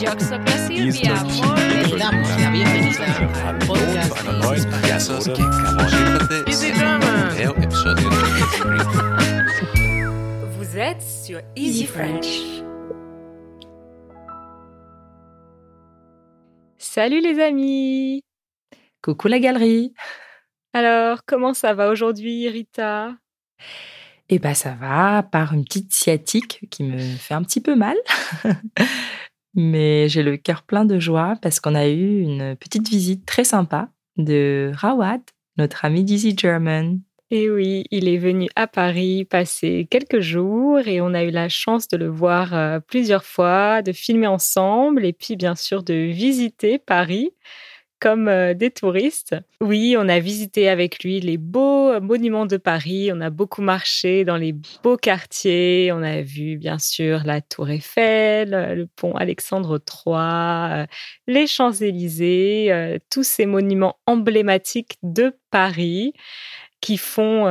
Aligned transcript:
Vous 0.00 0.06
êtes 10.78 11.02
sur 11.02 11.40
Easy 11.54 11.84
French. 11.84 12.40
Salut 16.78 17.20
les 17.20 17.38
amis 17.38 18.22
Coucou 19.02 19.28
la 19.28 19.38
galerie 19.38 19.92
Alors, 20.72 21.26
comment 21.26 21.52
ça 21.52 21.74
va 21.74 21.90
aujourd'hui, 21.90 22.48
Rita 22.48 23.16
Eh 24.30 24.38
ben 24.38 24.54
ça 24.54 24.70
va, 24.70 25.22
par 25.22 25.52
une 25.52 25.64
petite 25.64 25.92
sciatique 25.92 26.60
qui 26.70 26.84
me 26.84 26.98
fait 26.98 27.34
un 27.34 27.42
petit 27.42 27.60
peu 27.60 27.74
mal. 27.74 27.98
Mais 29.54 30.08
j'ai 30.08 30.22
le 30.22 30.36
cœur 30.36 30.62
plein 30.62 30.84
de 30.84 30.98
joie 30.98 31.36
parce 31.42 31.60
qu'on 31.60 31.74
a 31.74 31.88
eu 31.88 32.20
une 32.20 32.56
petite 32.56 32.88
visite 32.88 33.26
très 33.26 33.44
sympa 33.44 33.88
de 34.16 34.72
Rawad, 34.74 35.22
notre 35.56 35.84
ami 35.84 36.04
d'Easy 36.04 36.34
German. 36.36 37.00
Et 37.32 37.44
Eh 37.44 37.50
oui, 37.50 37.84
il 37.92 38.08
est 38.08 38.18
venu 38.18 38.48
à 38.56 38.66
Paris 38.66 39.24
passer 39.24 39.86
quelques 39.88 40.18
jours 40.18 40.80
et 40.80 41.00
on 41.00 41.14
a 41.14 41.22
eu 41.22 41.30
la 41.30 41.48
chance 41.48 41.86
de 41.86 41.96
le 41.96 42.08
voir 42.08 42.54
euh, 42.54 42.80
plusieurs 42.80 43.24
fois, 43.24 43.82
de 43.82 43.92
filmer 43.92 44.26
ensemble 44.26 45.04
et 45.04 45.12
puis 45.12 45.36
bien 45.36 45.54
sûr 45.54 45.84
de 45.84 45.94
visiter 45.94 46.80
Paris 46.80 47.30
comme 48.00 48.28
euh, 48.28 48.54
des 48.54 48.70
touristes. 48.70 49.36
Oui, 49.60 49.94
on 49.96 50.08
a 50.08 50.18
visité 50.18 50.68
avec 50.68 51.04
lui 51.04 51.20
les 51.20 51.36
beaux 51.36 51.90
euh, 51.90 52.00
monuments 52.00 52.46
de 52.46 52.56
Paris, 52.56 53.10
on 53.12 53.20
a 53.20 53.30
beaucoup 53.30 53.62
marché 53.62 54.24
dans 54.24 54.38
les 54.38 54.54
beaux 54.82 54.96
quartiers, 54.96 55.92
on 55.92 56.02
a 56.02 56.22
vu 56.22 56.56
bien 56.56 56.78
sûr 56.78 57.22
la 57.24 57.42
Tour 57.42 57.68
Eiffel, 57.68 58.54
euh, 58.54 58.74
le 58.74 58.86
pont 58.86 59.14
Alexandre 59.14 59.78
III, 59.78 60.86
les 61.26 61.46
Champs-Élysées, 61.46 62.98
tous 63.10 63.22
ces 63.22 63.46
monuments 63.46 63.98
emblématiques 64.06 64.96
de 65.02 65.36
Paris 65.50 66.14
qui 66.80 66.96
font 66.96 67.44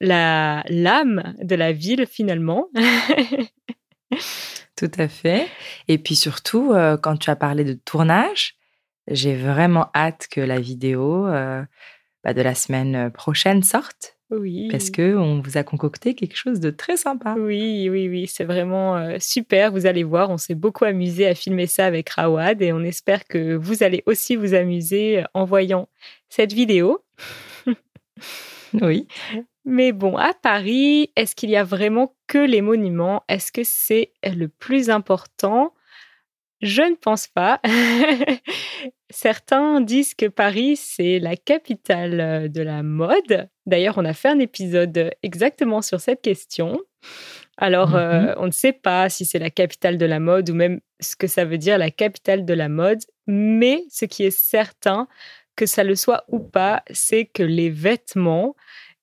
la 0.00 0.64
l'âme 0.68 1.34
de 1.40 1.54
la 1.54 1.72
ville 1.72 2.06
finalement. 2.06 2.68
Tout 4.76 4.90
à 4.98 5.08
fait. 5.08 5.48
Et 5.86 5.98
puis 5.98 6.16
surtout, 6.16 6.74
quand 7.02 7.16
tu 7.16 7.30
as 7.30 7.36
parlé 7.36 7.64
de 7.64 7.74
tournage, 7.74 8.57
j'ai 9.10 9.36
vraiment 9.36 9.88
hâte 9.94 10.28
que 10.30 10.40
la 10.40 10.60
vidéo 10.60 11.26
euh, 11.26 11.62
bah, 12.24 12.34
de 12.34 12.42
la 12.42 12.54
semaine 12.54 13.10
prochaine 13.10 13.62
sorte 13.62 14.18
oui. 14.30 14.68
parce 14.70 14.90
que 14.90 15.16
on 15.16 15.40
vous 15.40 15.56
a 15.56 15.62
concocté 15.62 16.14
quelque 16.14 16.36
chose 16.36 16.60
de 16.60 16.70
très 16.70 16.96
sympa. 16.96 17.34
Oui, 17.38 17.88
oui, 17.90 18.08
oui, 18.08 18.26
c'est 18.26 18.44
vraiment 18.44 18.96
euh, 18.96 19.16
super. 19.18 19.72
Vous 19.72 19.86
allez 19.86 20.04
voir, 20.04 20.30
on 20.30 20.36
s'est 20.36 20.54
beaucoup 20.54 20.84
amusé 20.84 21.26
à 21.26 21.34
filmer 21.34 21.66
ça 21.66 21.86
avec 21.86 22.10
Rawad 22.10 22.60
et 22.60 22.72
on 22.72 22.80
espère 22.80 23.24
que 23.24 23.54
vous 23.54 23.82
allez 23.82 24.02
aussi 24.06 24.36
vous 24.36 24.54
amuser 24.54 25.24
en 25.34 25.44
voyant 25.44 25.88
cette 26.28 26.52
vidéo. 26.52 27.04
Oui. 28.74 29.08
Mais 29.64 29.92
bon, 29.92 30.16
à 30.16 30.34
Paris, 30.34 31.10
est-ce 31.16 31.34
qu'il 31.34 31.50
y 31.50 31.56
a 31.56 31.64
vraiment 31.64 32.14
que 32.26 32.38
les 32.38 32.60
monuments? 32.60 33.22
Est-ce 33.28 33.52
que 33.52 33.62
c'est 33.64 34.12
le 34.22 34.48
plus 34.48 34.90
important? 34.90 35.72
Je 36.60 36.82
ne 36.82 36.94
pense 36.94 37.28
pas. 37.28 37.60
Certains 39.10 39.80
disent 39.80 40.14
que 40.14 40.26
Paris, 40.26 40.76
c'est 40.76 41.18
la 41.18 41.36
capitale 41.36 42.20
euh, 42.20 42.48
de 42.48 42.60
la 42.60 42.82
mode. 42.82 43.48
D'ailleurs, 43.66 43.96
on 43.96 44.04
a 44.04 44.12
fait 44.12 44.28
un 44.28 44.38
épisode 44.38 45.10
exactement 45.22 45.80
sur 45.82 46.00
cette 46.00 46.20
question. 46.20 46.78
Alors, 47.56 47.96
euh, 47.96 48.34
on 48.36 48.46
ne 48.46 48.52
sait 48.52 48.72
pas 48.72 49.08
si 49.08 49.24
c'est 49.24 49.38
la 49.38 49.50
capitale 49.50 49.98
de 49.98 50.06
la 50.06 50.20
mode 50.20 50.50
ou 50.50 50.54
même 50.54 50.80
ce 51.00 51.16
que 51.16 51.26
ça 51.26 51.44
veut 51.44 51.58
dire 51.58 51.78
la 51.78 51.90
capitale 51.90 52.44
de 52.44 52.54
la 52.54 52.68
mode, 52.68 53.00
mais 53.26 53.82
ce 53.90 54.04
qui 54.04 54.24
est 54.24 54.30
certain, 54.30 55.08
que 55.56 55.66
ça 55.66 55.84
le 55.84 55.96
soit 55.96 56.24
ou 56.28 56.38
pas, 56.38 56.82
c'est 56.90 57.24
que 57.26 57.42
les 57.42 57.70
vêtements 57.70 58.54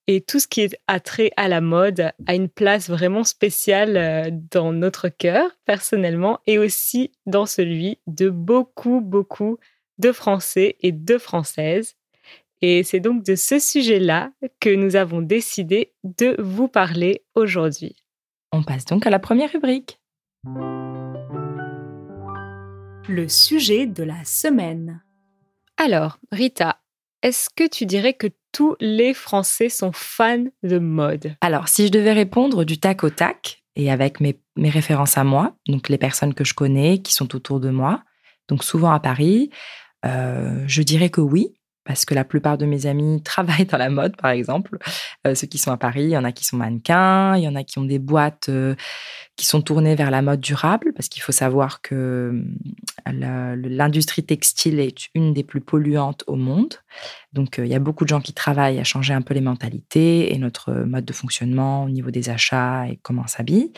et 0.07 0.21
tout 0.21 0.39
ce 0.39 0.47
qui 0.47 0.61
est 0.61 0.79
attrait 0.87 1.31
à 1.35 1.47
la 1.47 1.61
mode 1.61 2.11
a 2.27 2.35
une 2.35 2.47
place 2.47 2.89
vraiment 2.89 3.23
spéciale 3.23 3.97
euh, 3.97 4.29
dans 4.51 4.71
notre 4.71 5.09
cœur, 5.09 5.49
personnellement, 5.65 6.39
et 6.45 6.59
aussi 6.59 7.11
dans 7.25 7.45
celui 7.45 7.99
de 8.07 8.29
beaucoup, 8.29 9.01
beaucoup 9.01 9.57
de 9.97 10.11
Français 10.11 10.77
et 10.81 10.91
de 10.91 11.17
Françaises. 11.17 11.95
Et 12.61 12.83
c'est 12.83 12.99
donc 12.99 13.23
de 13.23 13.35
ce 13.35 13.59
sujet-là 13.59 14.31
que 14.59 14.73
nous 14.73 14.95
avons 14.95 15.21
décidé 15.21 15.93
de 16.03 16.35
vous 16.39 16.67
parler 16.67 17.23
aujourd'hui. 17.35 17.95
On 18.51 18.63
passe 18.63 18.85
donc 18.85 19.05
à 19.05 19.09
la 19.09 19.19
première 19.19 19.51
rubrique. 19.51 19.99
Le 23.07 23.27
sujet 23.27 23.85
de 23.85 24.03
la 24.03 24.23
semaine. 24.23 25.03
Alors, 25.77 26.17
Rita, 26.31 26.79
est-ce 27.21 27.49
que 27.53 27.67
tu 27.67 27.85
dirais 27.85 28.13
que 28.13 28.27
tous 28.51 28.75
les 28.79 29.13
Français 29.13 29.69
sont 29.69 29.91
fans 29.91 30.45
de 30.63 30.79
mode? 30.79 31.35
Alors, 31.41 31.67
si 31.67 31.87
je 31.87 31.91
devais 31.91 32.13
répondre 32.13 32.63
du 32.63 32.79
tac 32.79 33.03
au 33.03 33.09
tac 33.09 33.63
et 33.75 33.91
avec 33.91 34.21
mes, 34.21 34.39
mes 34.55 34.69
références 34.69 35.17
à 35.17 35.23
moi, 35.23 35.55
donc 35.67 35.89
les 35.89 35.97
personnes 35.97 36.33
que 36.33 36.45
je 36.45 36.53
connais, 36.53 36.99
qui 36.99 37.13
sont 37.13 37.35
autour 37.35 37.59
de 37.59 37.69
moi, 37.69 38.03
donc 38.47 38.63
souvent 38.63 38.91
à 38.91 38.99
Paris, 38.99 39.49
euh, 40.05 40.63
je 40.67 40.81
dirais 40.81 41.09
que 41.09 41.21
oui, 41.21 41.53
parce 41.85 42.03
que 42.03 42.13
la 42.15 42.25
plupart 42.25 42.57
de 42.57 42.65
mes 42.65 42.87
amis 42.87 43.21
travaillent 43.23 43.65
dans 43.65 43.77
la 43.77 43.89
mode, 43.89 44.17
par 44.17 44.31
exemple. 44.31 44.77
Euh, 45.25 45.35
ceux 45.35 45.47
qui 45.47 45.57
sont 45.57 45.71
à 45.71 45.77
Paris, 45.77 46.03
il 46.03 46.09
y 46.09 46.17
en 46.17 46.23
a 46.23 46.31
qui 46.31 46.43
sont 46.43 46.57
mannequins, 46.57 47.37
il 47.37 47.43
y 47.43 47.47
en 47.47 47.55
a 47.55 47.63
qui 47.63 47.79
ont 47.79 47.85
des 47.85 47.99
boîtes 47.99 48.49
euh, 48.49 48.75
qui 49.37 49.45
sont 49.45 49.61
tournées 49.61 49.95
vers 49.95 50.11
la 50.11 50.21
mode 50.21 50.39
durable, 50.39 50.93
parce 50.95 51.09
qu'il 51.09 51.21
faut 51.21 51.31
savoir 51.31 51.81
que 51.81 52.41
l'industrie 53.05 54.23
textile 54.23 54.79
est 54.79 55.09
une 55.13 55.33
des 55.33 55.43
plus 55.43 55.61
polluantes 55.61 56.23
au 56.27 56.35
monde. 56.35 56.75
Donc, 57.33 57.57
il 57.57 57.67
y 57.67 57.75
a 57.75 57.79
beaucoup 57.79 58.05
de 58.05 58.09
gens 58.09 58.21
qui 58.21 58.31
travaillent 58.31 58.79
à 58.79 58.85
changer 58.85 59.13
un 59.13 59.21
peu 59.21 59.33
les 59.33 59.41
mentalités 59.41 60.33
et 60.33 60.37
notre 60.37 60.71
mode 60.71 61.03
de 61.03 61.11
fonctionnement 61.11 61.83
au 61.83 61.89
niveau 61.89 62.11
des 62.11 62.29
achats 62.29 62.87
et 62.87 62.97
comment 63.03 63.23
on 63.25 63.27
s'habille. 63.27 63.73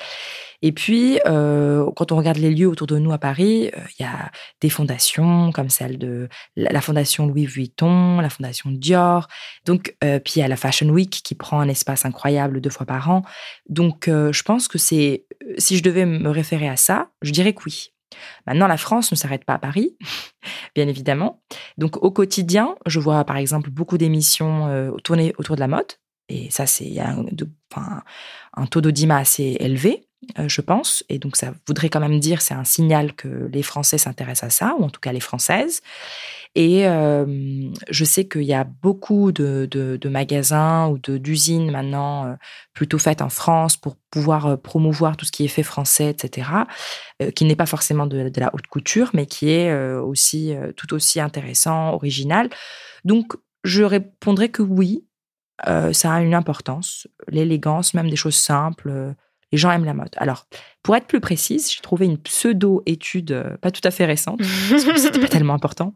Et 0.64 0.72
puis, 0.72 1.20
euh, 1.28 1.90
quand 1.96 2.12
on 2.12 2.18
regarde 2.18 2.38
les 2.38 2.50
lieux 2.50 2.68
autour 2.68 2.88
de 2.88 2.98
nous 2.98 3.12
à 3.12 3.20
Paris, 3.20 3.70
euh, 3.76 3.82
il 4.00 4.04
y 4.04 4.06
a 4.06 4.32
des 4.60 4.70
fondations 4.70 5.52
comme 5.52 5.70
celle 5.70 6.00
de 6.00 6.30
la 6.56 6.82
fondation 6.82 7.28
Louis 7.28 7.46
Vuitton, 7.46 8.20
la 8.20 8.30
fondation 8.30 8.72
Dior. 8.72 9.28
Donc, 9.66 9.96
euh, 10.04 10.20
puis 10.20 10.36
il 10.38 10.40
y 10.40 10.44
a 10.44 10.48
la 10.48 10.56
Fashion 10.56 10.90
Week 10.90 11.22
qui 11.24 11.36
prend 11.36 11.60
un 11.60 11.68
espace 11.68 12.06
incroyable 12.06 12.60
deux 12.60 12.72
fois 12.72 12.88
par 12.88 13.10
an. 13.10 13.22
Donc, 13.70 14.06
je 14.08 14.44
pense 14.44 14.68
que 14.68 14.78
c'est, 14.78 15.26
si 15.58 15.78
je 15.78 15.84
devais 15.84 16.06
me 16.06 16.30
référer 16.30 16.68
à 16.68 16.76
ça, 16.76 17.10
je 17.22 17.32
dirais 17.32 17.54
que 17.54 17.62
oui. 17.66 17.94
Maintenant, 18.48 18.68
la 18.68 18.78
France 18.78 19.12
ne 19.12 19.18
s'arrête 19.18 19.46
pas 19.46 19.56
à 19.56 19.60
Paris, 19.60 19.96
bien 20.76 20.88
évidemment. 20.88 21.42
Donc, 21.78 21.98
au 22.04 22.10
quotidien, 22.10 22.76
je 22.86 23.00
vois 23.00 23.24
par 23.26 23.38
exemple 23.38 23.70
beaucoup 23.70 23.98
d'émissions 23.98 24.96
tournées 25.04 25.34
autour 25.38 25.56
de 25.56 25.60
la 25.60 25.68
mode. 25.68 25.92
Et 26.30 26.50
ça, 26.50 26.66
c'est 26.66 27.00
un, 27.00 27.26
un 28.54 28.66
taux 28.66 28.82
d'audimat 28.82 29.18
assez 29.18 29.58
élevé, 29.60 30.07
je 30.48 30.62
pense. 30.62 31.04
Et 31.10 31.20
donc, 31.20 31.36
ça 31.36 31.54
voudrait 31.68 31.90
quand 31.90 32.00
même 32.00 32.20
dire, 32.20 32.42
c'est 32.42 32.54
un 32.54 32.64
signal 32.64 33.14
que 33.14 33.50
les 33.52 33.64
Français 33.64 33.98
s'intéressent 33.98 34.48
à 34.48 34.50
ça, 34.50 34.76
ou 34.80 34.84
en 34.84 34.90
tout 34.90 35.00
cas 35.00 35.12
les 35.12 35.20
Françaises. 35.20 35.82
Et 36.56 36.88
euh, 36.88 37.70
je 37.90 38.04
sais 38.04 38.28
qu'il 38.28 38.44
y 38.44 38.54
a 38.54 38.64
beaucoup 38.64 39.32
de, 39.32 39.68
de- 39.70 40.10
magasins 40.10 40.88
ou 40.88 40.98
d'usines 40.98 41.70
maintenant 41.70 42.26
euh, 42.26 42.34
plutôt 42.74 42.98
faites 42.98 43.22
en 43.22 43.30
France 43.30 43.78
pour 43.78 43.98
pouvoir 44.10 44.48
euh, 44.48 44.56
promouvoir 44.56 45.18
tout 45.18 45.26
ce 45.26 45.32
qui 45.32 45.46
est 45.46 45.50
fait 45.50 45.64
français, 45.64 46.10
etc., 46.10 46.50
euh, 47.22 47.30
qui 47.30 47.46
n'est 47.46 47.56
pas 47.56 47.66
forcément 47.68 48.08
de, 48.08 48.30
de 48.30 48.40
la 48.40 48.50
haute 48.56 48.66
couture, 48.68 49.12
mais 49.14 49.26
qui 49.28 49.50
est 49.52 49.70
euh, 49.70 50.02
aussi 50.02 50.56
euh, 50.56 50.72
tout 50.72 50.94
aussi 50.96 51.20
intéressant, 51.20 51.94
original. 51.94 52.50
Donc, 53.04 53.34
je 53.64 53.84
répondrais 53.84 54.50
que 54.50 54.64
oui, 54.64 55.06
euh, 55.68 55.94
ça 55.94 56.14
a 56.14 56.22
une 56.22 56.34
importance. 56.34 57.08
L'élégance, 57.28 57.94
même 57.94 58.10
des 58.10 58.16
choses 58.16 58.36
simples, 58.36 58.90
euh, 58.90 59.14
les 59.52 59.58
gens 59.58 59.72
aiment 59.72 59.86
la 59.86 59.94
mode. 59.94 60.14
Alors, 60.18 60.48
pour 60.88 60.96
être 60.96 61.06
plus 61.08 61.20
précise, 61.20 61.70
j'ai 61.70 61.82
trouvé 61.82 62.06
une 62.06 62.18
pseudo-étude, 62.18 63.34
euh, 63.34 63.58
pas 63.58 63.72
tout 63.72 63.82
à 63.84 63.92
fait 63.92 64.06
récente, 64.06 64.40
parce 64.70 64.86
que 64.86 64.98
c'était 64.98 65.20
pas 65.20 65.28
tellement 65.28 65.54
important, 65.54 65.96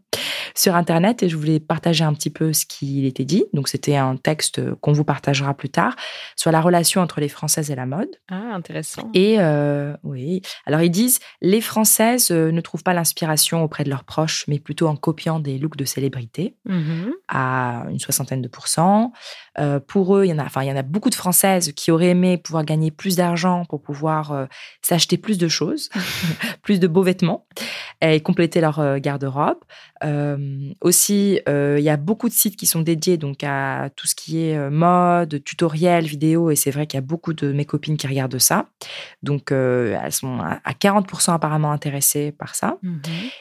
sur 0.53 0.75
Internet 0.75 1.23
et 1.23 1.29
je 1.29 1.37
voulais 1.37 1.61
partager 1.61 2.03
un 2.03 2.13
petit 2.13 2.29
peu 2.29 2.51
ce 2.51 2.65
qu'il 2.65 3.05
était 3.05 3.23
dit. 3.23 3.45
Donc, 3.53 3.69
c'était 3.69 3.95
un 3.95 4.17
texte 4.17 4.59
qu'on 4.81 4.91
vous 4.91 5.05
partagera 5.05 5.53
plus 5.53 5.69
tard 5.69 5.95
sur 6.35 6.51
la 6.51 6.59
relation 6.59 6.99
entre 6.99 7.21
les 7.21 7.29
Françaises 7.29 7.71
et 7.71 7.75
la 7.75 7.85
mode. 7.85 8.09
Ah, 8.29 8.53
intéressant. 8.53 9.09
Et 9.13 9.37
euh, 9.39 9.95
oui, 10.03 10.41
alors 10.65 10.81
ils 10.81 10.91
disent 10.91 11.19
les 11.41 11.61
Françaises 11.61 12.29
euh, 12.31 12.51
ne 12.51 12.59
trouvent 12.59 12.83
pas 12.83 12.93
l'inspiration 12.93 13.63
auprès 13.63 13.85
de 13.85 13.89
leurs 13.89 14.03
proches, 14.03 14.43
mais 14.49 14.59
plutôt 14.59 14.87
en 14.87 14.97
copiant 14.97 15.39
des 15.39 15.57
looks 15.57 15.77
de 15.77 15.85
célébrités 15.85 16.57
Mhm. 16.65 17.13
à 17.29 17.85
une 17.89 17.99
soixantaine 17.99 18.41
de 18.41 18.49
pourcents. 18.49 19.13
Euh, 19.57 19.79
pour 19.79 20.17
eux, 20.17 20.25
il 20.25 20.29
y 20.29 20.33
en 20.33 20.39
a, 20.39 20.43
enfin, 20.43 20.63
il 20.63 20.67
y 20.67 20.71
en 20.71 20.75
a 20.75 20.81
beaucoup 20.81 21.09
de 21.09 21.15
Françaises 21.15 21.71
qui 21.73 21.91
auraient 21.91 22.09
aimé 22.09 22.37
pouvoir 22.37 22.65
gagner 22.65 22.91
plus 22.91 23.15
d'argent 23.15 23.63
pour 23.65 23.81
pouvoir 23.81 24.31
euh, 24.31 24.45
s'acheter 24.81 25.17
plus 25.17 25.37
de 25.37 25.47
choses, 25.47 25.89
plus 26.61 26.79
de 26.79 26.87
beaux 26.87 27.03
vêtements. 27.03 27.45
et 28.01 28.19
compléter 28.19 28.61
leur 28.61 28.99
garde-robe. 28.99 29.59
aussi, 30.81 31.39
il 31.47 31.83
y 31.83 31.89
a 31.89 31.97
beaucoup 31.97 32.29
de 32.29 32.33
sites 32.33 32.55
qui 32.55 32.65
sont 32.65 32.81
dédiés 32.81 33.17
donc 33.17 33.43
à 33.43 33.89
tout 33.95 34.07
ce 34.07 34.15
qui 34.15 34.43
est 34.43 34.69
mode, 34.69 35.43
tutoriel, 35.43 36.05
vidéo, 36.05 36.49
et 36.49 36.55
c'est 36.55 36.71
vrai 36.71 36.87
qu'il 36.87 36.97
y 36.97 37.03
a 37.03 37.05
beaucoup 37.05 37.33
de 37.33 37.51
mes 37.51 37.65
copines 37.65 37.97
qui 37.97 38.07
regardent 38.07 38.39
ça. 38.39 38.67
Donc, 39.21 39.51
elles 39.51 40.11
sont 40.11 40.39
à 40.39 40.73
40% 40.73 41.33
apparemment 41.33 41.71
intéressées 41.71 42.31
par 42.31 42.55
ça. 42.55 42.77
Mmh 42.81 42.99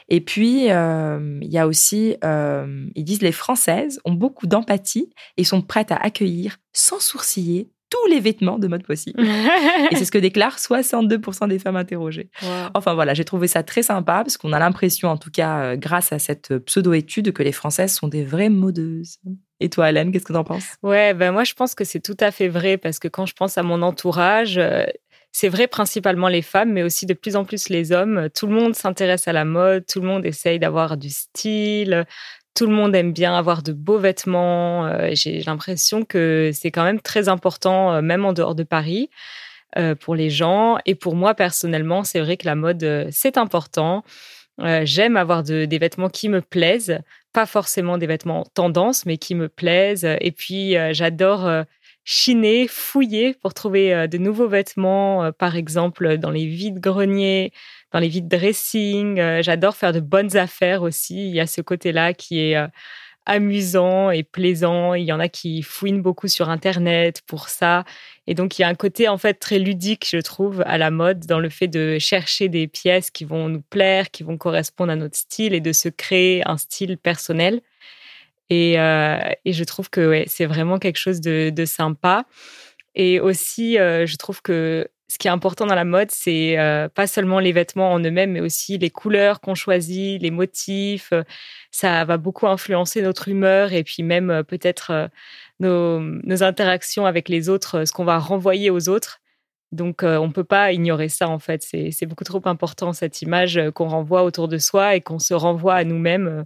et 0.09 0.21
puis, 0.21 0.65
il 0.65 1.49
y 1.49 1.57
a 1.57 1.67
aussi, 1.67 2.15
ils 2.21 3.03
disent 3.03 3.21
les 3.21 3.31
Françaises 3.31 3.99
ont 4.05 4.13
beaucoup 4.13 4.47
d'empathie 4.47 5.09
et 5.37 5.43
sont 5.43 5.61
prêtes 5.61 5.91
à 5.91 5.95
accueillir 5.95 6.57
sans 6.73 6.99
sourciller 6.99 7.69
tous 7.91 8.09
les 8.09 8.19
vêtements 8.19 8.57
de 8.57 8.67
mode 8.67 8.83
possible. 8.83 9.21
et 9.91 9.95
c'est 9.95 10.05
ce 10.05 10.11
que 10.11 10.17
déclarent 10.17 10.57
62% 10.57 11.47
des 11.47 11.59
femmes 11.59 11.75
interrogées. 11.75 12.31
Enfin 12.73 12.95
voilà, 12.95 13.13
j'ai 13.13 13.25
trouvé 13.25 13.47
ça 13.47 13.61
très 13.61 13.83
sympa 13.83 14.23
parce 14.23 14.37
qu'on 14.37 14.53
a 14.53 14.59
l'impression, 14.59 15.09
en 15.09 15.17
tout 15.17 15.29
cas, 15.29 15.59
euh, 15.59 15.75
grâce 15.75 16.11
à 16.11 16.17
cette 16.17 16.57
pseudo-étude, 16.59 17.33
que 17.33 17.43
les 17.43 17.51
Françaises 17.51 17.93
sont 17.93 18.07
des 18.07 18.23
vraies 18.23 18.49
modeuses. 18.49 19.17
Et 19.59 19.69
toi, 19.69 19.89
Hélène, 19.89 20.11
qu'est-ce 20.11 20.25
que 20.25 20.33
tu 20.33 20.39
en 20.39 20.43
penses? 20.43 20.75
Ouais, 20.81 21.13
ben 21.13 21.31
moi, 21.31 21.43
je 21.43 21.53
pense 21.53 21.75
que 21.75 21.83
c'est 21.83 21.99
tout 21.99 22.17
à 22.19 22.31
fait 22.31 22.47
vrai 22.47 22.77
parce 22.77 22.97
que 22.97 23.07
quand 23.07 23.27
je 23.27 23.33
pense 23.33 23.57
à 23.57 23.63
mon 23.63 23.83
entourage, 23.83 24.57
euh, 24.57 24.85
c'est 25.31 25.49
vrai 25.49 25.67
principalement 25.67 26.27
les 26.27 26.41
femmes, 26.41 26.71
mais 26.71 26.83
aussi 26.83 27.05
de 27.05 27.13
plus 27.13 27.35
en 27.35 27.45
plus 27.45 27.69
les 27.69 27.91
hommes. 27.91 28.29
Tout 28.35 28.47
le 28.47 28.53
monde 28.53 28.75
s'intéresse 28.75 29.27
à 29.27 29.33
la 29.33 29.45
mode, 29.45 29.85
tout 29.85 30.01
le 30.01 30.07
monde 30.07 30.25
essaye 30.25 30.59
d'avoir 30.59 30.97
du 30.97 31.09
style, 31.09 32.05
tout 32.53 32.65
le 32.65 32.73
monde 32.73 32.95
aime 32.95 33.13
bien 33.13 33.35
avoir 33.35 33.63
de 33.63 33.73
beaux 33.73 33.97
vêtements. 33.97 34.85
Euh, 34.85 35.09
j'ai 35.13 35.41
l'impression 35.41 36.03
que 36.03 36.51
c'est 36.53 36.71
quand 36.71 36.83
même 36.83 36.99
très 36.99 37.29
important, 37.29 37.93
euh, 37.93 38.01
même 38.01 38.25
en 38.25 38.33
dehors 38.33 38.55
de 38.55 38.63
Paris, 38.63 39.09
euh, 39.77 39.95
pour 39.95 40.15
les 40.15 40.29
gens. 40.29 40.77
Et 40.85 40.95
pour 40.95 41.15
moi, 41.15 41.33
personnellement, 41.33 42.03
c'est 42.03 42.19
vrai 42.19 42.37
que 42.37 42.45
la 42.45 42.55
mode, 42.55 43.07
c'est 43.11 43.37
important. 43.37 44.03
J'aime 44.83 45.17
avoir 45.17 45.41
des 45.41 45.77
vêtements 45.79 46.09
qui 46.09 46.29
me 46.29 46.39
plaisent, 46.39 46.99
pas 47.33 47.47
forcément 47.47 47.97
des 47.97 48.05
vêtements 48.05 48.45
tendance, 48.53 49.07
mais 49.07 49.17
qui 49.17 49.33
me 49.33 49.49
plaisent. 49.49 50.05
Et 50.19 50.31
puis, 50.31 50.75
j'adore 50.91 51.49
chiner, 52.03 52.67
fouiller 52.67 53.33
pour 53.41 53.55
trouver 53.55 54.07
de 54.07 54.17
nouveaux 54.19 54.49
vêtements, 54.49 55.31
par 55.31 55.55
exemple 55.55 56.17
dans 56.17 56.29
les 56.29 56.45
vides 56.45 56.79
greniers 56.79 57.53
dans 57.91 57.99
les 57.99 58.07
vides 58.07 58.27
dressing. 58.27 59.19
Euh, 59.19 59.41
j'adore 59.41 59.75
faire 59.75 59.93
de 59.93 59.99
bonnes 59.99 60.35
affaires 60.37 60.81
aussi. 60.81 61.29
Il 61.29 61.35
y 61.35 61.39
a 61.39 61.47
ce 61.47 61.61
côté-là 61.61 62.13
qui 62.13 62.39
est 62.39 62.57
euh, 62.57 62.67
amusant 63.25 64.11
et 64.11 64.23
plaisant. 64.23 64.93
Il 64.93 65.03
y 65.03 65.11
en 65.11 65.19
a 65.19 65.27
qui 65.27 65.61
fouinent 65.61 66.01
beaucoup 66.01 66.27
sur 66.27 66.49
Internet 66.49 67.21
pour 67.27 67.49
ça. 67.49 67.83
Et 68.27 68.33
donc, 68.33 68.57
il 68.57 68.61
y 68.61 68.65
a 68.65 68.67
un 68.67 68.75
côté 68.75 69.07
en 69.07 69.17
fait 69.17 69.35
très 69.35 69.59
ludique, 69.59 70.07
je 70.09 70.17
trouve, 70.17 70.63
à 70.65 70.77
la 70.77 70.91
mode 70.91 71.25
dans 71.25 71.39
le 71.39 71.49
fait 71.49 71.67
de 71.67 71.97
chercher 71.99 72.49
des 72.49 72.67
pièces 72.67 73.11
qui 73.11 73.25
vont 73.25 73.49
nous 73.49 73.61
plaire, 73.61 74.09
qui 74.11 74.23
vont 74.23 74.37
correspondre 74.37 74.91
à 74.91 74.95
notre 74.95 75.17
style 75.17 75.53
et 75.53 75.61
de 75.61 75.73
se 75.73 75.89
créer 75.89 76.47
un 76.47 76.57
style 76.57 76.97
personnel. 76.97 77.61
Et, 78.49 78.79
euh, 78.79 79.17
je 79.45 79.63
trouve 79.63 79.89
que 79.89 80.23
c'est 80.27 80.45
vraiment 80.45 80.79
quelque 80.79 80.97
chose 80.97 81.21
de 81.21 81.65
sympa. 81.65 82.25
Et 82.95 83.21
aussi, 83.21 83.75
je 83.75 84.17
trouve 84.17 84.41
que 84.41 84.89
ce 85.11 85.17
qui 85.17 85.27
est 85.27 85.31
important 85.31 85.65
dans 85.65 85.75
la 85.75 85.83
mode, 85.83 86.09
c'est 86.09 86.57
euh, 86.57 86.87
pas 86.87 87.05
seulement 87.05 87.39
les 87.39 87.51
vêtements 87.51 87.91
en 87.91 87.99
eux-mêmes, 87.99 88.31
mais 88.31 88.39
aussi 88.39 88.77
les 88.77 88.89
couleurs 88.89 89.41
qu'on 89.41 89.55
choisit, 89.55 90.21
les 90.21 90.31
motifs. 90.31 91.09
Euh, 91.11 91.23
ça 91.69 92.05
va 92.05 92.15
beaucoup 92.15 92.47
influencer 92.47 93.01
notre 93.01 93.27
humeur 93.27 93.73
et 93.73 93.83
puis 93.83 94.03
même 94.03 94.29
euh, 94.29 94.43
peut-être 94.43 95.09
nos, 95.59 95.99
interactions 96.43 97.05
avec 97.05 97.27
les 97.27 97.49
autres, 97.49 97.83
ce 97.83 97.91
qu'on 97.91 98.05
va 98.05 98.19
renvoyer 98.19 98.69
aux 98.69 98.87
autres. 98.87 99.19
Donc, 99.73 100.03
on 100.03 100.27
ne 100.27 100.33
peut 100.33 100.45
pas 100.45 100.71
ignorer 100.71 101.09
ça, 101.09 101.29
en 101.29 101.39
fait. 101.39 101.61
C'est 101.63 102.05
beaucoup 102.05 102.23
trop 102.23 102.41
important, 102.45 102.93
cette 102.93 103.21
image 103.21 103.59
qu'on 103.73 103.87
renvoie 103.87 104.23
autour 104.23 104.47
de 104.47 104.57
soi 104.57 104.95
et 104.95 105.01
qu'on 105.01 105.19
se 105.19 105.33
renvoie 105.33 105.75
à 105.75 105.83
nous-mêmes. 105.85 106.45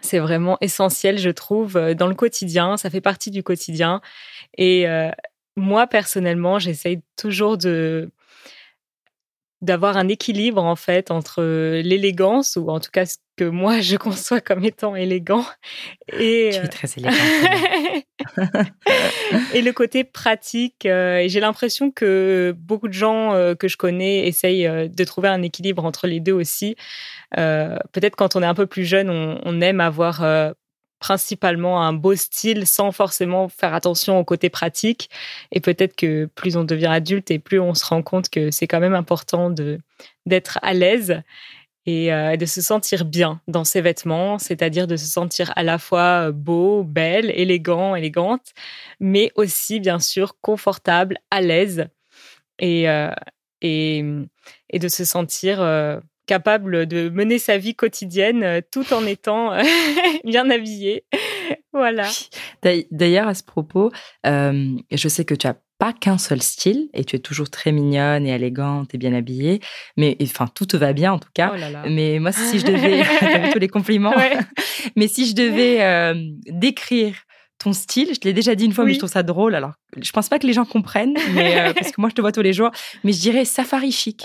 C'est 0.00 0.20
vraiment 0.20 0.56
essentiel, 0.60 1.18
je 1.18 1.30
trouve, 1.30 1.74
dans 1.94 2.06
le 2.06 2.14
quotidien. 2.14 2.76
Ça 2.76 2.88
fait 2.88 3.00
partie 3.00 3.32
du 3.32 3.42
quotidien. 3.42 4.00
Et 4.56 4.86
moi, 5.56 5.86
personnellement, 5.86 6.58
j'essaye 6.58 7.00
toujours 7.16 7.58
de 7.58 8.10
d'avoir 9.62 9.96
un 9.96 10.08
équilibre 10.08 10.62
en 10.62 10.76
fait 10.76 11.10
entre 11.10 11.42
l'élégance 11.80 12.56
ou 12.56 12.68
en 12.68 12.80
tout 12.80 12.90
cas 12.92 13.06
ce 13.06 13.16
que 13.36 13.44
moi 13.44 13.80
je 13.80 13.96
conçois 13.96 14.42
comme 14.42 14.62
étant 14.62 14.94
élégant 14.94 15.46
et 16.12 16.50
tu 16.52 16.58
es 16.58 16.68
très 16.68 16.88
élégante 16.98 17.16
et 19.54 19.62
le 19.62 19.72
côté 19.72 20.04
pratique 20.04 20.84
euh, 20.84 21.18
et 21.18 21.30
j'ai 21.30 21.40
l'impression 21.40 21.90
que 21.90 22.54
beaucoup 22.58 22.88
de 22.88 22.92
gens 22.92 23.32
euh, 23.32 23.54
que 23.54 23.66
je 23.66 23.78
connais 23.78 24.28
essayent 24.28 24.66
euh, 24.66 24.86
de 24.86 25.04
trouver 25.04 25.28
un 25.28 25.40
équilibre 25.40 25.84
entre 25.84 26.06
les 26.06 26.20
deux 26.20 26.32
aussi. 26.32 26.76
Peut-être 27.34 28.16
quand 28.16 28.36
on 28.36 28.42
est 28.42 28.46
un 28.46 28.54
peu 28.54 28.66
plus 28.66 28.84
jeune 28.84 29.08
on, 29.08 29.40
on 29.44 29.60
aime 29.60 29.80
avoir 29.80 30.22
principalement 31.04 31.82
un 31.82 31.92
beau 31.92 32.14
style 32.16 32.66
sans 32.66 32.90
forcément 32.90 33.50
faire 33.50 33.74
attention 33.74 34.18
au 34.18 34.24
côté 34.24 34.48
pratique. 34.48 35.10
Et 35.52 35.60
peut-être 35.60 35.96
que 35.96 36.24
plus 36.34 36.56
on 36.56 36.64
devient 36.64 36.86
adulte 36.86 37.30
et 37.30 37.38
plus 37.38 37.60
on 37.60 37.74
se 37.74 37.84
rend 37.84 38.00
compte 38.02 38.30
que 38.30 38.50
c'est 38.50 38.66
quand 38.66 38.80
même 38.80 38.94
important 38.94 39.50
de 39.50 39.78
d'être 40.24 40.58
à 40.62 40.72
l'aise 40.72 41.20
et 41.84 42.10
euh, 42.10 42.38
de 42.38 42.46
se 42.46 42.62
sentir 42.62 43.04
bien 43.04 43.42
dans 43.48 43.64
ses 43.64 43.82
vêtements, 43.82 44.38
c'est-à-dire 44.38 44.86
de 44.86 44.96
se 44.96 45.04
sentir 45.04 45.52
à 45.56 45.62
la 45.62 45.76
fois 45.76 46.30
beau, 46.30 46.84
belle, 46.84 47.30
élégant, 47.34 47.94
élégante, 47.94 48.54
mais 48.98 49.30
aussi 49.34 49.80
bien 49.80 49.98
sûr 49.98 50.40
confortable, 50.40 51.18
à 51.30 51.42
l'aise 51.42 51.86
et, 52.58 52.88
euh, 52.88 53.10
et, 53.60 54.02
et, 54.70 54.78
de 54.78 54.88
se 54.88 55.04
sentir 55.04 55.60
euh, 55.60 56.00
capable 56.26 56.86
de 56.86 57.08
mener 57.08 57.38
sa 57.38 57.58
vie 57.58 57.74
quotidienne 57.74 58.42
euh, 58.42 58.60
tout 58.70 58.92
en 58.92 59.06
étant 59.06 59.52
euh, 59.52 59.62
bien 60.24 60.48
habillé. 60.50 61.04
voilà. 61.72 62.08
D'ailleurs, 62.90 63.28
à 63.28 63.34
ce 63.34 63.42
propos, 63.42 63.90
euh, 64.26 64.68
je 64.90 65.08
sais 65.08 65.24
que 65.24 65.34
tu 65.34 65.46
as 65.46 65.56
pas 65.78 65.92
qu'un 65.92 66.18
seul 66.18 66.40
style 66.40 66.88
et 66.94 67.04
tu 67.04 67.16
es 67.16 67.18
toujours 67.18 67.50
très 67.50 67.72
mignonne 67.72 68.26
et 68.26 68.30
élégante 68.30 68.94
et 68.94 68.98
bien 68.98 69.12
habillée. 69.12 69.60
Mais 69.96 70.16
enfin, 70.22 70.46
tout 70.46 70.66
te 70.66 70.76
va 70.76 70.92
bien 70.92 71.12
en 71.12 71.18
tout 71.18 71.30
cas. 71.34 71.52
Oh 71.54 71.88
mais 71.90 72.18
moi, 72.20 72.32
si 72.32 72.58
je 72.58 72.64
devais, 72.64 73.02
tous 73.52 73.58
les 73.58 73.68
compliments. 73.68 74.14
mais 74.96 75.08
si 75.08 75.26
je 75.26 75.34
devais 75.34 76.14
décrire 76.46 77.14
ton 77.58 77.72
style, 77.72 78.08
je 78.14 78.20
te 78.20 78.28
l'ai 78.28 78.34
déjà 78.34 78.54
dit 78.54 78.64
une 78.64 78.72
fois, 78.72 78.84
mais 78.84 78.94
je 78.94 78.98
trouve 78.98 79.10
ça 79.10 79.22
drôle. 79.22 79.54
Alors, 79.54 79.72
je 80.00 80.12
pense 80.12 80.28
pas 80.28 80.38
que 80.38 80.46
les 80.46 80.52
gens 80.52 80.64
comprennent, 80.64 81.16
mais 81.34 81.72
parce 81.74 81.90
que 81.90 82.00
moi, 82.00 82.08
je 82.08 82.14
te 82.14 82.20
vois 82.20 82.32
tous 82.32 82.42
les 82.42 82.52
jours. 82.52 82.70
Mais 83.02 83.12
je 83.12 83.20
dirais 83.20 83.44
safari 83.44 83.90
chic. 83.90 84.24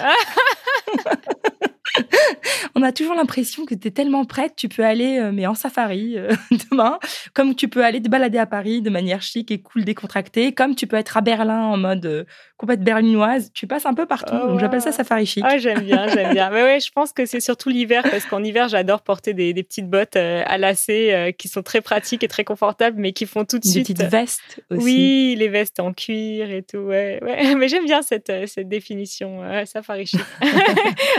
on 2.75 2.81
a 2.81 2.91
toujours 2.91 3.15
l'impression 3.15 3.65
que 3.65 3.75
tu 3.75 3.87
es 3.87 3.91
tellement 3.91 4.25
prête, 4.25 4.53
tu 4.55 4.69
peux 4.69 4.83
aller, 4.83 5.19
euh, 5.19 5.31
mais 5.31 5.47
en 5.47 5.55
safari 5.55 6.17
euh, 6.17 6.33
demain, 6.71 6.99
comme 7.33 7.55
tu 7.55 7.67
peux 7.67 7.83
aller 7.83 8.01
te 8.01 8.09
balader 8.09 8.37
à 8.37 8.45
Paris 8.45 8.81
de 8.81 8.89
manière 8.89 9.21
chic 9.21 9.51
et 9.51 9.61
cool, 9.61 9.85
décontractée, 9.85 10.53
comme 10.53 10.75
tu 10.75 10.87
peux 10.87 10.97
être 10.97 11.17
à 11.17 11.21
Berlin 11.21 11.63
en 11.63 11.77
mode 11.77 12.05
euh, 12.05 12.23
complète 12.57 12.81
berlinoise. 12.81 13.51
Tu 13.53 13.67
passes 13.67 13.85
un 13.85 13.93
peu 13.93 14.05
partout. 14.05 14.35
donc 14.35 14.59
j'appelle 14.59 14.81
ça 14.81 14.91
safari 14.91 15.25
chic. 15.25 15.43
Ah, 15.47 15.57
j'aime 15.57 15.81
bien, 15.81 16.07
j'aime 16.07 16.33
bien. 16.33 16.49
Mais 16.53 16.63
ouais, 16.63 16.79
je 16.79 16.91
pense 16.91 17.13
que 17.13 17.25
c'est 17.25 17.39
surtout 17.39 17.69
l'hiver 17.69 18.03
parce 18.03 18.25
qu'en 18.25 18.43
hiver, 18.43 18.67
j'adore 18.67 19.01
porter 19.01 19.33
des, 19.33 19.53
petites 19.63 19.89
bottes 19.89 20.15
à 20.15 20.57
lacets 20.57 21.35
qui 21.37 21.47
sont 21.47 21.63
très 21.63 21.81
pratiques 21.81 22.23
et 22.23 22.27
très 22.27 22.43
confortables, 22.43 22.99
mais 22.99 23.11
qui 23.11 23.25
font 23.25 23.45
tout 23.45 23.59
de 23.59 23.65
suite. 23.65 23.87
Des 23.87 23.93
petites 23.93 24.11
vestes 24.11 24.61
aussi. 24.71 24.83
Oui, 24.83 25.35
les 25.37 25.47
vestes 25.47 25.79
en 25.79 25.93
cuir 25.93 26.49
et 26.49 26.63
tout. 26.63 26.77
Ouais, 26.77 27.19
ouais. 27.21 27.55
Mais 27.55 27.67
j'aime 27.67 27.85
bien 27.85 28.01
cette, 28.01 28.31
cette 28.47 28.67
définition, 28.67 29.41
safari 29.65 30.05
chic. 30.05 30.21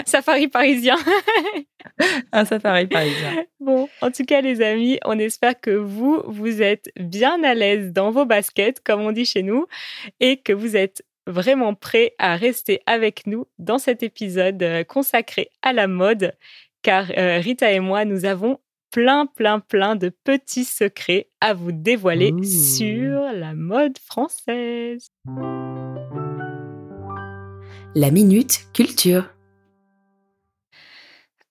safari 0.05 0.49
parisien. 0.49 0.80
Un 2.33 2.45
safari 2.45 2.87
parisien. 2.87 3.45
Bon, 3.61 3.89
en 4.01 4.11
tout 4.11 4.25
cas, 4.25 4.41
les 4.41 4.63
amis, 4.63 4.99
on 5.05 5.19
espère 5.19 5.61
que 5.61 5.71
vous, 5.71 6.23
vous 6.27 6.63
êtes 6.63 6.91
bien 6.99 7.43
à 7.43 7.55
l'aise 7.55 7.93
dans 7.93 8.11
vos 8.11 8.25
baskets, 8.25 8.81
comme 8.81 9.01
on 9.03 9.13
dit 9.13 9.25
chez 9.25 9.43
nous, 9.43 9.67
et 10.21 10.39
que 10.39 10.53
vous 10.53 10.77
êtes 10.77 11.05
vraiment 11.27 11.75
prêts 11.75 12.15
à 12.19 12.37
rester 12.37 12.81
avec 12.87 13.27
nous 13.27 13.47
dans 13.59 13.79
cet 13.79 14.03
épisode 14.03 14.63
euh, 14.63 14.85
consacré 14.85 15.51
à 15.63 15.73
la 15.73 15.87
mode, 15.87 16.33
car 16.83 17.07
euh, 17.17 17.39
Rita 17.39 17.71
et 17.71 17.81
moi, 17.81 18.05
nous 18.05 18.25
avons 18.25 18.59
plein, 18.91 19.27
plein, 19.27 19.61
plein 19.61 19.97
de 19.97 20.09
petits 20.09 20.65
secrets 20.65 21.29
à 21.41 21.55
vous 21.55 21.73
dévoiler 21.73 22.33
sur 22.43 23.21
la 23.33 23.55
mode 23.55 23.99
française. 23.99 25.09
La 27.95 28.11
Minute 28.11 28.67
Culture. 28.73 29.31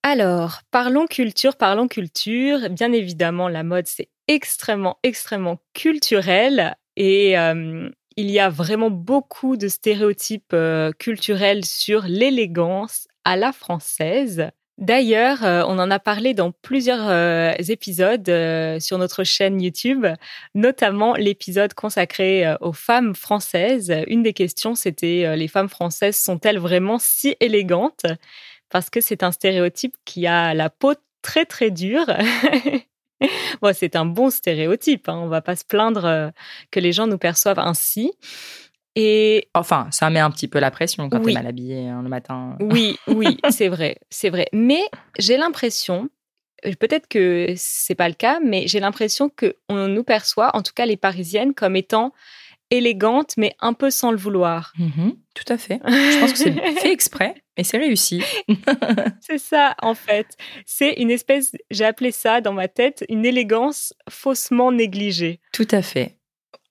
Alors, 0.02 0.60
parlons 0.70 1.06
culture, 1.06 1.56
parlons 1.56 1.88
culture. 1.88 2.70
Bien 2.70 2.92
évidemment, 2.92 3.48
la 3.48 3.62
mode, 3.62 3.86
c'est 3.86 4.08
extrêmement, 4.28 4.98
extrêmement 5.02 5.58
culturel 5.74 6.74
et 6.96 7.34
il 8.16 8.30
y 8.30 8.38
a 8.40 8.48
vraiment 8.48 8.90
beaucoup 8.90 9.56
de 9.56 9.68
stéréotypes 9.68 10.56
culturels 10.98 11.64
sur 11.64 12.02
l'élégance 12.06 13.06
à 13.24 13.36
la 13.36 13.52
française. 13.52 14.48
D'ailleurs, 14.78 15.40
on 15.42 15.78
en 15.78 15.90
a 15.90 15.98
parlé 15.98 16.32
dans 16.32 16.52
plusieurs 16.52 17.10
épisodes 17.70 18.30
sur 18.80 18.96
notre 18.98 19.24
chaîne 19.24 19.60
YouTube, 19.60 20.06
notamment 20.54 21.14
l'épisode 21.14 21.74
consacré 21.74 22.44
aux 22.60 22.72
femmes 22.72 23.14
françaises. 23.14 23.94
Une 24.06 24.22
des 24.22 24.32
questions, 24.32 24.74
c'était 24.74 25.36
les 25.36 25.48
femmes 25.48 25.68
françaises 25.68 26.16
sont-elles 26.16 26.58
vraiment 26.58 26.98
si 26.98 27.36
élégantes? 27.40 28.06
Parce 28.70 28.90
que 28.90 29.00
c'est 29.00 29.22
un 29.22 29.32
stéréotype 29.32 29.96
qui 30.04 30.26
a 30.26 30.54
la 30.54 30.70
peau 30.70 30.94
très 31.22 31.44
très 31.44 31.70
dure. 31.70 32.06
bon, 33.62 33.74
c'est 33.74 33.96
un 33.96 34.06
bon 34.06 34.30
stéréotype, 34.30 35.08
hein, 35.08 35.18
on 35.18 35.28
va 35.28 35.42
pas 35.42 35.56
se 35.56 35.64
plaindre 35.64 36.04
euh, 36.04 36.30
que 36.70 36.80
les 36.80 36.92
gens 36.92 37.06
nous 37.06 37.18
perçoivent 37.18 37.58
ainsi. 37.58 38.12
Et 38.96 39.48
enfin, 39.54 39.88
ça 39.92 40.10
met 40.10 40.18
un 40.18 40.30
petit 40.30 40.48
peu 40.48 40.58
la 40.58 40.70
pression 40.70 41.08
quand 41.08 41.20
tu 41.20 41.30
es 41.30 41.34
mal 41.34 41.46
habillé 41.46 41.88
hein, 41.88 42.02
le 42.02 42.08
matin. 42.08 42.56
Oui, 42.60 42.96
oui, 43.06 43.38
c'est 43.50 43.68
vrai, 43.68 43.98
c'est 44.10 44.30
vrai. 44.30 44.48
Mais 44.52 44.82
j'ai 45.18 45.36
l'impression, 45.36 46.08
euh, 46.66 46.72
peut-être 46.78 47.06
que 47.06 47.52
c'est 47.56 47.94
pas 47.94 48.08
le 48.08 48.14
cas, 48.14 48.40
mais 48.44 48.66
j'ai 48.66 48.80
l'impression 48.80 49.28
que 49.28 49.56
on 49.68 49.88
nous 49.88 50.04
perçoit, 50.04 50.56
en 50.56 50.62
tout 50.62 50.72
cas 50.74 50.86
les 50.86 50.96
Parisiennes, 50.96 51.54
comme 51.54 51.76
étant 51.76 52.12
élégante, 52.70 53.34
mais 53.36 53.54
un 53.60 53.72
peu 53.74 53.90
sans 53.90 54.10
le 54.10 54.16
vouloir. 54.16 54.72
Mhm, 54.78 55.16
tout 55.34 55.52
à 55.52 55.58
fait. 55.58 55.80
Je 55.84 56.20
pense 56.20 56.32
que 56.32 56.38
c'est 56.38 56.52
fait 56.80 56.92
exprès 56.92 57.34
et 57.60 57.64
c'est 57.64 57.76
réussi. 57.76 58.22
c'est 59.20 59.38
ça, 59.38 59.74
en 59.82 59.94
fait. 59.94 60.34
C'est 60.64 60.94
une 60.94 61.10
espèce, 61.10 61.52
j'ai 61.70 61.84
appelé 61.84 62.10
ça 62.10 62.40
dans 62.40 62.54
ma 62.54 62.68
tête, 62.68 63.04
une 63.10 63.26
élégance 63.26 63.92
faussement 64.08 64.72
négligée. 64.72 65.40
Tout 65.52 65.68
à 65.70 65.82
fait. 65.82 66.16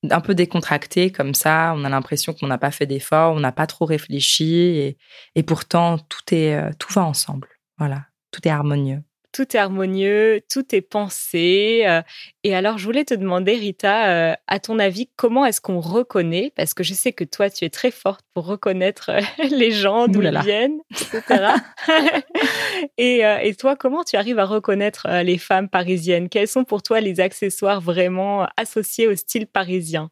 Un 0.09 0.19
peu 0.19 0.33
décontracté 0.33 1.11
comme 1.11 1.35
ça, 1.35 1.73
on 1.75 1.85
a 1.85 1.89
l'impression 1.89 2.33
qu'on 2.33 2.47
n'a 2.47 2.57
pas 2.57 2.71
fait 2.71 2.87
d'efforts, 2.87 3.35
on 3.35 3.39
n'a 3.39 3.51
pas 3.51 3.67
trop 3.67 3.85
réfléchi 3.85 4.55
et, 4.55 4.97
et 5.35 5.43
pourtant 5.43 5.99
tout 5.99 6.33
est 6.33 6.55
euh, 6.55 6.71
tout 6.79 6.91
va 6.91 7.03
ensemble. 7.03 7.49
Voilà, 7.77 8.05
tout 8.31 8.47
est 8.47 8.51
harmonieux 8.51 9.03
tout 9.31 9.55
est 9.55 9.59
harmonieux, 9.59 10.41
tout 10.49 10.73
est 10.73 10.81
pensé. 10.81 11.83
Euh, 11.85 12.01
et 12.43 12.55
alors, 12.55 12.77
je 12.77 12.85
voulais 12.85 13.05
te 13.05 13.13
demander, 13.13 13.53
Rita, 13.53 14.09
euh, 14.09 14.33
à 14.47 14.59
ton 14.59 14.79
avis, 14.79 15.09
comment 15.15 15.45
est-ce 15.45 15.61
qu'on 15.61 15.79
reconnaît 15.79 16.51
Parce 16.55 16.73
que 16.73 16.83
je 16.83 16.93
sais 16.93 17.13
que 17.13 17.23
toi, 17.23 17.49
tu 17.49 17.65
es 17.65 17.69
très 17.69 17.91
forte 17.91 18.25
pour 18.33 18.45
reconnaître 18.45 19.11
euh, 19.11 19.21
les 19.51 19.71
gens, 19.71 20.07
d'où 20.07 20.21
ils 20.21 20.39
viennent, 20.39 20.79
etc. 20.91 21.53
et, 22.97 23.21
et, 23.43 23.55
toi, 23.55 23.75
comment 23.75 24.03
tu 24.03 24.15
arrives 24.15 24.39
à 24.39 24.45
reconnaître 24.45 25.07
les 25.23 25.37
femmes 25.37 25.69
parisiennes? 25.69 26.29
Quels 26.29 26.47
sont 26.47 26.63
pour 26.63 26.81
toi 26.81 26.99
les 27.01 27.19
accessoires 27.19 27.81
vraiment 27.81 28.47
associés 28.57 29.07
au 29.07 29.15
style 29.15 29.47
parisien? 29.47 30.09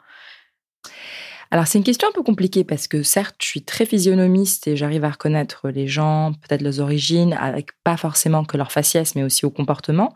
Alors 1.51 1.68
c'est 1.68 1.77
une 1.77 1.84
question 1.84 2.10
un 2.10 2.12
peu 2.12 2.24
compliquée 2.24 2.63
parce 2.63 2.88
que 2.88 3.04
certes, 3.04 3.36
je 3.39 3.48
suis 3.48 3.62
très 3.62 3.86
physionomiste 3.86 4.68
et 4.68 4.75
j'arrive 4.75 5.06
à 5.06 5.12
reconnaître 5.12 5.70
les 5.70 5.88
gens, 5.88 6.34
peut-être 6.34 6.62
leurs 6.62 6.80
origines, 6.80 7.34
avec 7.34 7.70
pas 7.84 7.98
forcément 7.98 8.44
que 8.44 8.58
leur 8.58 8.72
faciès, 8.72 9.16
mais 9.16 9.24
aussi 9.24 9.46
au 9.46 9.50
comportement. 9.50 10.13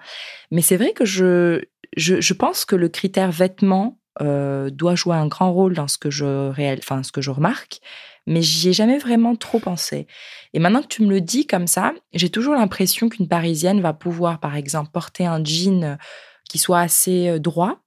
Mais 0.51 0.61
c'est 0.61 0.77
vrai 0.77 0.91
que 0.93 1.05
je, 1.05 1.63
je, 1.95 2.33
pense 2.33 2.65
que 2.65 2.75
le 2.75 2.89
critère 2.89 3.31
vêtement 3.31 3.97
euh, 4.21 4.69
doit 4.69 4.95
jouer 4.95 5.15
un 5.15 5.27
grand 5.27 5.53
rôle 5.53 5.73
dans 5.73 5.87
ce 5.87 5.97
que 5.97 6.11
je 6.11 6.51
ce 6.53 7.11
que 7.11 7.21
je 7.21 7.31
remarque, 7.31 7.79
mais 8.27 8.41
j'y 8.41 8.69
ai 8.69 8.73
jamais 8.73 8.97
vraiment 8.97 9.35
trop 9.35 9.59
pensé. 9.59 10.07
Et 10.53 10.59
maintenant 10.59 10.81
que 10.81 10.87
tu 10.87 11.03
me 11.03 11.09
le 11.09 11.21
dis 11.21 11.47
comme 11.47 11.67
ça, 11.67 11.93
j'ai 12.13 12.29
toujours 12.29 12.55
l'impression 12.55 13.07
qu'une 13.07 13.29
Parisienne 13.29 13.79
va 13.79 13.93
pouvoir, 13.93 14.39
par 14.39 14.57
exemple, 14.57 14.91
porter 14.91 15.25
un 15.25 15.43
jean 15.43 15.97
qui 16.49 16.57
soit 16.57 16.81
assez 16.81 17.29
euh, 17.29 17.39
droit, 17.39 17.79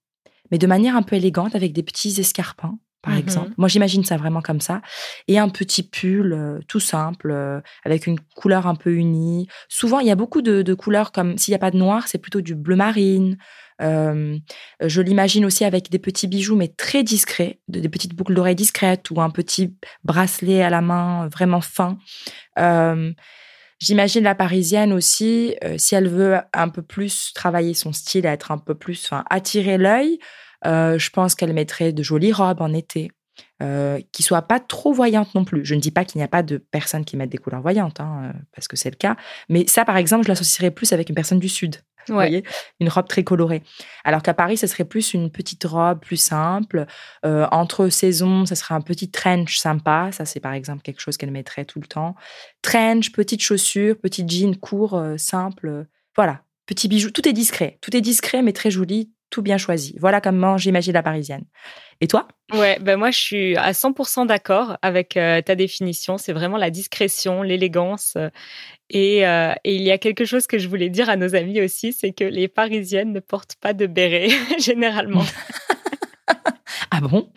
mais 0.51 0.57
de 0.57 0.67
manière 0.67 0.97
un 0.97 1.03
peu 1.03 1.17
élégante 1.17 1.55
avec 1.55 1.75
des 1.75 1.83
petits 1.83 2.19
escarpins 2.19 2.79
par 3.05 3.15
mmh 3.15 3.19
exemple. 3.19 3.51
Moi, 3.59 3.69
j'imagine 3.69 4.05
ça 4.05 4.17
vraiment 4.17 4.41
comme 4.41 4.61
ça. 4.61 4.81
Et 5.29 5.39
un 5.39 5.49
petit 5.49 5.83
pull 5.83 6.33
euh, 6.33 6.59
tout 6.67 6.81
simple, 6.81 7.31
euh, 7.31 7.61
avec 7.85 8.07
une 8.07 8.19
couleur 8.35 8.67
un 8.67 8.75
peu 8.75 8.95
unie. 8.95 9.47
Souvent, 9.69 10.01
il 10.01 10.07
y 10.07 10.11
a 10.11 10.17
beaucoup 10.17 10.43
de, 10.43 10.75
couleurs 10.75 11.13
comme 11.13 11.37
s'il 11.39 11.53
n'y 11.53 11.57
a 11.57 11.59
pas 11.59 11.71
de 11.71 11.77
noir, 11.77 12.09
c'est 12.09 12.19
plutôt 12.19 12.41
du 12.41 12.55
bleu 12.55 12.77
marine. 12.77 13.37
Euh, 13.83 14.39
je 14.81 15.01
l'imagine 15.03 15.45
aussi 15.45 15.65
avec 15.65 15.91
des 15.91 15.99
petits 15.99 16.27
bijoux, 16.27 16.57
mais 16.57 16.69
très 16.69 17.03
discrets, 17.03 17.61
des 17.69 17.89
petites 17.89 18.15
boucles 18.15 18.35
d'oreilles 18.35 18.55
discrètes 18.55 19.11
ou 19.11 19.21
un 19.21 19.31
petit 19.31 19.77
bracelet 20.05 20.63
à 20.63 20.71
la 20.71 20.81
main 20.81 21.29
vraiment 21.29 21.61
fin. 21.61 21.99
J'imagine 23.81 24.25
la 24.25 24.35
parisienne 24.35 24.93
aussi, 24.93 25.57
si 25.77 25.95
elle 25.95 26.09
veut 26.09 26.39
un 26.55 26.69
peu 26.69 26.81
plus 26.81 27.33
travailler 27.35 27.75
son 27.75 27.93
style, 27.93 28.25
être 28.25 28.51
un 28.51 28.59
peu 28.59 28.75
plus, 28.75 29.05
enfin, 29.05 29.25
attirer 29.29 29.77
l'œil, 29.77 30.19
euh, 30.67 30.99
je 30.99 31.11
pense 31.11 31.35
qu'elle 31.35 31.53
mettrait 31.53 31.93
de 31.93 32.03
jolies 32.03 32.33
robes 32.33 32.61
en 32.61 32.73
été, 32.73 33.11
euh, 33.63 34.01
qui 34.13 34.23
soient 34.23 34.43
pas 34.43 34.61
trop 34.61 34.93
voyantes 34.93 35.35
non 35.35 35.45
plus. 35.45 35.65
Je 35.65 35.75
ne 35.75 35.81
dis 35.81 35.91
pas 35.91 36.05
qu'il 36.05 36.19
n'y 36.19 36.25
a 36.25 36.29
pas 36.29 36.43
de 36.43 36.59
personnes 36.59 37.05
qui 37.05 37.17
mettent 37.17 37.31
des 37.31 37.39
couleurs 37.39 37.63
voyantes, 37.63 38.01
hein, 38.01 38.25
euh, 38.25 38.39
parce 38.53 38.69
que 38.69 38.77
c'est 38.77 38.91
le 38.91 38.97
cas. 38.97 39.17
Mais 39.49 39.67
ça, 39.67 39.85
par 39.85 39.97
exemple, 39.97 40.25
je 40.25 40.29
l'associerais 40.29 40.71
plus 40.71 40.93
avec 40.93 41.09
une 41.09 41.15
personne 41.15 41.39
du 41.39 41.49
Sud. 41.49 41.77
Vous 42.09 42.15
voyez 42.15 42.45
Une 42.81 42.89
robe 42.89 43.09
très 43.09 43.25
colorée. 43.25 43.63
Alors 44.05 44.23
qu'à 44.23 44.35
Paris, 44.35 44.59
ce 44.59 44.67
serait 44.67 44.85
plus 44.85 45.15
une 45.15 45.31
petite 45.31 45.65
robe 45.65 46.01
plus 46.01 46.19
simple. 46.19 46.85
Euh, 47.25 47.47
entre 47.51 47.89
saisons, 47.89 48.45
ce 48.45 48.55
serait 48.55 48.75
un 48.75 48.83
petit 48.83 49.11
trench 49.11 49.57
sympa. 49.57 50.11
Ça, 50.13 50.27
c'est 50.27 50.41
par 50.41 50.53
exemple 50.53 50.83
quelque 50.83 51.01
chose 51.01 51.17
qu'elle 51.17 51.31
mettrait 51.31 51.65
tout 51.65 51.81
le 51.81 51.87
temps. 51.87 52.15
Trench, 52.61 53.11
petite 53.13 53.41
chaussure, 53.41 53.97
petit 53.99 54.29
jean 54.29 54.55
court, 54.57 55.01
simple. 55.17 55.87
Voilà, 56.15 56.43
petit 56.67 56.89
bijou. 56.89 57.11
Tout 57.11 57.27
est 57.27 57.33
discret. 57.33 57.79
Tout 57.81 57.97
est 57.97 58.03
discret, 58.03 58.43
mais 58.43 58.53
très 58.53 58.71
joli, 58.71 59.11
tout 59.35 59.43
bien 59.43 59.59
choisi. 59.59 59.97
Voilà 59.99 60.21
comment 60.21 60.57
j'imagine 60.59 60.93
la 60.93 61.03
parisienne. 61.03 61.43
Et 62.01 62.07
toi? 62.07 62.29
Ouais, 62.53 62.79
ben 62.81 62.97
moi 62.97 63.11
je 63.11 63.19
suis 63.19 63.57
à 63.57 63.73
100% 63.73 64.29
d'accord 64.29 64.79
avec 64.81 65.17
euh, 65.17 65.43
ta 65.43 65.57
définition. 65.57 66.19
C'est 66.19 66.33
vraiment 66.33 66.57
la 66.57 66.71
discrétion, 66.71 67.43
l'élégance. 67.43 68.15
Euh, 68.17 68.29
et, 68.91 69.27
euh, 69.27 69.53
et, 69.65 69.75
il 69.75 69.83
y 69.83 69.91
a 69.91 69.99
quelque 69.99 70.25
chose 70.25 70.47
que 70.47 70.59
je 70.59 70.69
voulais 70.69 70.89
dire 70.89 71.11
à 71.11 71.17
nos 71.17 71.35
amis 71.35 71.61
aussi, 71.61 71.93
c'est 71.93 72.13
que 72.13 72.23
les 72.23 72.47
Parisiennes 72.47 73.13
ne 73.13 73.19
portent 73.19 73.57
pas 73.57 73.73
de 73.73 73.89
béret 73.89 74.29
généralement. 74.61 75.25
ah 76.93 77.01
bon? 77.01 77.29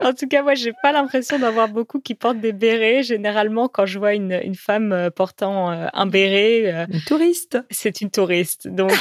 En 0.00 0.12
tout 0.12 0.28
cas, 0.28 0.42
moi, 0.42 0.54
j'ai 0.54 0.72
pas 0.82 0.92
l'impression 0.92 1.38
d'avoir 1.38 1.68
beaucoup 1.68 1.98
qui 1.98 2.14
portent 2.14 2.40
des 2.40 2.52
bérets. 2.52 3.02
Généralement, 3.02 3.68
quand 3.68 3.86
je 3.86 3.98
vois 3.98 4.12
une, 4.12 4.38
une 4.44 4.54
femme 4.54 5.10
portant 5.16 5.70
un 5.70 6.06
béret, 6.06 6.86
une 6.92 7.00
touriste, 7.00 7.58
c'est 7.70 8.02
une 8.02 8.10
touriste. 8.10 8.68
Donc, 8.68 8.92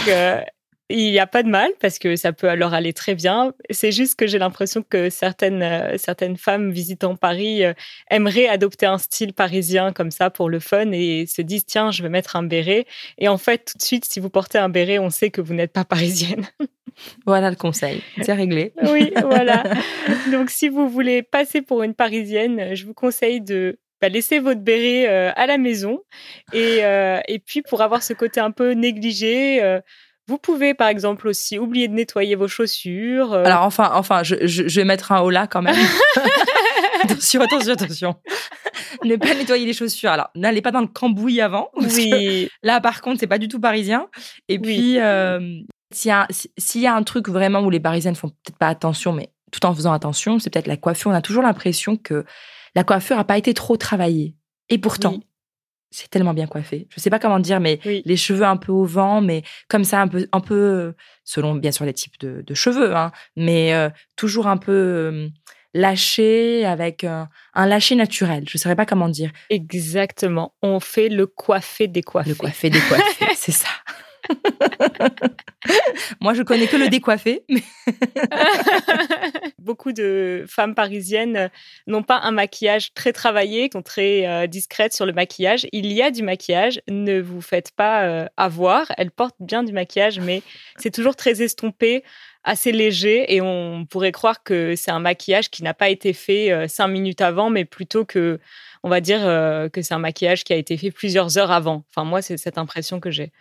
il 0.89 1.11
n'y 1.11 1.19
a 1.19 1.27
pas 1.27 1.43
de 1.43 1.49
mal 1.49 1.71
parce 1.79 1.97
que 1.97 2.15
ça 2.15 2.33
peut 2.33 2.49
alors 2.49 2.73
aller 2.73 2.93
très 2.93 3.15
bien. 3.15 3.53
C'est 3.69 3.91
juste 3.91 4.15
que 4.15 4.27
j'ai 4.27 4.37
l'impression 4.37 4.83
que 4.83 5.09
certaines, 5.09 5.63
euh, 5.63 5.97
certaines 5.97 6.35
femmes 6.35 6.71
visitant 6.71 7.15
Paris 7.15 7.63
euh, 7.63 7.73
aimeraient 8.11 8.47
adopter 8.47 8.85
un 8.85 8.97
style 8.97 9.33
parisien 9.33 9.93
comme 9.93 10.11
ça 10.11 10.29
pour 10.29 10.49
le 10.49 10.59
fun 10.59 10.91
et 10.91 11.25
se 11.25 11.41
disent 11.41 11.65
tiens, 11.65 11.91
je 11.91 12.03
vais 12.03 12.09
mettre 12.09 12.35
un 12.35 12.43
béret. 12.43 12.85
Et 13.17 13.27
en 13.27 13.37
fait, 13.37 13.65
tout 13.71 13.77
de 13.77 13.83
suite, 13.83 14.05
si 14.05 14.19
vous 14.19 14.29
portez 14.29 14.57
un 14.57 14.69
béret, 14.69 14.99
on 14.99 15.09
sait 15.09 15.31
que 15.31 15.41
vous 15.41 15.53
n'êtes 15.53 15.73
pas 15.73 15.85
parisienne. 15.85 16.45
Voilà 17.25 17.49
le 17.49 17.55
conseil, 17.55 18.03
c'est 18.21 18.33
réglé. 18.33 18.71
oui, 18.83 19.11
voilà. 19.23 19.63
Donc 20.31 20.51
si 20.51 20.69
vous 20.69 20.87
voulez 20.87 21.23
passer 21.23 21.63
pour 21.63 21.81
une 21.81 21.95
parisienne, 21.95 22.75
je 22.75 22.85
vous 22.85 22.93
conseille 22.93 23.41
de 23.41 23.79
bah, 23.99 24.09
laisser 24.09 24.37
votre 24.37 24.61
béret 24.61 25.09
euh, 25.09 25.31
à 25.35 25.47
la 25.47 25.57
maison. 25.57 26.03
Et, 26.53 26.81
et 27.27 27.39
puis, 27.39 27.63
pour 27.63 27.81
avoir 27.81 28.03
ce 28.03 28.13
côté 28.13 28.41
un 28.41 28.51
peu 28.51 28.73
négligé, 28.73 29.79
vous 30.27 30.37
pouvez, 30.37 30.73
par 30.73 30.87
exemple, 30.87 31.27
aussi 31.27 31.59
oublier 31.59 31.87
de 31.87 31.93
nettoyer 31.93 32.35
vos 32.35 32.47
chaussures. 32.47 33.33
Euh. 33.33 33.43
Alors, 33.43 33.63
enfin, 33.63 33.91
enfin, 33.93 34.23
je, 34.23 34.35
je, 34.47 34.79
vais 34.79 34.85
mettre 34.85 35.11
un 35.11 35.19
haut 35.21 35.29
là 35.29 35.47
quand 35.47 35.61
même. 35.61 35.75
attention, 37.03 37.41
attention, 37.41 37.73
attention. 37.73 38.15
ne 39.03 39.15
pas 39.17 39.33
nettoyer 39.33 39.65
les 39.65 39.73
chaussures. 39.73 40.11
Alors, 40.11 40.29
n'allez 40.35 40.61
pas 40.61 40.71
dans 40.71 40.81
le 40.81 40.87
cambouis 40.87 41.41
avant. 41.41 41.69
Oui. 41.77 42.49
Là, 42.63 42.79
par 42.79 43.01
contre, 43.01 43.19
c'est 43.19 43.27
pas 43.27 43.37
du 43.37 43.47
tout 43.47 43.59
parisien. 43.59 44.07
Et 44.47 44.59
puis, 44.59 44.99
euh, 44.99 45.39
s'il 45.91 46.11
y, 46.11 46.79
y, 46.79 46.87
a 46.87 46.95
un 46.95 47.03
truc 47.03 47.27
vraiment 47.27 47.61
où 47.61 47.69
les 47.69 47.81
parisiennes 47.81 48.15
font 48.15 48.29
peut-être 48.29 48.57
pas 48.57 48.69
attention, 48.69 49.11
mais 49.11 49.29
tout 49.51 49.65
en 49.65 49.75
faisant 49.75 49.93
attention, 49.93 50.39
c'est 50.39 50.49
peut-être 50.49 50.67
la 50.67 50.77
coiffure. 50.77 51.11
On 51.11 51.13
a 51.13 51.21
toujours 51.21 51.43
l'impression 51.43 51.97
que 51.97 52.25
la 52.75 52.83
coiffure 52.83 53.19
a 53.19 53.25
pas 53.25 53.37
été 53.37 53.53
trop 53.53 53.77
travaillée. 53.77 54.35
Et 54.69 54.77
pourtant, 54.77 55.19
c'est 55.93 56.09
tellement 56.09 56.33
bien 56.33 56.47
coiffé. 56.47 56.87
Je 56.89 56.99
sais 56.99 57.09
pas 57.09 57.19
comment 57.19 57.39
dire, 57.39 57.59
mais 57.59 57.79
les 57.85 58.17
cheveux 58.17 58.43
un 58.43 58.57
peu 58.57 58.71
au 58.71 58.83
vent, 58.83 59.21
mais 59.21 59.43
comme 59.69 59.83
ça, 59.83 60.01
un 60.01 60.07
peu, 60.07 60.27
un 60.31 60.39
peu 60.39 60.93
selon 61.23 61.55
bien 61.55 61.71
sûr 61.71 61.85
les 61.85 61.93
types 61.93 62.19
de, 62.19 62.53
cheveux, 62.53 62.95
hein, 62.95 63.11
mais 63.35 63.73
euh, 63.73 63.89
toujours 64.15 64.47
un 64.47 64.57
peu 64.57 64.71
euh, 64.71 65.29
lâché, 65.73 66.65
avec 66.65 67.03
un 67.03 67.29
lâché 67.55 67.95
naturel. 67.95 68.43
Je 68.47 68.57
ne 68.57 68.59
saurais 68.59 68.75
pas 68.75 68.85
comment 68.85 69.09
dire. 69.09 69.31
Exactement. 69.49 70.53
On 70.61 70.79
fait 70.79 71.09
le 71.09 71.27
coiffé 71.27 71.87
décoiffé. 71.87 72.29
Le 72.29 72.35
coiffé 72.35 72.69
décoiffé, 72.69 73.25
c'est 73.35 73.51
ça. 73.51 73.69
Moi, 76.21 76.33
je 76.33 76.43
connais 76.43 76.67
que 76.67 76.77
le 76.77 76.89
décoiffé. 76.89 77.45
Beaucoup 79.59 79.93
de 79.93 80.45
femmes 80.47 80.75
parisiennes 80.75 81.49
n'ont 81.87 82.03
pas 82.03 82.19
un 82.19 82.31
maquillage 82.31 82.93
très 82.93 83.13
travaillé, 83.13 83.69
sont 83.71 83.81
très 83.81 84.27
euh, 84.27 84.47
discrètes 84.47 84.93
sur 84.93 85.05
le 85.05 85.13
maquillage. 85.13 85.67
Il 85.71 85.91
y 85.91 86.01
a 86.01 86.11
du 86.11 86.23
maquillage, 86.23 86.81
ne 86.89 87.19
vous 87.19 87.41
faites 87.41 87.71
pas 87.71 88.03
euh, 88.03 88.25
avoir. 88.37 88.91
Elles 88.97 89.11
portent 89.11 89.35
bien 89.39 89.63
du 89.63 89.73
maquillage, 89.73 90.19
mais 90.19 90.41
c'est 90.77 90.91
toujours 90.91 91.15
très 91.15 91.41
estompé, 91.41 92.03
assez 92.43 92.71
léger, 92.71 93.33
et 93.33 93.41
on 93.41 93.85
pourrait 93.85 94.11
croire 94.11 94.43
que 94.43 94.75
c'est 94.75 94.91
un 94.91 94.99
maquillage 94.99 95.49
qui 95.49 95.63
n'a 95.63 95.73
pas 95.73 95.89
été 95.89 96.13
fait 96.13 96.51
euh, 96.51 96.67
cinq 96.67 96.89
minutes 96.89 97.21
avant, 97.21 97.49
mais 97.49 97.63
plutôt 97.63 98.03
que, 98.03 98.39
on 98.83 98.89
va 98.89 98.99
dire 98.99 99.21
que 99.71 99.81
c'est 99.81 99.93
un 99.93 99.99
maquillage 99.99 100.43
qui 100.43 100.51
a 100.51 100.57
été 100.57 100.75
fait 100.75 100.91
plusieurs 100.91 101.37
heures 101.37 101.51
avant. 101.51 101.85
Enfin, 101.89 102.03
moi, 102.03 102.21
c'est 102.21 102.35
cette 102.35 102.57
impression 102.57 102.99
que 102.99 103.11
j'ai. 103.11 103.31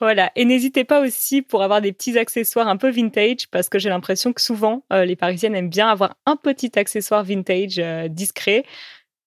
Voilà, 0.00 0.30
et 0.36 0.44
n'hésitez 0.44 0.84
pas 0.84 1.00
aussi 1.00 1.40
pour 1.40 1.62
avoir 1.62 1.80
des 1.80 1.92
petits 1.92 2.18
accessoires 2.18 2.68
un 2.68 2.76
peu 2.76 2.90
vintage, 2.90 3.48
parce 3.50 3.70
que 3.70 3.78
j'ai 3.78 3.88
l'impression 3.88 4.34
que 4.34 4.42
souvent, 4.42 4.84
euh, 4.92 5.06
les 5.06 5.16
Parisiennes 5.16 5.54
aiment 5.54 5.70
bien 5.70 5.88
avoir 5.88 6.16
un 6.26 6.36
petit 6.36 6.78
accessoire 6.78 7.24
vintage 7.24 7.78
euh, 7.78 8.08
discret. 8.08 8.64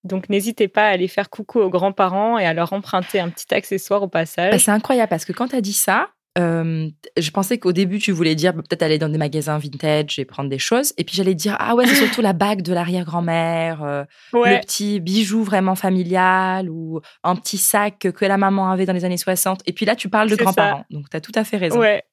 Donc 0.04 0.30
n'hésitez 0.30 0.68
pas 0.68 0.84
à 0.84 0.90
aller 0.90 1.08
faire 1.08 1.30
coucou 1.30 1.60
aux 1.60 1.70
grands-parents 1.70 2.38
et 2.38 2.46
à 2.46 2.54
leur 2.54 2.72
emprunter 2.72 3.20
un 3.20 3.30
petit 3.30 3.54
accessoire 3.54 4.04
au 4.04 4.08
passage. 4.08 4.52
Bah, 4.52 4.60
c'est 4.60 4.72
incroyable 4.72 5.10
parce 5.10 5.26
que 5.26 5.34
quand 5.34 5.50
tu 5.50 5.56
as 5.56 5.62
dit 5.62 5.74
ça, 5.74 6.10
euh, 6.40 6.90
je 7.18 7.32
pensais 7.32 7.58
qu'au 7.58 7.72
début, 7.72 8.00
tu 8.00 8.12
voulais 8.12 8.36
dire 8.36 8.54
bah, 8.54 8.62
peut-être 8.68 8.84
aller 8.84 8.98
dans 8.98 9.10
des 9.10 9.18
magasins 9.18 9.58
vintage 9.58 10.18
et 10.20 10.26
prendre 10.26 10.50
des 10.50 10.60
choses. 10.60 10.94
Et 10.98 11.04
puis 11.04 11.16
j'allais 11.16 11.36
dire, 11.36 11.56
ah 11.60 11.76
ouais, 11.76 11.86
c'est 11.86 11.96
surtout 12.06 12.22
la 12.22 12.34
bague 12.34 12.62
de 12.62 12.74
l'arrière-grand-mère, 12.74 13.84
euh, 13.84 14.04
le 14.34 14.60
petit 14.62 15.00
bijou 15.00 15.44
vraiment 15.44 15.76
familial 15.76 16.70
ou 16.70 17.02
un 17.24 17.36
petit 17.36 17.58
sac 17.58 18.00
que 18.00 18.26
la 18.26 18.38
maman 18.38 18.72
avait 18.72 18.86
dans 18.86 18.94
les 18.94 19.06
années 19.06 19.18
60. 19.18 19.62
Et 19.66 19.74
puis 19.74 19.86
là, 19.86 19.96
tu 19.96 20.10
parles 20.10 20.30
de 20.30 20.36
grands-parents. 20.36 20.86
Donc 20.90 21.10
tu 21.10 21.18
as 21.18 21.22
tout 21.22 21.34
à 21.36 21.44
fait 21.44 21.58
raison. 21.58 21.80
Ouais. 21.80 22.04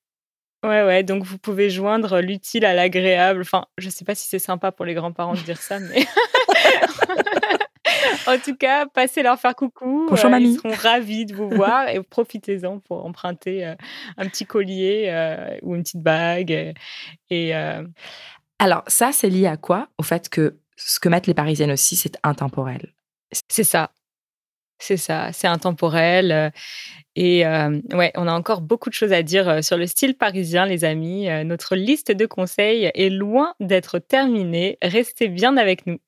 Ouais, 0.65 0.83
ouais, 0.83 1.03
donc 1.05 1.23
vous 1.23 1.39
pouvez 1.39 1.71
joindre 1.71 2.21
l'utile 2.21 2.65
à 2.65 2.75
l'agréable. 2.75 3.43
Enfin, 3.43 3.67
je 3.79 3.89
sais 3.89 4.05
pas 4.05 4.17
si 4.17 4.27
c'est 4.27 4.41
sympa 4.41 4.73
pour 4.73 4.85
les 4.85 4.95
grands-parents 4.95 5.35
de 5.35 5.41
dire 5.41 5.59
ça, 5.59 5.79
mais. 5.79 6.05
en 8.27 8.39
tout 8.39 8.57
cas, 8.57 8.87
passez 8.87 9.23
leur 9.23 9.39
faire 9.39 9.55
coucou. 9.55 10.07
Bonjour, 10.09 10.33
euh, 10.33 10.39
Ils 10.39 10.57
seront 10.57 10.75
ravis 10.75 11.27
de 11.27 11.35
vous 11.35 11.49
voir 11.49 11.89
et 11.89 12.03
profitez-en 12.11 12.79
pour 12.81 13.05
emprunter 13.05 13.67
euh, 13.67 13.75
un 14.17 14.29
petit 14.29 14.47
collier 14.47 15.07
euh, 15.09 15.57
ou 15.63 15.75
une 15.75 15.83
petite 15.83 16.03
bague. 16.03 16.75
Et, 17.31 17.55
Alors, 18.59 18.83
ça, 18.87 19.13
c'est 19.13 19.29
lié 19.29 19.47
à 19.47 19.57
quoi 19.57 19.89
Au 19.99 20.03
fait 20.03 20.29
que 20.29 20.59
ce 20.77 21.01
que 21.01 21.09
mettent 21.09 21.27
les 21.27 21.35
Parisiennes 21.35 21.73
aussi, 21.73 21.97
c'est 21.97 22.17
intemporel? 22.23 22.93
C'est 23.49 23.65
ça. 23.65 23.91
C'est 24.79 24.97
ça, 24.97 25.33
c'est 25.33 25.47
intemporel. 25.47 26.53
Et 27.15 27.45
ouais, 27.47 28.13
on 28.15 28.29
a 28.29 28.33
encore 28.33 28.61
beaucoup 28.61 28.91
de 28.91 28.95
choses 28.95 29.13
à 29.13 29.23
dire 29.23 29.65
sur 29.65 29.79
le 29.79 29.87
style 29.87 30.15
parisien, 30.17 30.67
les 30.67 30.85
amis. 30.85 31.29
notre 31.45 31.75
liste 31.77 32.13
de 32.13 32.27
conseils 32.27 32.91
est 32.95 33.09
loin 33.09 33.55
d'être 33.59 33.99
terminée. 33.99 34.77
Restez 34.83 35.29
bien 35.29 35.57
avec 35.57 35.87
nous 35.87 35.99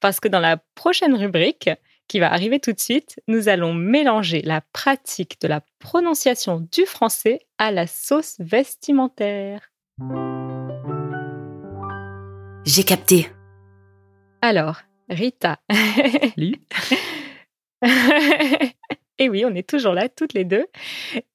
parce 0.00 0.20
que 0.20 0.28
dans 0.28 0.40
la 0.40 0.58
prochaine 0.74 1.14
rubrique 1.14 1.70
qui 2.08 2.18
va 2.18 2.32
arriver 2.32 2.58
tout 2.58 2.72
de 2.72 2.80
suite, 2.80 3.20
nous 3.28 3.48
allons 3.48 3.74
mélanger 3.74 4.42
la 4.42 4.62
pratique 4.72 5.40
de 5.40 5.46
la 5.46 5.60
prononciation 5.78 6.66
du 6.72 6.86
français 6.86 7.40
à 7.58 7.70
la 7.70 7.86
sauce 7.86 8.36
vestimentaire. 8.40 9.70
J'ai 12.64 12.82
capté. 12.82 13.28
Alors, 14.42 14.80
Rita. 15.08 15.58
Et 19.18 19.28
oui, 19.28 19.44
on 19.44 19.54
est 19.54 19.68
toujours 19.68 19.94
là, 19.94 20.08
toutes 20.08 20.32
les 20.32 20.44
deux. 20.44 20.66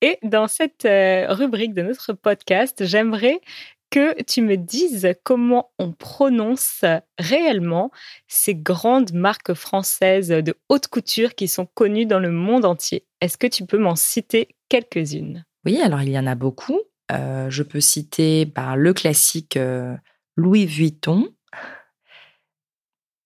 Et 0.01 0.17
dans 0.23 0.47
cette 0.47 0.85
euh, 0.85 1.27
rubrique 1.29 1.73
de 1.73 1.81
notre 1.81 2.13
podcast, 2.13 2.85
j'aimerais 2.85 3.41
que 3.89 4.19
tu 4.23 4.41
me 4.41 4.57
dises 4.57 5.13
comment 5.23 5.71
on 5.77 5.91
prononce 5.91 6.83
réellement 7.19 7.91
ces 8.27 8.55
grandes 8.55 9.13
marques 9.13 9.53
françaises 9.53 10.29
de 10.29 10.55
haute 10.67 10.87
couture 10.87 11.35
qui 11.35 11.47
sont 11.47 11.67
connues 11.67 12.07
dans 12.07 12.19
le 12.19 12.31
monde 12.31 12.65
entier. 12.65 13.05
Est-ce 13.21 13.37
que 13.37 13.45
tu 13.45 13.67
peux 13.67 13.77
m'en 13.77 13.95
citer 13.95 14.55
quelques-unes? 14.67 15.45
Oui, 15.63 15.79
alors 15.79 16.01
il 16.01 16.09
y 16.09 16.17
en 16.17 16.25
a 16.25 16.33
beaucoup. 16.33 16.79
Euh, 17.11 17.51
je 17.51 17.61
peux 17.61 17.81
citer 17.81 18.45
bah, 18.45 18.75
le 18.75 18.93
classique 18.93 19.57
euh, 19.57 19.95
Louis 20.37 20.65
Vuitton. 20.65 21.31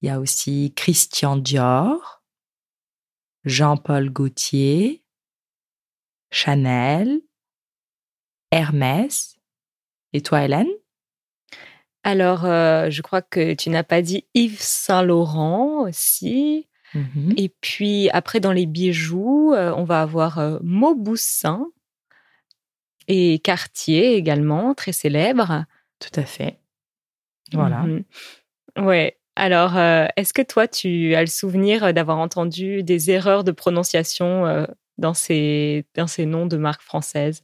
Il 0.02 0.08
y 0.08 0.10
a 0.10 0.20
aussi 0.20 0.74
Christian 0.76 1.38
Dior. 1.38 2.17
Jean-Paul 3.48 4.10
Gaultier, 4.10 5.02
Chanel, 6.32 7.22
Hermès. 8.52 9.38
Et 10.12 10.22
toi, 10.22 10.44
Hélène? 10.44 10.68
Alors, 12.04 12.46
euh, 12.46 12.90
je 12.90 13.02
crois 13.02 13.22
que 13.22 13.54
tu 13.54 13.70
n'as 13.70 13.84
pas 13.84 14.02
dit 14.02 14.26
Yves 14.34 14.62
Saint-Laurent 14.62 15.88
aussi. 15.88 16.68
Mm-hmm. 16.94 17.34
Et 17.38 17.50
puis, 17.62 18.10
après, 18.10 18.42
dans 18.42 18.52
les 18.52 18.66
bijoux, 18.66 19.54
euh, 19.54 19.74
on 19.76 19.86
va 19.86 20.02
avoir 20.02 20.40
euh, 20.40 20.60
Mauboussin 20.62 21.68
et 23.08 23.40
Cartier 23.40 24.16
également, 24.16 24.74
très 24.74 24.92
célèbre. 24.92 25.66
Tout 26.00 26.20
à 26.20 26.26
fait. 26.26 26.60
Voilà. 27.54 27.84
Mm-hmm. 27.84 28.86
Ouais. 28.86 29.17
Alors, 29.38 29.78
euh, 29.78 30.08
est-ce 30.16 30.34
que 30.34 30.42
toi, 30.42 30.68
tu 30.68 31.14
as 31.14 31.22
le 31.22 31.28
souvenir 31.28 31.94
d'avoir 31.94 32.18
entendu 32.18 32.82
des 32.82 33.12
erreurs 33.12 33.44
de 33.44 33.52
prononciation 33.52 34.48
euh, 34.48 34.66
dans, 34.98 35.14
ces, 35.14 35.86
dans 35.94 36.08
ces 36.08 36.26
noms 36.26 36.48
de 36.48 36.58
marques 36.58 36.82
françaises? 36.82 37.44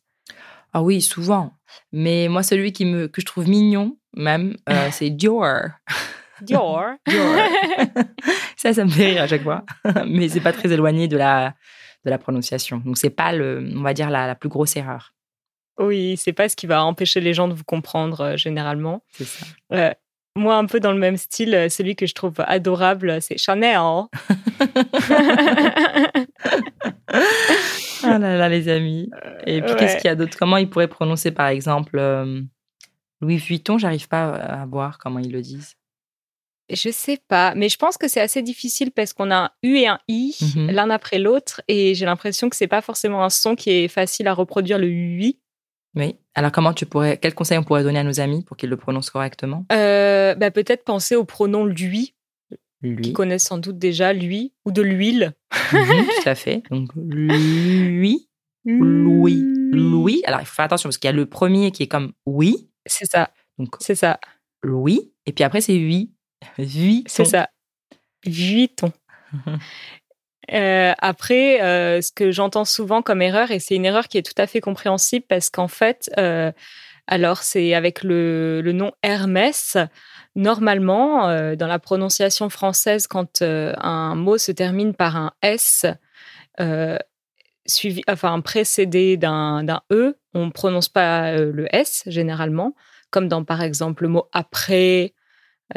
Ah 0.74 0.82
oui, 0.82 1.02
souvent. 1.02 1.54
Mais 1.92 2.30
moi, 2.30 2.42
celui 2.42 2.74
qui 2.74 2.86
me, 2.86 3.08
que 3.08 3.22
je 3.22 3.28
trouve 3.28 3.48
mignon, 3.48 3.96
même, 4.16 4.58
euh, 4.70 4.88
c'est 4.92 5.12
Dior. 5.12 5.68
Dior? 6.42 6.94
Dior. 7.08 7.36
ça, 8.58 8.74
ça 8.74 8.86
me 8.86 8.90
fait 8.90 9.12
rire 9.12 9.22
à 9.22 9.28
chaque 9.28 9.44
fois. 9.44 9.64
Mais 10.08 10.30
c'est 10.30 10.42
pas 10.42 10.52
très 10.52 10.72
éloigné 10.72 11.08
de 11.08 11.18
la, 11.18 11.54
de 12.06 12.10
la 12.10 12.18
prononciation. 12.18 12.78
Donc, 12.78 12.98
c'est 12.98 13.12
pas, 13.12 13.34
le, 13.34 13.72
on 13.76 13.84
va 13.84 13.94
dire, 13.94 14.10
la, 14.10 14.26
la 14.26 14.34
plus 14.34 14.50
grosse 14.50 14.76
erreur. 14.76 15.14
Oui, 15.80 16.18
c'est 16.18 16.34
pas 16.34 16.50
ce 16.50 16.56
qui 16.56 16.66
va 16.66 16.84
empêcher 16.84 17.22
les 17.22 17.36
gens 17.36 17.48
de 17.48 17.54
vous 17.54 17.64
comprendre 17.64 18.36
généralement. 18.36 19.04
C'est 19.12 19.26
ça. 19.26 19.46
Moi, 20.36 20.56
un 20.56 20.66
peu 20.66 20.80
dans 20.80 20.92
le 20.92 20.98
même 20.98 21.18
style, 21.18 21.54
euh, 21.54 21.70
celui 21.70 21.96
que 21.96 22.08
je 22.08 22.14
trouve 22.16 22.34
adorable, 22.40 23.22
c'est 23.22 23.38
Chanel. 23.38 23.78
ah 28.04 28.18
là 28.18 28.38
là, 28.38 28.50
les 28.50 28.68
amis. 28.68 29.12
Et 29.46 29.62
puis, 29.62 29.76
qu'est-ce 29.76 29.98
qu'il 29.98 30.06
y 30.06 30.10
a 30.10 30.16
d'autre? 30.16 30.36
Comment 30.38 30.58
ils 30.58 30.70
pourraient 30.70 30.88
prononcer, 30.88 31.30
par 31.32 31.48
exemple, 31.48 32.00
euh, 32.00 32.42
Louis 33.22 33.38
Vuitton? 33.38 33.78
J'arrive 33.78 34.08
pas 34.08 34.34
à 34.34 34.66
voir 34.66 34.98
comment 34.98 35.20
ils 35.20 35.32
le 35.32 35.42
disent. 35.42 35.76
Je 36.70 36.90
sais 36.90 37.20
pas, 37.28 37.54
mais 37.56 37.68
je 37.70 37.78
pense 37.78 37.98
que 37.98 38.08
c'est 38.08 38.22
assez 38.22 38.42
difficile 38.42 38.92
parce 38.92 39.14
qu'on 39.14 39.32
a 39.32 39.36
un 39.36 39.50
U 39.64 39.78
et 39.78 39.88
un 39.88 40.00
I 40.08 40.36
mhm. 40.56 40.72
l'un 40.72 40.90
après 40.90 41.20
l'autre, 41.20 41.62
et 41.68 41.94
j'ai 41.94 42.06
l'impression 42.06 42.50
que 42.50 42.56
c'est 42.56 42.68
pas 42.68 42.82
forcément 42.82 43.24
un 43.24 43.30
son 43.30 43.56
qui 43.56 43.70
est 43.70 43.88
facile 43.88 44.28
à 44.28 44.34
reproduire 44.34 44.80
le 44.80 44.88
UI. 44.88 45.40
Oui. 45.96 46.16
Alors, 46.36 46.52
comment 46.52 46.74
tu 46.74 46.86
pourrais, 46.86 47.18
quel 47.18 47.36
conseil 47.36 47.58
on 47.58 47.64
pourrait 47.64 47.84
donner 47.84 48.00
à 48.00 48.04
nos 48.04 48.20
amis 48.20 48.44
pour 48.44 48.58
qu'ils 48.58 48.70
le 48.70 48.78
prononcent 48.78 49.12
correctement? 49.12 49.66
Euh, 49.72 50.34
bah, 50.36 50.52
Peut-être 50.52 50.84
penser 50.84 51.16
au 51.16 51.26
pronom 51.26 51.66
lui, 51.66 52.16
lui. 52.82 53.02
Qui 53.02 53.14
connaissent 53.14 53.46
sans 53.46 53.58
doute 53.58 53.78
déjà 53.78 54.14
lui 54.14 54.54
ou 54.66 54.72
de 54.72 54.82
l'huile. 54.82 55.34
Mhm, 55.72 56.06
tout 56.24 56.30
à 56.30 56.36
fait. 56.36 56.64
Donc, 56.70 56.90
lui, 56.96 58.28
Louis, 58.66 59.44
Louis. 59.72 60.22
Alors, 60.26 60.40
il 60.42 60.46
faut 60.46 60.56
faire 60.56 60.66
attention 60.66 60.88
parce 60.88 60.98
qu'il 60.98 61.08
y 61.08 61.14
a 61.14 61.16
le 61.16 61.26
premier 61.26 61.72
qui 61.72 61.84
est 61.84 61.88
comme 61.88 62.14
oui. 62.26 62.70
C'est 62.86 63.06
ça. 63.06 63.32
Donc, 63.58 63.76
c'est 63.80 63.96
ça. 63.96 64.20
Louis. 64.62 65.14
Et 65.26 65.32
puis 65.32 65.44
après, 65.44 65.62
c'est 65.62 65.74
oui. 65.74 66.12
Vuitton. 66.58 67.04
C'est 67.08 67.26
ça. 67.26 67.50
Vuitton. 68.26 68.92
Euh, 70.52 70.94
après, 70.98 71.62
euh, 71.62 72.02
ce 72.02 72.12
que 72.12 72.32
j'entends 72.32 72.66
souvent 72.66 73.02
comme 73.02 73.22
erreur, 73.22 73.52
et 73.52 73.60
c'est 73.60 73.76
une 73.76 73.86
erreur 73.86 74.08
qui 74.08 74.18
est 74.18 74.24
tout 74.24 74.40
à 74.42 74.48
fait 74.48 74.62
compréhensible 74.62 75.26
parce 75.28 75.50
qu'en 75.50 75.68
fait, 75.68 76.12
euh, 76.18 76.52
alors 77.08 77.38
c'est 77.38 77.74
avec 77.74 78.04
le, 78.04 78.62
nom 78.74 78.92
Hermès, 79.04 79.78
normalement, 80.36 81.28
dans 81.56 81.68
la 81.68 81.80
prononciation 81.80 82.50
française, 82.50 83.08
quand 83.08 83.42
un 83.42 84.16
mot 84.16 84.38
se 84.38 84.52
termine 84.52 84.94
par 84.94 85.18
un 85.18 85.32
S, 85.42 85.86
suivi, 87.66 88.02
enfin 88.10 88.40
précédé 88.42 89.18
d'un 89.18 89.82
E, 89.92 90.18
on 90.34 90.48
ne 90.48 90.52
prononce 90.52 90.90
pas 90.90 91.36
le 91.38 91.68
S 91.76 92.04
généralement, 92.08 92.74
comme 93.12 93.28
dans 93.28 93.44
par 93.44 93.62
exemple 93.62 94.04
le 94.04 94.10
mot 94.10 94.28
après 94.32 95.14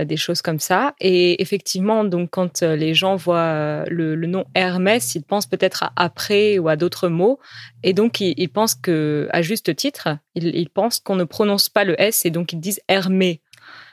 des 0.05 0.17
choses 0.17 0.43
comme 0.43 0.59
ça. 0.59 0.95
Et 1.01 1.41
effectivement, 1.41 2.05
donc 2.05 2.31
quand 2.31 2.63
euh, 2.63 2.77
les 2.77 2.95
gens 2.95 3.17
voient 3.17 3.39
euh, 3.39 3.85
le, 3.89 4.15
nom 4.27 4.45
Hermès, 4.55 5.15
ils 5.15 5.23
pensent 5.23 5.47
peut-être 5.47 5.85
à 5.85 5.93
après 5.97 6.59
ou 6.59 6.69
à 6.69 6.77
d'autres 6.77 7.09
mots, 7.09 7.39
et 7.83 7.93
donc 7.93 8.21
ils, 8.21 8.49
pensent 8.49 8.75
que, 8.75 9.29
à 9.33 9.43
juste 9.43 9.75
titre, 9.75 10.19
ils, 10.35 10.69
pensent 10.69 11.01
qu'on 11.01 11.17
ne 11.17 11.25
prononce 11.25 11.69
pas 11.69 11.85
le 11.85 12.01
S 12.01 12.27
et 12.27 12.31
donc 12.31 12.53
ils 12.53 12.61
disent 12.61 12.81
Hermé. 12.89 13.41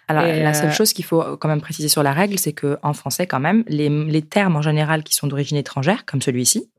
Alors, 0.10 0.24
la 0.26 0.54
seule 0.54 0.74
chose 0.74 0.92
qu'il 0.92 1.06
faut 1.06 1.38
quand 1.38 1.48
même 1.48 1.62
préciser 1.62 1.88
sur 1.88 2.04
la 2.04 2.12
règle, 2.12 2.38
c'est 2.38 2.52
que 2.52 2.78
en 2.84 2.94
français, 2.94 3.26
quand 3.26 3.40
même, 3.40 3.64
les, 3.68 4.22
termes 4.22 4.58
en 4.58 4.62
général 4.62 5.04
qui 5.04 5.14
sont 5.14 5.28
d'origine 5.28 5.58
étrangère, 5.58 6.06
comme 6.06 6.22
celui-ci, 6.22 6.70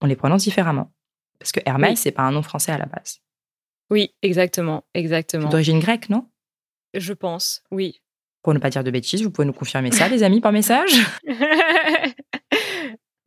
on 0.00 0.06
les 0.06 0.16
prononce 0.16 0.42
différemment. 0.42 0.92
Parce 1.38 1.52
que 1.52 1.60
Hermès, 1.64 2.00
c'est 2.00 2.10
pas 2.10 2.22
un 2.22 2.32
nom 2.32 2.42
français 2.42 2.72
à 2.72 2.78
la 2.78 2.86
base. 2.86 3.20
Oui, 3.90 4.14
exactement, 4.22 4.84
exactement. 4.94 5.48
D'origine 5.48 5.78
grecque, 5.78 6.08
non? 6.08 6.28
Je 6.94 7.12
pense, 7.12 7.62
oui. 7.70 8.00
Pour 8.46 8.54
ne 8.54 8.60
pas 8.60 8.70
dire 8.70 8.84
de 8.84 8.92
bêtises, 8.92 9.24
vous 9.24 9.32
pouvez 9.32 9.44
nous 9.44 9.52
confirmer 9.52 9.90
ça, 9.90 10.06
les 10.06 10.22
amis, 10.22 10.40
par 10.40 10.52
message? 10.52 11.04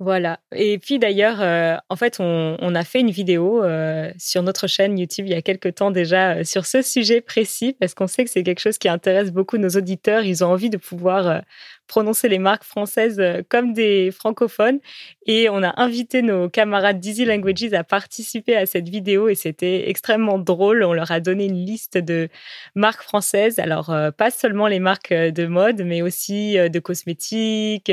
Voilà. 0.01 0.39
Et 0.55 0.79
puis 0.79 0.97
d'ailleurs, 0.97 1.41
euh, 1.41 1.75
en 1.89 1.97
fait, 1.97 2.21
on, 2.21 2.73
a 2.73 2.84
fait 2.86 3.01
une 3.01 3.12
vidéo 3.12 3.62
euh, 3.62 4.13
sur 4.17 4.43
notre 4.43 4.65
chaîne 4.67 4.97
YouTube 4.97 5.25
il 5.27 5.34
y 5.34 5.36
a 5.36 5.41
quelques 5.41 5.75
temps 5.75 5.91
déjà 5.91 6.36
euh, 6.36 6.43
sur 6.45 6.65
ce 6.65 6.82
sujet 6.82 7.19
précis 7.19 7.75
parce 7.77 7.93
qu'on 7.93 8.08
sait 8.08 8.23
que 8.23 8.32
c'est 8.32 8.43
quelque 8.43 8.62
chose 8.62 8.77
qui 8.77 8.88
intéresse 8.88 9.34
beaucoup 9.34 9.58
nos 9.58 9.67
auditeurs. 9.67 10.23
Ils 10.23 10.41
ont 10.41 10.47
envie 10.47 10.69
de 10.69 10.77
pouvoir 10.77 11.41
prononcer 11.89 12.30
les 12.30 12.39
marques 12.39 12.63
françaises 12.63 13.19
euh, 13.19 13.41
comme 13.49 13.73
des 13.73 14.12
francophones. 14.12 14.80
Et 15.25 15.49
on 15.49 15.62
a 15.63 15.73
invité 15.82 16.21
nos 16.21 16.47
camarades 16.47 16.99
d'Easy 16.99 17.25
Languages 17.25 17.73
à 17.73 17.84
participer 17.84 18.56
à 18.56 18.65
cette 18.65 18.88
vidéo 18.88 19.28
et 19.28 19.36
c'était 19.36 19.89
extrêmement 19.89 20.39
drôle. 20.39 20.84
On 20.84 20.93
leur 20.93 21.12
a 21.12 21.19
donné 21.19 21.45
une 21.45 21.65
liste 21.65 21.97
de 21.97 22.30
marques 22.75 23.04
françaises. 23.04 23.60
Alors, 23.60 23.89
euh, 23.89 24.12
pas 24.12 24.32
seulement 24.32 24.67
les 24.67 24.80
marques 24.80 25.13
de 25.13 25.45
mode, 25.45 25.82
mais 25.84 26.02
aussi 26.02 26.56
de 26.56 26.80
cosmétiques, 26.80 27.91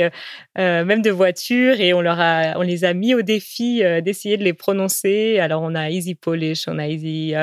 même 0.56 1.02
de 1.02 1.10
voitures. 1.10 1.80
Et 1.80 1.92
on, 1.94 2.00
leur 2.00 2.20
a, 2.20 2.54
on 2.56 2.62
les 2.62 2.84
a 2.84 2.92
mis 2.94 3.14
au 3.14 3.22
défi 3.22 3.82
d'essayer 4.02 4.36
de 4.36 4.44
les 4.44 4.52
prononcer. 4.52 5.38
Alors, 5.38 5.62
on 5.62 5.74
a 5.74 5.90
Easy 5.90 6.14
Polish, 6.14 6.68
on 6.68 6.78
a 6.78 6.86
Easy 6.86 7.34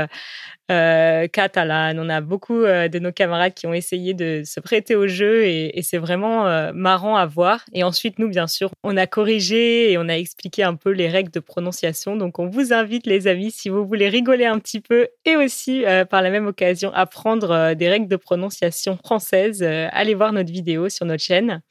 euh, 0.71 1.27
catalane. 1.27 1.99
On 1.99 2.07
a 2.07 2.21
beaucoup 2.21 2.63
euh, 2.63 2.87
de 2.87 2.97
nos 2.97 3.11
camarades 3.11 3.53
qui 3.53 3.67
ont 3.67 3.73
essayé 3.73 4.13
de 4.13 4.43
se 4.45 4.61
prêter 4.61 4.95
au 4.95 5.07
jeu 5.07 5.45
et, 5.45 5.81
c'est 5.83 5.97
vraiment 5.97 6.47
euh, 6.47 6.71
marrant 6.73 7.17
à 7.17 7.25
voir. 7.25 7.65
Et 7.73 7.83
ensuite, 7.83 8.17
nous, 8.17 8.29
bien 8.29 8.47
sûr, 8.47 8.71
on 8.83 8.95
a 8.95 9.05
corrigé 9.05 9.91
et 9.91 9.97
on 9.97 10.07
a 10.07 10.13
expliqué 10.13 10.63
un 10.63 10.75
peu 10.75 10.91
les 10.91 11.09
règles 11.09 11.31
de 11.31 11.41
prononciation. 11.41 12.15
Donc, 12.15 12.39
on 12.39 12.47
vous 12.47 12.71
invite, 12.71 13.05
les 13.05 13.27
amis, 13.27 13.51
si 13.51 13.67
vous 13.67 13.85
voulez 13.85 14.07
rigoler 14.07 14.45
un 14.45 14.59
petit 14.59 14.79
peu 14.79 15.09
et 15.25 15.35
aussi, 15.35 15.83
par 16.09 16.21
la 16.21 16.29
même 16.29 16.47
occasion, 16.47 16.93
apprendre 16.93 17.73
des 17.73 17.89
règles 17.89 18.07
de 18.07 18.15
prononciation 18.15 18.97
françaises, 18.97 19.63
allez 19.63 20.13
voir 20.13 20.31
notre 20.31 20.51
vidéo 20.51 20.87
sur 20.87 21.05
notre 21.05 21.23
chaîne. 21.23 21.61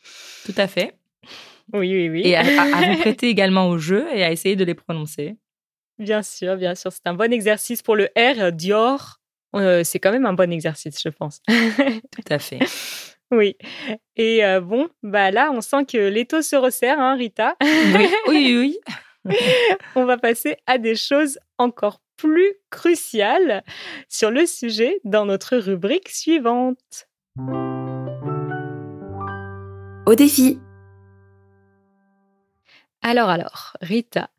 Tout 0.45 0.55
à 0.59 0.67
fait. 0.67 0.95
Oui, 1.73 1.91
oui, 1.95 2.09
oui. 2.11 2.23
Et 2.27 2.37
à 2.37 2.43
vous 2.43 2.97
prêter 3.01 3.29
également 3.29 3.69
au 3.69 3.79
jeu 3.79 4.07
et 4.15 4.23
à 4.23 4.31
essayer 4.31 4.57
de 4.57 4.65
les 4.65 4.75
prononcer. 4.75 5.37
Bien 6.03 6.23
sûr, 6.23 6.57
bien 6.57 6.75
sûr. 6.75 6.93
C'est 6.93 7.07
un 7.07 7.15
bon 7.15 7.33
exercice 7.33 7.81
pour 7.81 7.95
le 7.95 8.09
R, 8.17 8.51
Dior. 8.53 9.21
Euh, 9.55 9.85
c'est 9.85 10.01
quand 10.01 10.11
même 10.11 10.27
un 10.27 10.33
bon 10.33 10.51
exercice, 10.51 11.01
je 11.01 11.11
pense. 11.11 11.41
Tout 11.47 12.25
à 12.29 12.39
fait. 12.39 12.59
Oui. 13.31 13.57
Et 14.17 14.45
euh, 14.45 14.61
bon, 14.61 14.89
bah 15.03 15.31
là, 15.31 15.51
on 15.53 15.61
sent 15.61 15.85
que 15.87 16.09
l'étau 16.09 16.43
se 16.43 16.57
resserre, 16.57 16.99
hein, 16.99 17.15
Rita. 17.15 17.55
oui, 17.63 18.09
oui, 18.29 18.79
oui. 19.27 19.37
on 19.95 20.05
va 20.05 20.19
passer 20.19 20.57
à 20.67 20.79
des 20.79 20.97
choses 20.97 21.39
encore 21.57 22.01
plus 22.17 22.55
cruciales 22.71 23.63
sur 24.09 24.31
le 24.33 24.45
sujet 24.45 25.01
dans 25.05 25.25
notre 25.25 25.57
rubrique 25.57 26.09
suivante. 26.09 27.07
Au 30.07 30.15
défi. 30.17 30.59
Alors, 33.03 33.29
alors, 33.29 33.77
Rita, 33.81 34.31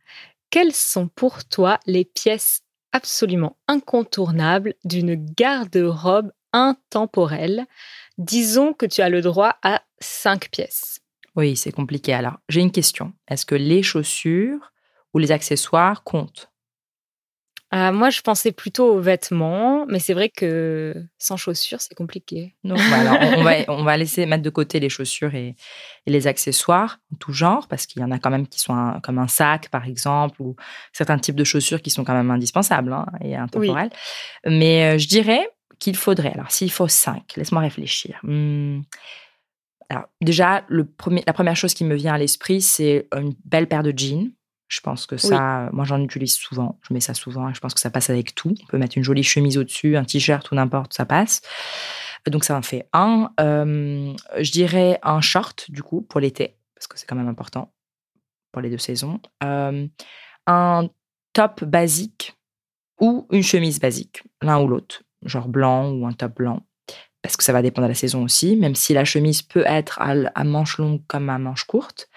quelles 0.53 0.75
sont 0.75 1.07
pour 1.07 1.45
toi 1.45 1.79
les 1.87 2.05
pièces 2.05 2.61
absolument 2.91 3.57
incontournables 3.67 4.75
d'une 4.85 5.15
garde-robe 5.15 6.31
intemporelle? 6.51 7.65
Disons 8.19 8.73
que 8.73 8.85
tu 8.85 9.01
as 9.01 9.09
le 9.09 9.21
droit 9.21 9.57
à 9.63 9.81
cinq 9.99 10.51
pièces. 10.51 11.01
Oui, 11.35 11.55
c'est 11.55 11.71
compliqué. 11.71 12.13
Alors, 12.13 12.37
j'ai 12.49 12.61
une 12.61 12.71
question. 12.71 13.13
Est-ce 13.27 13.47
que 13.47 13.55
les 13.55 13.81
chaussures 13.81 14.71
ou 15.15 15.17
les 15.17 15.31
accessoires 15.31 16.03
comptent? 16.03 16.51
Ah, 17.75 17.91
moi, 17.91 18.11
je 18.11 18.21
pensais 18.21 18.51
plutôt 18.51 18.93
aux 18.93 18.99
vêtements, 18.99 19.87
mais 19.87 19.97
c'est 19.97 20.13
vrai 20.13 20.29
que 20.29 20.93
sans 21.17 21.37
chaussures, 21.37 21.81
c'est 21.81 21.95
compliqué. 21.95 22.53
Donc, 22.63 22.77
voilà, 22.77 23.35
on, 23.35 23.43
va, 23.43 23.51
on 23.69 23.83
va 23.83 23.97
laisser 23.97 24.27
mettre 24.27 24.43
de 24.43 24.49
côté 24.51 24.79
les 24.79 24.89
chaussures 24.89 25.33
et, 25.33 25.55
les 26.05 26.27
accessoires, 26.27 26.99
tout 27.19 27.33
genre, 27.33 27.67
parce 27.67 27.87
qu'il 27.87 28.03
y 28.03 28.05
en 28.05 28.11
a 28.11 28.19
quand 28.19 28.29
même 28.29 28.45
qui 28.45 28.59
sont 28.59 28.99
comme 29.01 29.17
un 29.17 29.27
sac, 29.27 29.69
par 29.69 29.87
exemple, 29.87 30.39
ou 30.39 30.55
certains 30.91 31.17
types 31.17 31.35
de 31.35 31.43
chaussures 31.43 31.81
qui 31.81 31.89
sont 31.89 32.03
quand 32.03 32.13
même 32.13 32.29
indispensables 32.29 32.93
hein, 32.93 33.07
et 33.21 33.35
intemporelles. 33.35 33.89
Mais 34.45 34.93
euh, 34.93 34.97
je 34.99 35.07
dirais 35.07 35.49
qu'il 35.79 35.95
faudrait, 35.95 36.33
alors 36.33 36.51
s'il 36.51 36.71
faut 36.71 36.87
cinq, 36.87 37.33
laisse-moi 37.37 37.63
réfléchir. 37.63 38.19
Hmm. 38.21 38.81
Alors, 39.89 40.05
déjà, 40.21 40.63
le 40.67 40.85
premier, 40.85 41.23
la 41.25 41.33
première 41.33 41.55
chose 41.55 41.73
qui 41.73 41.85
me 41.85 41.95
vient 41.95 42.13
à 42.13 42.19
l'esprit, 42.19 42.61
c'est 42.61 43.07
une 43.15 43.33
belle 43.45 43.67
paire 43.67 43.81
de 43.81 43.91
jeans 43.97 44.29
je 44.73 44.81
pense 44.81 45.05
que 45.05 45.17
ça, 45.17 45.69
moi 45.71 45.85
j'en 45.85 46.01
utilise 46.01 46.33
souvent. 46.33 46.79
Je 46.87 46.93
mets 46.93 46.99
ça 46.99 47.13
souvent 47.13 47.47
et 47.47 47.53
je 47.53 47.59
pense 47.59 47.75
que 47.75 47.79
ça 47.79 47.91
passe 47.91 48.09
avec 48.09 48.33
tout. 48.33 48.55
On 48.63 48.65
peut 48.65 48.77
mettre 48.79 48.97
une 48.97 49.03
jolie 49.03 49.23
chemise 49.23 49.57
au-dessus, 49.57 49.95
un 49.97 50.03
t-shirt 50.03 50.49
ou 50.51 50.55
n'importe, 50.55 50.93
ça 50.93 51.05
passe. 51.05 51.41
Donc 52.25 52.43
ça 52.43 52.57
en 52.57 52.63
fait 52.63 52.87
un. 52.91 53.31
Euh, 53.39 54.13
je 54.39 54.51
dirais 54.51 54.99
un 55.03 55.21
short 55.21 55.69
du 55.69 55.83
coup 55.83 56.01
pour 56.01 56.19
l'été 56.19 56.55
parce 56.73 56.87
que 56.87 56.97
c'est 56.97 57.05
quand 57.05 57.15
même 57.15 57.27
important 57.27 57.71
pour 58.51 58.63
les 58.63 58.71
deux 58.71 58.79
saisons. 58.79 59.19
Euh, 59.43 59.87
un 60.47 60.89
top 61.33 61.63
basique 61.63 62.35
ou 62.99 63.27
une 63.31 63.43
chemise 63.43 63.79
basique, 63.79 64.23
l'un 64.41 64.59
ou 64.59 64.67
l'autre, 64.67 65.03
genre 65.23 65.47
blanc 65.47 65.91
ou 65.91 66.07
un 66.07 66.13
top 66.13 66.35
blanc 66.35 66.63
parce 67.21 67.37
que 67.37 67.43
ça 67.43 67.53
va 67.53 67.61
dépendre 67.61 67.87
de 67.87 67.91
la 67.91 67.95
saison 67.95 68.23
aussi, 68.23 68.55
même 68.55 68.75
si 68.75 68.93
la 68.93 69.05
chemise 69.05 69.43
peut 69.43 69.63
être 69.65 70.01
à, 70.01 70.13
à 70.35 70.43
manches 70.43 70.77
longues 70.77 71.01
comme 71.07 71.29
à 71.29 71.37
manches 71.37 71.63
courtes. 71.63 72.09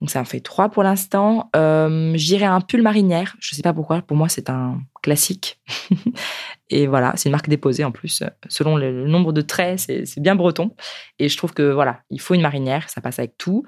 Donc 0.00 0.10
ça 0.10 0.20
en 0.20 0.24
fait 0.24 0.40
trois 0.40 0.70
pour 0.70 0.82
l'instant. 0.82 1.50
Euh, 1.54 2.12
J'irai 2.14 2.46
un 2.46 2.60
pull 2.60 2.82
marinière. 2.82 3.36
Je 3.38 3.54
ne 3.54 3.56
sais 3.56 3.62
pas 3.62 3.74
pourquoi. 3.74 4.00
Pour 4.00 4.16
moi, 4.16 4.28
c'est 4.28 4.48
un 4.48 4.80
classique. 5.02 5.60
et 6.70 6.86
voilà, 6.86 7.12
c'est 7.16 7.28
une 7.28 7.32
marque 7.32 7.48
déposée 7.48 7.84
en 7.84 7.92
plus. 7.92 8.22
Selon 8.48 8.76
le, 8.76 9.06
nombre 9.06 9.32
de 9.32 9.42
traits, 9.42 9.78
c'est 9.80 10.20
bien 10.20 10.34
breton. 10.34 10.74
Et 11.18 11.28
je 11.28 11.36
trouve 11.36 11.52
que 11.52 11.70
voilà, 11.70 12.00
il 12.08 12.20
faut 12.20 12.34
une 12.34 12.40
marinière. 12.40 12.88
Ça 12.88 13.00
passe 13.00 13.18
avec 13.18 13.36
tout. 13.36 13.64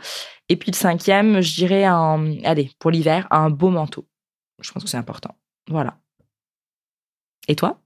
Et 0.49 0.57
puis 0.57 0.71
le 0.71 0.77
cinquième, 0.77 1.42
je 1.42 1.55
dirais 1.55 1.85
un, 1.85 2.37
allez, 2.45 2.71
pour 2.79 2.90
l'hiver, 2.90 3.27
un 3.31 3.51
beau 3.51 3.68
manteau. 3.68 4.09
Je 4.61 4.73
pense 4.73 4.85
que 4.85 4.88
c'est 4.88 4.97
important. 4.97 5.37
Voilà. 5.68 5.99
Et 7.49 7.57
toi? 7.57 7.81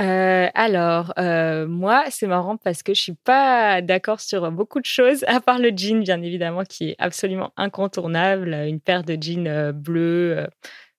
Euh, 0.00 0.48
alors, 0.54 1.12
euh, 1.18 1.66
moi, 1.66 2.04
c'est 2.10 2.26
marrant 2.26 2.56
parce 2.56 2.82
que 2.82 2.94
je 2.94 3.00
suis 3.00 3.14
pas 3.14 3.82
d'accord 3.82 4.20
sur 4.20 4.50
beaucoup 4.50 4.80
de 4.80 4.86
choses, 4.86 5.24
à 5.26 5.40
part 5.40 5.58
le 5.58 5.70
jean, 5.76 6.02
bien 6.02 6.22
évidemment, 6.22 6.64
qui 6.64 6.90
est 6.90 6.96
absolument 6.98 7.52
incontournable. 7.56 8.54
Une 8.54 8.80
paire 8.80 9.04
de 9.04 9.18
jeans 9.20 9.46
euh, 9.46 9.72
bleus, 9.72 10.46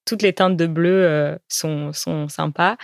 toutes 0.05 0.21
les 0.21 0.33
teintes 0.33 0.57
de 0.57 0.67
bleu 0.67 1.37
sont, 1.47 1.93
sont 1.93 2.27
sympas. 2.27 2.77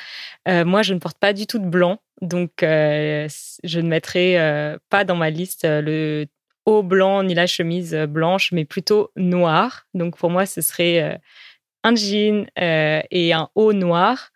moi, 0.48 0.82
je 0.84 0.93
ne 0.93 1.00
porte 1.00 1.19
pas 1.19 1.34
du 1.34 1.48
tout 1.48 1.60
de 1.60 1.67
blanc, 1.67 2.00
donc 2.22 2.52
je 2.62 3.80
ne 3.80 3.88
mettrai 3.88 4.78
pas 4.89 5.04
dans 5.04 5.15
ma 5.15 5.30
liste 5.30 5.65
le 5.65 6.28
haut 6.65 6.84
blanc 6.84 7.24
ni 7.24 7.34
la 7.34 7.45
chemise 7.45 7.93
blanche, 8.08 8.52
mais 8.54 8.63
plutôt 8.65 9.12
noir. 9.17 9.86
Donc, 9.93 10.17
pour 10.17 10.30
moi, 10.30 10.45
ce 10.45 10.62
serait 10.62 11.19
un 11.84 11.95
jean 11.95 12.48
et 12.56 13.34
un 13.34 13.50
haut 13.54 13.74
noir 13.74 14.32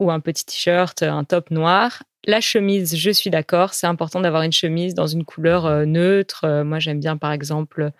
ou 0.00 0.10
un 0.10 0.20
petit 0.20 0.44
t-shirt, 0.44 1.02
un 1.02 1.24
top 1.24 1.50
noir. 1.50 2.02
La 2.26 2.40
chemise, 2.40 2.96
je 2.96 3.10
suis 3.10 3.30
d'accord, 3.30 3.72
c'est 3.72 3.86
important 3.86 4.20
d'avoir 4.20 4.42
une 4.42 4.52
chemise 4.52 4.94
dans 4.94 5.06
une 5.06 5.24
couleur 5.24 5.66
euh, 5.66 5.84
neutre. 5.84 6.44
Euh, 6.44 6.64
moi, 6.64 6.78
j'aime 6.78 7.00
bien, 7.00 7.16
par 7.16 7.32
exemple, 7.32 7.92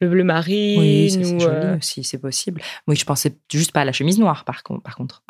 le 0.00 0.08
bleu 0.08 0.24
marine. 0.24 0.80
Oui, 0.80 1.08
joli 1.08 1.44
euh, 1.44 1.78
aussi, 1.78 2.04
c'est 2.04 2.18
possible. 2.18 2.60
Oui, 2.86 2.96
je 2.96 3.04
pensais 3.04 3.34
juste 3.50 3.72
pas 3.72 3.82
à 3.82 3.84
la 3.84 3.92
chemise 3.92 4.18
noire, 4.18 4.44
par, 4.44 4.62
par 4.82 4.96
contre. 4.96 5.22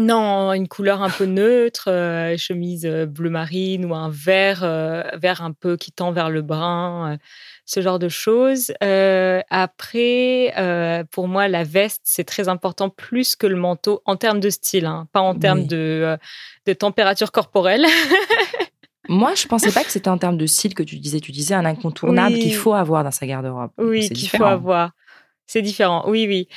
Non, 0.00 0.52
une 0.52 0.68
couleur 0.68 1.02
un 1.02 1.10
peu 1.10 1.26
neutre, 1.26 1.88
chemise 2.36 2.86
bleu 2.86 3.30
marine 3.30 3.84
ou 3.84 3.94
un 3.94 4.10
vert, 4.10 4.60
vert 5.20 5.42
un 5.42 5.52
peu 5.52 5.76
qui 5.76 5.92
tend 5.92 6.12
vers 6.12 6.30
le 6.30 6.42
brun 6.42 7.18
ce 7.70 7.80
genre 7.80 8.00
de 8.00 8.08
choses. 8.08 8.72
Euh, 8.82 9.40
après, 9.48 10.52
euh, 10.58 11.04
pour 11.10 11.28
moi, 11.28 11.46
la 11.46 11.62
veste, 11.62 12.02
c'est 12.04 12.24
très 12.24 12.48
important 12.48 12.90
plus 12.90 13.36
que 13.36 13.46
le 13.46 13.54
manteau 13.54 14.02
en 14.06 14.16
termes 14.16 14.40
de 14.40 14.50
style, 14.50 14.86
hein, 14.86 15.06
pas 15.12 15.20
en 15.20 15.36
termes 15.36 15.66
de, 15.66 15.76
euh, 15.76 16.16
de 16.66 16.72
température 16.72 17.30
corporelle. 17.30 17.86
Moi, 19.08 19.34
je 19.34 19.46
pensais 19.46 19.72
pas 19.72 19.84
que 19.84 19.90
c'était 19.90 20.10
en 20.10 20.18
termes 20.18 20.36
de 20.36 20.46
style 20.46 20.74
que 20.74 20.82
tu 20.82 20.98
disais. 20.98 21.20
Tu 21.20 21.32
disais 21.32 21.54
un 21.54 21.64
incontournable 21.64 22.38
qu'il 22.38 22.54
faut 22.54 22.74
avoir 22.74 23.02
dans 23.02 23.10
sa 23.10 23.26
garde-robe. 23.26 23.70
Oui, 23.78 24.08
qu'il 24.08 24.28
faut 24.28 24.44
avoir. 24.44 24.90
C'est 25.46 25.62
différent. 25.62 26.04
Oui, 26.06 26.26
oui. 26.28 26.48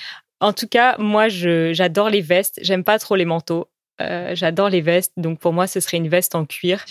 En 0.43 0.53
tout 0.53 0.67
cas, 0.67 0.95
moi, 0.99 1.27
j'adore 1.29 2.09
les 2.09 2.21
vestes. 2.21 2.59
J'aime 2.61 2.83
pas 2.83 2.99
trop 2.99 3.15
les 3.15 3.25
manteaux. 3.25 3.69
j'adore 3.99 4.69
les 4.69 4.81
vestes. 4.81 5.13
Donc, 5.17 5.39
pour 5.39 5.53
moi, 5.53 5.67
ce 5.67 5.79
serait 5.79 5.97
une 5.97 6.09
veste 6.09 6.35
en 6.35 6.45
cuir. 6.45 6.85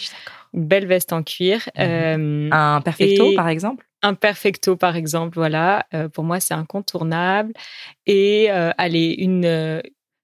Une 0.55 0.67
belle 0.67 0.87
veste 0.87 1.13
en 1.13 1.23
cuir. 1.23 1.69
Mhm. 1.77 2.51
un 2.53 2.81
perfecto, 2.81 3.33
par 3.35 3.49
exemple? 3.49 3.87
un 4.03 4.15
perfecto, 4.15 4.77
par 4.77 4.97
exemple, 4.97 5.37
voilà, 5.37 5.87
euh, 5.95 6.09
pour 6.09 6.25
moi, 6.25 6.41
c'est 6.41 6.55
incontournable. 6.55 7.53
Et 8.07 8.51
euh, 8.51 8.73
allez, 8.77 9.15
une. 9.19 9.45
Euh, 9.45 9.81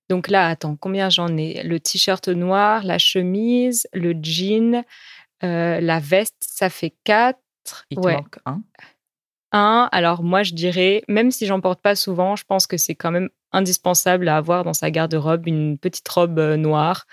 donc 0.08 0.28
là, 0.28 0.48
attends, 0.48 0.76
combien 0.76 1.10
j'en 1.10 1.36
ai? 1.36 1.62
Le 1.62 1.78
t-shirt 1.78 2.28
noir, 2.28 2.82
la 2.84 2.98
chemise, 2.98 3.86
le 3.92 4.14
jean, 4.20 4.84
la 5.42 6.00
veste, 6.00 6.36
ça 6.40 6.70
fait 6.70 6.94
quatre. 7.04 7.38
Il 7.90 8.00
te 8.00 8.08
manque 8.08 8.38
un. 8.46 8.62
Un. 9.52 9.88
Alors 9.92 10.22
moi, 10.22 10.42
je 10.42 10.54
dirais, 10.54 11.02
même 11.08 11.30
si 11.30 11.46
j'en 11.46 11.60
porte 11.60 11.80
pas 11.80 11.94
souvent, 11.94 12.36
je 12.36 12.44
pense 12.44 12.66
que 12.66 12.76
c'est 12.76 12.94
quand 12.94 13.10
même 13.10 13.30
indispensable 13.52 14.28
à 14.28 14.36
avoir 14.36 14.64
dans 14.64 14.74
sa 14.74 14.90
garde-robe 14.90 15.46
une 15.46 15.78
petite 15.78 16.08
robe 16.08 16.38
noire 16.38 17.06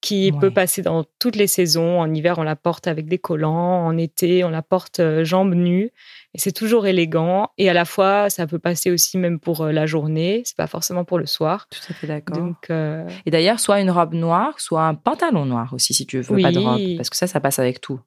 qui 0.00 0.30
peut 0.32 0.50
passer 0.50 0.82
dans 0.82 1.04
toutes 1.18 1.34
les 1.34 1.46
saisons. 1.46 2.00
En 2.00 2.12
hiver, 2.12 2.38
on 2.38 2.42
la 2.42 2.56
porte 2.56 2.86
avec 2.86 3.08
des 3.08 3.18
collants. 3.18 3.84
En 3.86 3.96
été, 3.96 4.44
on 4.44 4.50
la 4.50 4.62
porte 4.62 5.00
euh, 5.00 5.24
jambes 5.24 5.54
nues. 5.54 5.90
Et 6.34 6.38
c'est 6.38 6.52
toujours 6.52 6.86
élégant. 6.86 7.50
Et 7.58 7.68
à 7.68 7.72
la 7.72 7.84
fois, 7.84 8.30
ça 8.30 8.46
peut 8.46 8.58
passer 8.60 8.90
aussi 8.90 9.18
même 9.18 9.40
pour 9.40 9.62
euh, 9.62 9.72
la 9.72 9.86
journée. 9.86 10.42
C'est 10.44 10.56
pas 10.56 10.68
forcément 10.68 11.04
pour 11.04 11.18
le 11.18 11.26
soir. 11.26 11.66
Tout 11.68 11.80
à 11.90 11.94
fait 11.94 12.06
d'accord. 12.06 12.52
Euh, 12.70 13.08
Et 13.26 13.30
d'ailleurs, 13.30 13.58
soit 13.58 13.80
une 13.80 13.90
robe 13.90 14.14
noire, 14.14 14.60
soit 14.60 14.82
un 14.82 14.94
pantalon 14.94 15.46
noir 15.46 15.72
aussi, 15.72 15.94
si 15.94 16.06
tu 16.06 16.20
veux 16.20 16.42
pas 16.42 16.52
de 16.52 16.58
robe. 16.58 16.96
Parce 16.96 17.10
que 17.10 17.16
ça, 17.16 17.26
ça 17.26 17.40
passe 17.40 17.58
avec 17.58 17.80
tout. 17.80 18.00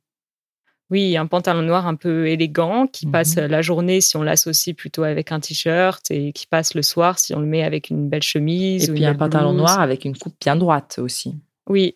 Oui, 0.91 1.15
un 1.17 1.25
pantalon 1.25 1.61
noir 1.61 1.87
un 1.87 1.95
peu 1.95 2.27
élégant 2.27 2.85
qui 2.85 3.05
Mhm. 3.07 3.11
passe 3.13 3.35
la 3.37 3.61
journée 3.61 4.01
si 4.01 4.17
on 4.17 4.23
l'associe 4.23 4.75
plutôt 4.75 5.03
avec 5.03 5.31
un 5.31 5.39
t-shirt 5.39 6.11
et 6.11 6.33
qui 6.33 6.45
passe 6.47 6.75
le 6.75 6.81
soir 6.81 7.17
si 7.17 7.33
on 7.33 7.39
le 7.39 7.45
met 7.45 7.63
avec 7.63 7.89
une 7.89 8.09
belle 8.09 8.21
chemise. 8.23 8.89
Et 8.89 8.91
ou 8.91 8.95
puis 8.95 9.05
un 9.05 9.15
pantalon 9.15 9.53
noir 9.53 9.79
avec 9.79 10.03
une 10.05 10.17
coupe 10.17 10.35
bien 10.41 10.55
droite 10.57 10.99
aussi. 11.01 11.35
Oui. 11.67 11.95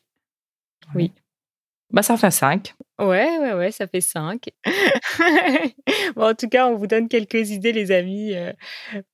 Oui. 0.96 1.12
Bah, 1.92 2.02
ça 2.04 2.16
fait 2.18 2.32
5. 2.32 2.74
Ouais, 2.98 3.38
ouais, 3.40 3.54
ouais, 3.54 3.72
ça 3.72 3.88
fait 3.88 4.00
5. 4.00 4.48
bon, 6.16 6.30
en 6.30 6.34
tout 6.34 6.48
cas, 6.48 6.68
on 6.68 6.76
vous 6.76 6.88
donne 6.88 7.10
quelques 7.10 7.50
idées, 7.50 7.74
les 7.74 7.92
amis, 7.92 8.34
euh, 8.34 8.54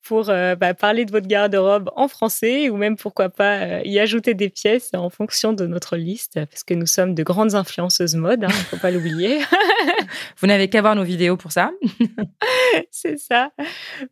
pour 0.04 0.30
euh, 0.30 0.56
bah, 0.56 0.76
parler 0.76 1.04
de 1.04 1.12
votre 1.12 1.28
garde-robe 1.28 1.90
en 1.96 2.08
français 2.08 2.70
ou 2.70 2.78
même, 2.78 2.96
pourquoi 2.96 3.30
pas, 3.30 3.58
euh, 3.58 3.82
y 3.84 4.00
ajouter 4.00 4.36
des 4.36 4.50
pièces 4.50 4.92
en 4.94 5.10
fonction 5.10 5.54
de 5.54 5.66
notre 5.66 5.98
liste, 5.98 6.40
parce 6.46 6.64
que 6.64 6.76
nous 6.76 6.86
sommes 6.86 7.16
de 7.16 7.24
grandes 7.24 7.56
influenceuses 7.56 8.16
mode, 8.16 8.42
il 8.44 8.48
ne 8.48 8.52
faut 8.52 8.78
pas 8.78 8.92
l'oublier. 8.92 9.40
Vous 10.38 10.48
n'avez 10.48 10.70
qu'à 10.70 10.82
voir 10.82 10.96
nos 10.96 11.04
vidéos 11.04 11.38
pour 11.38 11.52
ça. 11.52 11.72
C'est 12.92 13.18
ça. 13.18 13.52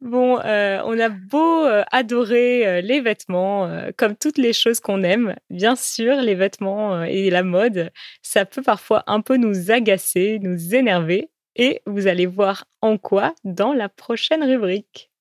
Bon, 0.02 0.40
euh, 0.44 0.82
on 0.86 1.00
a 1.00 1.10
beau 1.10 1.66
euh, 1.66 1.84
adorer 1.92 2.82
les 2.82 3.02
vêtements, 3.02 3.66
euh, 3.66 3.92
comme 3.98 4.16
toutes 4.16 4.38
les 4.38 4.54
choses 4.54 4.80
qu'on 4.80 5.04
aime, 5.04 5.36
bien 5.50 5.76
sûr, 5.76 6.16
les 6.16 6.36
vêtements 6.36 7.04
et 7.04 7.30
la 7.30 7.44
mode, 7.44 7.92
ça 8.22 8.46
peut 8.46 8.62
parfois 8.62 9.04
un 9.08 9.22
peu 9.22 9.38
nous 9.38 9.54
agacer, 9.68 10.40
nous 10.42 10.76
énerver. 10.76 11.30
Et 11.56 11.82
vous 11.86 12.08
allez 12.08 12.26
voir 12.26 12.66
en 12.82 12.98
quoi 12.98 13.36
dans 13.44 13.74
la 13.74 13.90
prochaine 13.90 14.44
rubrique. 14.44 15.12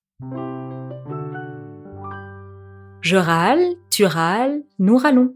Je 3.00 3.16
râle, 3.16 3.64
tu 3.90 4.04
râles, 4.04 4.62
nous 4.78 4.96
râlons. 4.96 5.34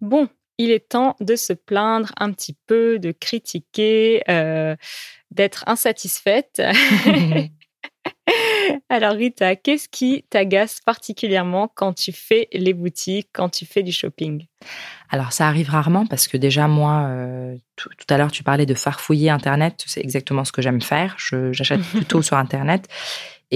Bon, 0.00 0.28
il 0.58 0.70
est 0.70 0.88
temps 0.88 1.16
de 1.20 1.36
se 1.36 1.52
plaindre 1.52 2.12
un 2.18 2.32
petit 2.32 2.56
peu, 2.66 2.98
de 2.98 3.12
critiquer, 3.12 4.22
euh, 4.28 4.76
d'être 5.30 5.64
insatisfaite. 5.66 6.62
Alors 8.88 9.12
Rita, 9.12 9.56
qu'est-ce 9.56 9.88
qui 9.88 10.24
t'agace 10.30 10.80
particulièrement 10.84 11.70
quand 11.74 11.92
tu 11.92 12.12
fais 12.12 12.48
les 12.52 12.72
boutiques, 12.72 13.28
quand 13.32 13.48
tu 13.48 13.66
fais 13.66 13.82
du 13.82 13.92
shopping? 13.92 14.46
Alors, 15.10 15.32
ça 15.32 15.46
arrive 15.46 15.68
rarement 15.70 16.06
parce 16.06 16.26
que 16.26 16.36
déjà, 16.36 16.66
moi, 16.66 17.04
euh, 17.08 17.56
tout, 17.76 17.88
tout 17.90 18.06
à 18.12 18.16
l'heure, 18.18 18.32
tu 18.32 18.42
parlais 18.42 18.66
de 18.66 18.74
farfouiller 18.74 19.30
Internet. 19.30 19.84
C'est 19.86 20.00
exactement 20.00 20.44
ce 20.44 20.52
que 20.52 20.62
j'aime 20.62 20.80
faire. 20.80 21.14
Je- 21.18 21.52
J'achète 21.52 21.82
plutôt 21.90 22.22
sur 22.22 22.36
Internet 22.36 22.88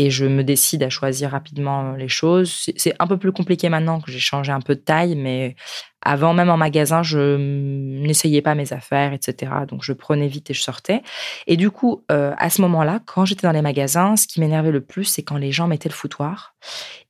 et 0.01 0.11
je 0.11 0.25
me 0.27 0.45
décide 0.45 0.83
à 0.85 0.91
choisir 0.91 1.31
rapidement 1.33 1.93
les 1.93 2.09
choses. 2.09 2.53
C'est- 2.53 2.75
C'est 2.79 2.95
un 3.01 3.07
peu 3.09 3.17
plus 3.19 3.33
compliqué 3.33 3.69
maintenant 3.69 4.01
que 4.01 4.11
j'ai 4.13 4.21
changé 4.21 4.53
un 4.53 4.61
peu 4.61 4.75
de 4.77 4.81
taille, 4.81 5.17
mais 5.17 5.57
avant, 6.03 6.33
même 6.35 6.51
en 6.51 6.57
magasin, 6.57 7.03
je 7.03 7.37
n'essayais 7.37 8.41
pas 8.43 8.55
mes 8.55 8.73
affaires, 8.73 9.13
etc. 9.13 9.53
Donc, 9.69 9.83
je 9.83 9.93
prenais 9.93 10.29
vite 10.29 10.51
et 10.51 10.55
je 10.55 10.63
sortais. 10.63 11.03
Et 11.49 11.57
du 11.57 11.71
coup, 11.71 12.05
euh, 12.13 12.33
à 12.39 12.49
ce 12.51 12.63
moment-là, 12.63 13.01
quand 13.07 13.25
j'étais 13.25 13.47
dans 13.47 13.53
les 13.53 13.63
magasins, 13.63 14.15
ce 14.17 14.27
qui 14.29 14.41
m'énervait 14.41 14.71
le 14.71 14.81
plus, 14.83 15.05
c'est 15.05 15.23
quand 15.25 15.37
les 15.37 15.51
gens 15.53 15.67
mettaient 15.67 15.89
le 15.89 15.95
foutoir 15.95 16.55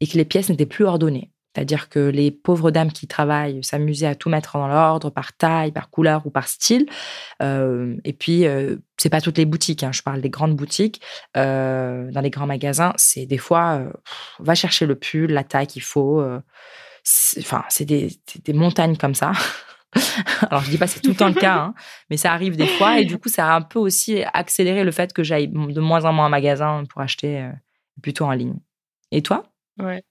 et 0.00 0.06
que 0.06 0.16
les 0.16 0.24
pièces 0.24 0.48
n'étaient 0.48 0.66
plus 0.66 0.84
ordonnées. 0.86 1.30
C'est-à-dire 1.54 1.88
que 1.88 1.98
les 1.98 2.30
pauvres 2.30 2.70
dames 2.70 2.92
qui 2.92 3.06
travaillent 3.06 3.64
s'amusaient 3.64 4.06
à 4.06 4.14
tout 4.14 4.28
mettre 4.28 4.58
dans 4.58 4.68
l'ordre, 4.68 5.10
par 5.10 5.32
taille, 5.32 5.72
par 5.72 5.90
couleur 5.90 6.26
ou 6.26 6.30
par 6.30 6.46
style. 6.46 6.86
Euh, 7.42 7.96
et 8.04 8.12
puis, 8.12 8.46
euh, 8.46 8.76
c'est 8.96 9.08
pas 9.08 9.20
toutes 9.20 9.38
les 9.38 9.44
boutiques, 9.44 9.82
hein, 9.82 9.92
je 9.92 10.02
parle 10.02 10.20
des 10.20 10.30
grandes 10.30 10.54
boutiques. 10.54 11.00
Euh, 11.36 12.10
dans 12.12 12.20
les 12.20 12.30
grands 12.30 12.46
magasins, 12.46 12.92
c'est 12.96 13.26
des 13.26 13.38
fois, 13.38 13.80
euh, 13.80 13.92
va 14.38 14.54
chercher 14.54 14.86
le 14.86 14.94
pull, 14.94 15.32
la 15.32 15.42
taille 15.42 15.66
qu'il 15.66 15.82
faut. 15.82 16.22
Enfin, 17.38 17.64
c'est 17.68 17.84
des, 17.84 18.10
montagnes 18.52 18.96
comme 18.96 19.14
ça. 19.14 19.32
Alors, 20.50 20.62
je 20.62 20.70
dis 20.70 20.78
pas 20.78 20.86
c'est 20.86 21.00
tout 21.00 21.10
le 21.10 21.16
temps 21.16 21.28
le 21.28 21.34
cas, 21.34 21.56
hein, 21.56 21.74
mais 22.10 22.18
ça 22.18 22.32
arrive 22.32 22.56
des 22.56 22.66
fois. 22.66 23.00
Et 23.00 23.04
du 23.06 23.18
coup, 23.18 23.30
ça 23.30 23.52
a 23.52 23.56
un 23.56 23.62
peu 23.62 23.78
aussi 23.78 24.22
accéléré 24.34 24.84
le 24.84 24.92
fait 24.92 25.14
que 25.14 25.22
j'aille 25.22 25.48
de 25.48 25.80
moins 25.80 26.04
en 26.04 26.12
moins 26.12 26.26
en 26.26 26.30
magasin 26.30 26.84
pour 26.90 27.00
acheter 27.00 27.50
plutôt 28.02 28.26
en 28.26 28.32
ligne. 28.32 28.58
Et 29.10 29.22
toi? 29.22 29.44
Ouais. 29.78 30.04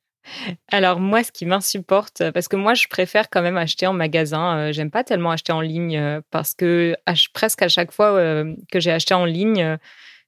Alors 0.71 0.99
moi, 0.99 1.23
ce 1.23 1.31
qui 1.31 1.45
m'insupporte, 1.45 2.31
parce 2.31 2.47
que 2.47 2.55
moi, 2.55 2.73
je 2.73 2.87
préfère 2.87 3.29
quand 3.29 3.41
même 3.41 3.57
acheter 3.57 3.87
en 3.87 3.93
magasin. 3.93 4.57
euh, 4.57 4.71
J'aime 4.71 4.91
pas 4.91 5.03
tellement 5.03 5.31
acheter 5.31 5.51
en 5.53 5.61
ligne 5.61 5.97
euh, 5.97 6.21
parce 6.31 6.53
que 6.53 6.95
presque 7.33 7.61
à 7.61 7.67
chaque 7.69 7.91
fois 7.91 8.11
euh, 8.13 8.53
que 8.71 8.79
j'ai 8.79 8.91
acheté 8.91 9.13
en 9.13 9.25
ligne, 9.25 9.61
euh, 9.63 9.77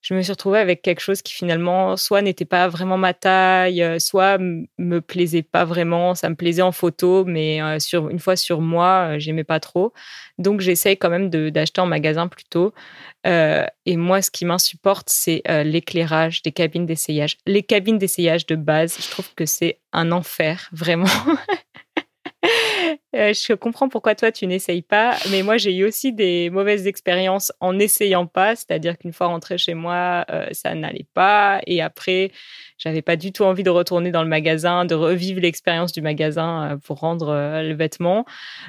je 0.01 0.13
me 0.13 0.21
suis 0.21 0.31
retrouvée 0.31 0.59
avec 0.59 0.81
quelque 0.81 1.01
chose 1.01 1.21
qui 1.21 1.33
finalement 1.33 1.97
soit 1.97 2.21
n'était 2.21 2.45
pas 2.45 2.69
vraiment 2.69 2.97
ma 2.97 3.13
taille, 3.13 3.83
euh, 3.83 3.99
soit 3.99 4.37
me 4.37 4.99
plaisait 4.99 5.43
pas 5.43 5.65
vraiment. 5.65 6.15
Ça 6.15 6.29
me 6.29 6.35
plaisait 6.35 6.61
en 6.61 6.71
photo, 6.71 7.25
mais 7.25 7.61
euh, 7.61 7.79
sur 7.79 8.09
une 8.09 8.19
fois 8.19 8.37
sur 8.37 8.61
moi, 8.61 9.09
euh, 9.15 9.19
j'aimais 9.19 9.43
pas 9.43 9.59
trop. 9.59 9.91
Donc 10.37 10.61
j'essaye 10.61 10.97
quand 10.97 11.09
même 11.09 11.29
d'acheter 11.29 11.81
en 11.81 11.85
magasin 11.85 12.27
plutôt. 12.27 12.73
Et 13.25 13.97
moi, 13.97 14.21
ce 14.21 14.31
qui 14.31 14.45
m'insupporte, 14.45 15.09
c'est 15.09 15.41
l'éclairage 15.65 16.41
des 16.41 16.53
cabines 16.53 16.85
d'essayage. 16.85 17.37
Les 17.45 17.63
cabines 17.63 17.97
d'essayage 17.97 18.45
de 18.45 18.55
base, 18.55 18.97
je 19.01 19.09
trouve 19.09 19.27
que 19.35 19.45
c'est 19.45 19.79
un 19.91 20.13
enfer, 20.13 20.69
vraiment. 20.71 21.05
Euh, 23.15 23.33
je 23.33 23.53
comprends 23.53 23.89
pourquoi 23.89 24.13
toi 24.13 24.31
tu 24.31 24.45
n'essayes 24.45 24.83
pas, 24.83 25.17
mais 25.31 25.41
moi 25.41 25.57
j'ai 25.57 25.75
eu 25.75 25.83
aussi 25.83 26.13
des 26.13 26.51
mauvaises 26.51 26.85
expériences 26.85 27.51
en 27.59 27.73
n'essayant 27.73 28.27
pas, 28.27 28.55
c'est-à-dire 28.55 28.99
qu'une 28.99 29.13
fois 29.13 29.27
rentrée 29.27 29.57
chez 29.57 29.73
moi, 29.73 30.25
euh, 30.29 30.45
ça 30.51 30.75
n'allait 30.75 31.07
pas, 31.15 31.59
et 31.65 31.81
après 31.81 32.31
j'avais 32.77 33.01
pas 33.01 33.15
du 33.15 33.31
tout 33.31 33.43
envie 33.43 33.63
de 33.63 33.71
retourner 33.71 34.11
dans 34.11 34.21
le 34.21 34.29
magasin, 34.29 34.85
de 34.85 34.93
revivre 34.93 35.41
l'expérience 35.41 35.91
du 35.91 36.03
magasin 36.03 36.73
euh, 36.73 36.77
pour 36.77 36.99
rendre 36.99 37.33
le 37.63 37.73
vêtement. 37.73 38.25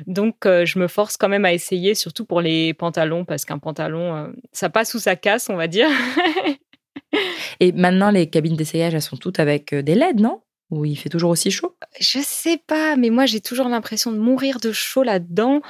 Donc 0.07 0.37
je 0.44 0.79
me 0.79 0.88
force 0.88 1.18
quand 1.18 1.29
même 1.29 1.44
à 1.44 1.53
essayer, 1.53 1.94
surtout 1.94 2.24
pour 2.24 2.40
les 2.40 2.72
pantalons, 2.72 3.26
parce 3.26 3.44
qu'un 3.44 3.59
pantalon, 3.59 4.33
ça 4.53 4.70
passe 4.70 4.94
ou 4.94 4.98
ça 4.98 5.16
casse, 5.16 5.50
on 5.50 5.57
va 5.57 5.66
dire. 5.66 5.88
Et 7.61 7.72
maintenant, 7.72 8.11
les 8.11 8.29
cabines 8.29 8.57
d'essayage, 8.57 8.94
elles 8.94 9.03
sont 9.03 9.16
toutes 9.16 9.38
avec 9.38 9.74
des 9.74 9.94
LED, 9.94 10.20
non? 10.20 10.40
Ou 10.70 10.85
il 10.85 10.96
fait 10.96 11.09
toujours 11.09 11.30
aussi 11.30 11.50
chaud? 11.50 11.74
Je 11.98 12.20
sais 12.22 12.56
pas, 12.56 12.94
mais 12.94 13.11
moi 13.11 13.26
j'ai 13.26 13.40
toujours 13.40 13.68
l'impression 13.68 14.12
de 14.12 14.18
mourir 14.18 14.61
de 14.61 14.70
chaud 14.70 15.02
là-dedans. 15.02 15.62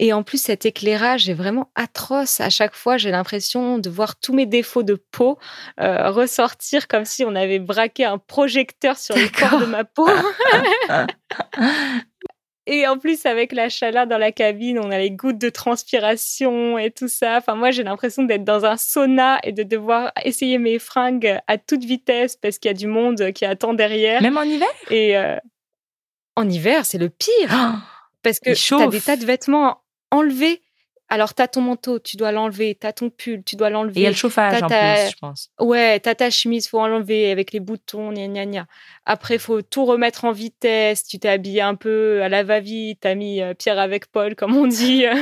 Et 0.00 0.12
en 0.12 0.22
plus, 0.22 0.42
cet 0.42 0.66
éclairage 0.66 1.28
est 1.28 1.34
vraiment 1.34 1.70
atroce. 1.76 2.40
À 2.40 2.50
chaque 2.50 2.74
fois, 2.74 2.96
j'ai 2.96 3.10
l'impression 3.10 3.78
de 3.78 3.88
voir 3.88 4.18
tous 4.18 4.32
mes 4.32 4.46
défauts 4.46 4.82
de 4.82 4.94
peau 4.94 5.38
euh, 5.80 6.10
ressortir 6.10 6.88
comme 6.88 7.04
si 7.04 7.24
on 7.24 7.34
avait 7.36 7.58
braqué 7.58 8.04
un 8.04 8.18
projecteur 8.18 8.98
sur 8.98 9.14
le 9.14 9.28
corps 9.28 9.60
de 9.60 9.66
ma 9.66 9.84
peau. 9.84 10.08
Et 12.66 12.86
en 12.86 12.98
plus, 12.98 13.26
avec 13.26 13.52
la 13.52 13.68
chaleur 13.68 14.06
dans 14.06 14.18
la 14.18 14.32
cabine, 14.32 14.78
on 14.78 14.90
a 14.90 14.98
les 14.98 15.10
gouttes 15.10 15.38
de 15.38 15.48
transpiration 15.48 16.78
et 16.78 16.90
tout 16.90 17.08
ça. 17.08 17.38
Enfin, 17.38 17.54
moi, 17.54 17.70
j'ai 17.70 17.82
l'impression 17.82 18.22
d'être 18.22 18.44
dans 18.44 18.64
un 18.64 18.76
sauna 18.76 19.38
et 19.42 19.52
de 19.52 19.62
devoir 19.62 20.12
essayer 20.24 20.58
mes 20.58 20.78
fringues 20.78 21.38
à 21.46 21.58
toute 21.58 21.84
vitesse 21.84 22.36
parce 22.36 22.58
qu'il 22.58 22.68
y 22.68 22.74
a 22.74 22.76
du 22.76 22.86
monde 22.86 23.32
qui 23.32 23.44
attend 23.44 23.74
derrière. 23.74 24.22
Même 24.22 24.36
en 24.36 24.42
hiver? 24.42 24.68
Et 24.90 25.16
euh, 25.16 25.36
en 26.36 26.48
hiver, 26.48 26.86
c'est 26.86 26.98
le 26.98 27.10
pire. 27.10 27.50
Parce 28.22 28.38
que 28.38 28.52
tu 28.52 28.74
as 28.74 28.86
des 28.88 29.00
tas 29.00 29.16
de 29.16 29.24
vêtements 29.24 29.82
enlevés. 30.10 30.60
Alors, 31.12 31.34
tu 31.34 31.42
as 31.42 31.48
ton 31.48 31.60
manteau, 31.60 31.98
tu 31.98 32.16
dois 32.16 32.30
l'enlever. 32.32 32.76
Tu 32.80 32.86
as 32.86 32.92
ton 32.92 33.10
pull, 33.10 33.42
tu 33.44 33.56
dois 33.56 33.68
Et 33.68 33.72
l'enlever. 33.72 34.00
il 34.00 34.04
y 34.04 34.06
a 34.06 34.10
le 34.10 34.14
chauffage 34.16 34.62
en 34.62 34.68
T'as- 34.68 35.02
plus, 35.06 35.10
je 35.10 35.16
pense. 35.20 35.50
Ouais, 35.60 35.98
t'as 36.00 36.14
ta 36.14 36.30
chemise, 36.30 36.68
faut 36.68 36.78
enlever 36.80 37.30
avec 37.32 37.52
les 37.52 37.58
boutons, 37.60 38.12
gna 38.12 38.26
gna 38.28 38.46
gna. 38.46 38.66
Après, 39.06 39.38
faut 39.38 39.60
tout 39.60 39.84
remettre 39.84 40.24
en 40.24 40.30
vitesse. 40.32 41.04
Tu 41.04 41.18
t'es 41.18 41.28
habillé 41.28 41.60
un 41.62 41.74
peu 41.74 42.22
à 42.22 42.28
la 42.28 42.44
va-vite, 42.44 43.00
t'as 43.00 43.16
mis 43.16 43.42
euh, 43.42 43.54
Pierre 43.54 43.78
avec 43.80 44.06
Paul, 44.12 44.36
comme 44.36 44.56
on 44.56 44.66
dit. 44.68 45.04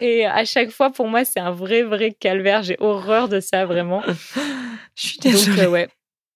Et 0.00 0.26
à 0.26 0.44
chaque 0.44 0.70
fois, 0.70 0.90
pour 0.90 1.08
moi, 1.08 1.24
c'est 1.24 1.40
un 1.40 1.50
vrai, 1.52 1.82
vrai 1.82 2.12
calvaire. 2.12 2.62
J'ai 2.62 2.76
horreur 2.78 3.28
de 3.28 3.40
ça, 3.40 3.64
vraiment. 3.66 4.02
Je 4.94 5.06
suis 5.08 5.18
Donc, 5.18 5.32
désolée. 5.32 5.62
euh, 5.62 5.70
ouais. 5.70 5.88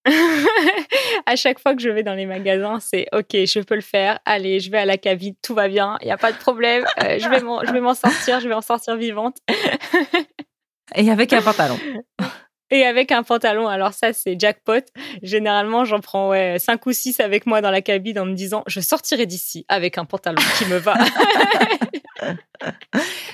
à 1.26 1.36
chaque 1.36 1.58
fois 1.58 1.74
que 1.74 1.82
je 1.82 1.88
vais 1.88 2.02
dans 2.02 2.14
les 2.14 2.26
magasins, 2.26 2.78
c'est 2.80 3.06
OK, 3.12 3.32
je 3.32 3.60
peux 3.60 3.74
le 3.74 3.80
faire. 3.80 4.18
Allez, 4.24 4.60
je 4.60 4.70
vais 4.70 4.78
à 4.78 4.84
la 4.84 4.98
cabine, 4.98 5.34
tout 5.42 5.54
va 5.54 5.68
bien, 5.68 5.96
il 6.00 6.06
n'y 6.06 6.12
a 6.12 6.16
pas 6.16 6.32
de 6.32 6.38
problème. 6.38 6.84
Euh, 7.02 7.18
je 7.18 7.28
vais 7.28 7.40
m'en 7.40 7.64
je 7.64 7.72
vais 7.72 7.80
m'en 7.80 7.94
sortir, 7.94 8.40
je 8.40 8.48
vais 8.48 8.54
en 8.54 8.62
sortir 8.62 8.96
vivante. 8.96 9.36
Et 10.94 11.10
avec 11.10 11.32
un 11.32 11.42
pantalon. 11.42 11.78
Et 12.70 12.84
avec 12.84 13.12
un 13.12 13.22
pantalon, 13.22 13.68
alors 13.68 13.92
ça, 13.92 14.12
c'est 14.12 14.38
jackpot. 14.38 14.84
Généralement, 15.22 15.84
j'en 15.84 16.00
prends 16.00 16.30
ouais, 16.30 16.58
5 16.58 16.84
ou 16.86 16.92
6 16.92 17.20
avec 17.20 17.46
moi 17.46 17.60
dans 17.60 17.70
la 17.70 17.80
cabine 17.80 18.18
en 18.18 18.26
me 18.26 18.34
disant 18.34 18.64
je 18.66 18.80
sortirai 18.80 19.24
d'ici 19.26 19.64
avec 19.68 19.98
un 19.98 20.04
pantalon 20.04 20.42
qui 20.58 20.64
me 20.66 20.76
va. 20.76 20.94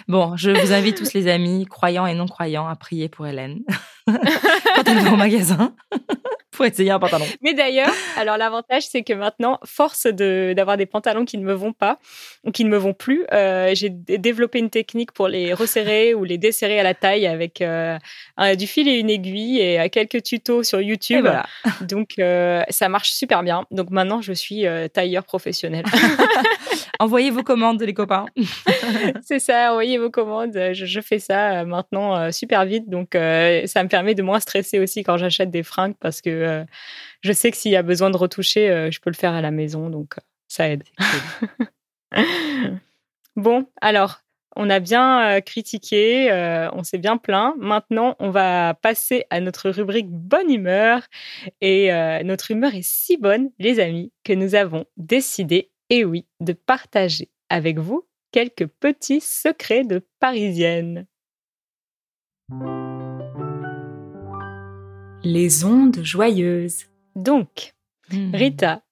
Bon, 0.09 0.37
je 0.37 0.51
vous 0.51 0.73
invite 0.73 0.99
tous 0.99 1.15
les 1.15 1.29
amis, 1.29 1.65
croyants 1.67 2.07
et 2.07 2.15
non 2.15 2.27
croyants, 2.27 2.67
à 2.67 2.77
prier 2.77 3.09
pour 3.09 3.27
Hélène 3.27 3.61
quand 4.07 4.85
elle 4.87 4.99
va 4.99 5.13
au 5.13 5.17
magasin. 5.17 5.75
Pour 6.53 6.67
essayer 6.67 6.91
un 6.91 6.99
pantalon. 6.99 7.25
Mais 7.43 7.55
d'ailleurs, 7.55 7.93
alors 8.17 8.37
l'avantage, 8.37 8.85
c'est 8.87 9.03
que 9.03 9.15
maintenant, 9.15 9.59
force 9.65 10.07
de, 10.07 10.53
d'avoir 10.55 10.77
des 10.77 10.87
pantalons 10.87 11.25
qui 11.25 11.39
ne 11.39 11.45
me 11.45 11.55
vont 11.55 11.73
pas 11.73 11.99
ou 12.45 12.51
qui 12.51 12.65
ne 12.65 12.71
me 12.71 12.77
vont 12.77 12.93
plus, 12.93 13.25
euh, 13.33 13.75
j'ai 13.75 13.89
développé 13.89 14.59
une 14.59 14.71
technique 14.71 15.13
pour 15.13 15.29
les 15.29 15.55
resserrer 15.55 16.15
ou 16.15 16.25
les 16.25 16.39
desserrer 16.39 16.79
à 16.79 16.83
la 16.83 16.95
taille 16.95 17.27
avec 17.27 17.63
euh, 17.63 17.99
du 18.59 18.67
fil 18.67 18.87
et 18.87 18.99
une 18.99 19.11
aiguille 19.11 19.61
et 19.61 19.81
euh, 19.81 19.89
quelques 19.89 20.23
tutos 20.23 20.63
sur 20.63 20.81
YouTube. 20.81 21.23
voilà. 21.23 21.47
Donc, 21.81 22.15
ça 22.69 22.89
marche 22.89 23.13
super 23.13 23.43
bien. 23.43 23.65
Donc 23.71 23.91
maintenant, 23.91 24.21
je 24.21 24.33
suis 24.33 24.65
tailleur 24.93 25.25
professionnel. 25.25 25.85
Envoyez 26.99 27.31
vos 27.31 27.43
commandes, 27.43 27.83
les 27.83 27.95
copains. 27.95 28.27
c'est 29.23 29.41
ça, 29.41 29.73
envoyez 29.73 29.99
vos 29.99 30.11
commandes. 30.11 30.53
Je, 30.53 30.85
je 30.87 31.01
fais 31.01 31.19
ça 31.19 31.65
maintenant 31.65 32.31
super 32.31 32.65
vite. 32.65 32.89
Donc, 32.89 33.11
ça 33.13 33.83
me 33.83 33.89
permet 33.89 34.15
de 34.15 34.23
moins 34.23 34.39
stresser 34.39 34.79
aussi 34.79 35.03
quand 35.03 35.17
j'achète 35.17 35.51
des 35.51 35.63
fringues 35.63 35.95
parce 35.99 36.21
que 36.21 36.42
euh, 36.43 36.65
je 37.23 37.33
sais 37.33 37.51
que 37.51 37.57
s'il 37.57 37.73
y 37.73 37.77
a 37.77 37.83
besoin 37.83 38.11
de 38.11 38.17
retoucher, 38.17 38.71
euh, 38.71 38.91
je 38.91 39.01
peux 39.01 39.11
le 39.11 39.17
faire 39.17 39.33
à 39.33 39.41
la 39.41 39.51
maison, 39.51 39.91
donc 39.91 40.19
euh, 40.19 40.23
ça 40.49 40.69
aide. 40.69 40.85
bon, 43.37 43.67
alors, 43.81 44.21
on 44.55 44.69
a 44.69 44.81
bien 44.81 45.41
critiqué, 45.41 46.31
on 46.75 46.83
s'est 46.83 46.99
bien 46.99 47.17
plaint. 47.17 47.55
Maintenant, 47.57 48.17
on 48.19 48.29
va 48.29 48.75
passer 48.75 49.25
à 49.31 49.41
notre 49.41 49.71
rubrique 49.71 50.11
bonne 50.11 50.51
humeur. 50.51 51.01
Et 51.63 51.91
notre 52.23 52.51
humeur 52.51 52.75
est 52.75 52.85
si 52.85 53.17
bonne, 53.17 53.49
les 53.59 53.81
amis, 53.81 54.13
que 54.25 54.35
nous 54.35 54.55
avons 54.55 54.85
décidé, 54.99 55.71
et 55.89 56.05
oui, 56.05 56.27
de 56.41 56.53
partager 56.53 57.31
avec 57.49 57.79
vous 57.79 58.07
quelques 58.31 58.67
petits 58.67 59.23
secrets 59.23 59.85
de 59.85 60.07
Parisienne. 60.21 61.07
Les 65.25 65.65
ondes 65.65 66.03
joyeuses. 66.03 66.87
Donc, 67.15 67.75
Hmm. 68.13 68.35
Rita, 68.35 68.83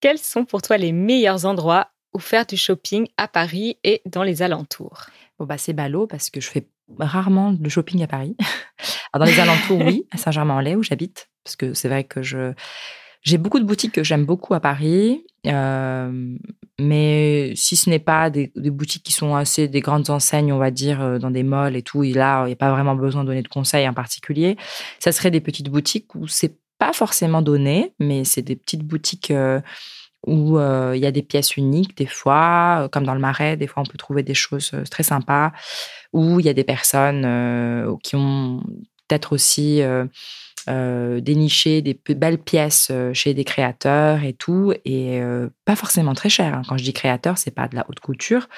quels 0.00 0.18
sont 0.18 0.44
pour 0.44 0.62
toi 0.62 0.78
les 0.78 0.92
meilleurs 0.92 1.44
endroits 1.44 1.88
où 2.14 2.18
faire 2.18 2.46
du 2.46 2.56
shopping 2.56 3.06
à 3.16 3.28
Paris 3.28 3.78
et 3.84 4.00
dans 4.06 4.22
les 4.22 4.42
alentours? 4.42 5.06
Bon, 5.38 5.44
bah, 5.44 5.58
c'est 5.58 5.72
ballot 5.72 6.06
parce 6.06 6.30
que 6.30 6.40
je 6.40 6.48
fais 6.48 6.66
rarement 6.98 7.52
de 7.52 7.68
shopping 7.68 8.02
à 8.02 8.06
Paris. 8.06 8.36
Alors, 9.12 9.26
dans 9.26 9.32
les 9.32 9.40
alentours, 9.40 9.80
oui, 9.84 10.06
à 10.12 10.16
Saint-Germain-en-Laye 10.16 10.76
où 10.76 10.82
j'habite, 10.82 11.28
parce 11.44 11.56
que 11.56 11.74
c'est 11.74 11.88
vrai 11.88 12.04
que 12.04 12.22
je 12.22 12.52
j'ai 13.22 13.38
beaucoup 13.38 13.60
de 13.60 13.64
boutiques 13.64 13.92
que 13.92 14.02
j'aime 14.02 14.24
beaucoup 14.24 14.52
à 14.52 14.60
Paris, 14.60 15.24
euh, 15.46 16.36
mais 16.80 17.52
si 17.54 17.76
ce 17.76 17.88
n'est 17.88 18.00
pas 18.00 18.30
des, 18.30 18.52
boutiques 18.56 19.04
qui 19.04 19.12
sont 19.12 19.36
assez 19.36 19.68
des 19.68 19.80
grandes 19.80 20.10
enseignes, 20.10 20.52
on 20.52 20.58
va 20.58 20.72
dire, 20.72 21.00
euh, 21.00 21.18
dans 21.18 21.30
des 21.30 21.44
malls 21.44 21.76
et 21.76 21.82
tout, 21.82 22.02
et 22.02 22.12
là, 22.12 22.42
il 22.44 22.48
n'y 22.48 22.52
a 22.52 22.56
pas 22.56 22.72
vraiment 22.72 22.96
besoin 22.96 23.22
de 23.22 23.28
donner 23.28 23.42
de 23.42 23.48
conseils 23.48 23.88
en 23.88 23.94
particulier, 23.94 24.56
ça 24.98 25.12
serait 25.12 25.30
des 25.30 25.40
petites 25.40 25.70
boutiques 25.70 26.14
où 26.16 26.26
c'est 26.26 26.58
pas 26.78 26.92
forcément 26.92 27.42
donné, 27.42 27.94
mais 28.00 28.24
c'est 28.24 28.42
des 28.42 28.56
petites 28.56 28.82
boutiques 28.82 29.30
euh, 29.30 29.60
où 30.26 30.58
il 30.58 31.00
y 31.00 31.06
a 31.06 31.10
des 31.10 31.22
pièces 31.22 31.56
uniques 31.56 31.96
des 31.96 32.06
fois, 32.06 32.88
comme 32.92 33.04
dans 33.04 33.14
le 33.14 33.20
Marais, 33.20 33.56
des 33.56 33.66
fois 33.66 33.82
on 33.82 33.90
peut 33.90 33.98
trouver 33.98 34.22
des 34.22 34.34
choses 34.34 34.72
très 34.88 35.02
sympas, 35.02 35.50
où 36.12 36.38
il 36.38 36.46
y 36.46 36.48
a 36.48 36.54
des 36.54 36.62
personnes 36.62 37.22
qui 38.04 38.14
ont 38.14 38.62
peut-être 39.08 39.32
aussi 39.32 39.82
euh, 40.68 41.20
déniché 41.20 41.82
des 41.82 41.98
belles 42.14 42.38
pièces 42.38 42.88
euh, 42.90 43.12
chez 43.12 43.34
des 43.34 43.44
créateurs 43.44 44.22
et 44.24 44.32
tout, 44.32 44.72
et 44.84 45.20
euh, 45.20 45.48
pas 45.64 45.76
forcément 45.76 46.14
très 46.14 46.28
cher. 46.28 46.54
hein. 46.54 46.62
Quand 46.68 46.76
je 46.76 46.84
dis 46.84 46.92
créateur, 46.92 47.38
c'est 47.38 47.50
pas 47.50 47.68
de 47.68 47.76
la 47.76 47.84
haute 47.88 48.00
couture, 48.00 48.48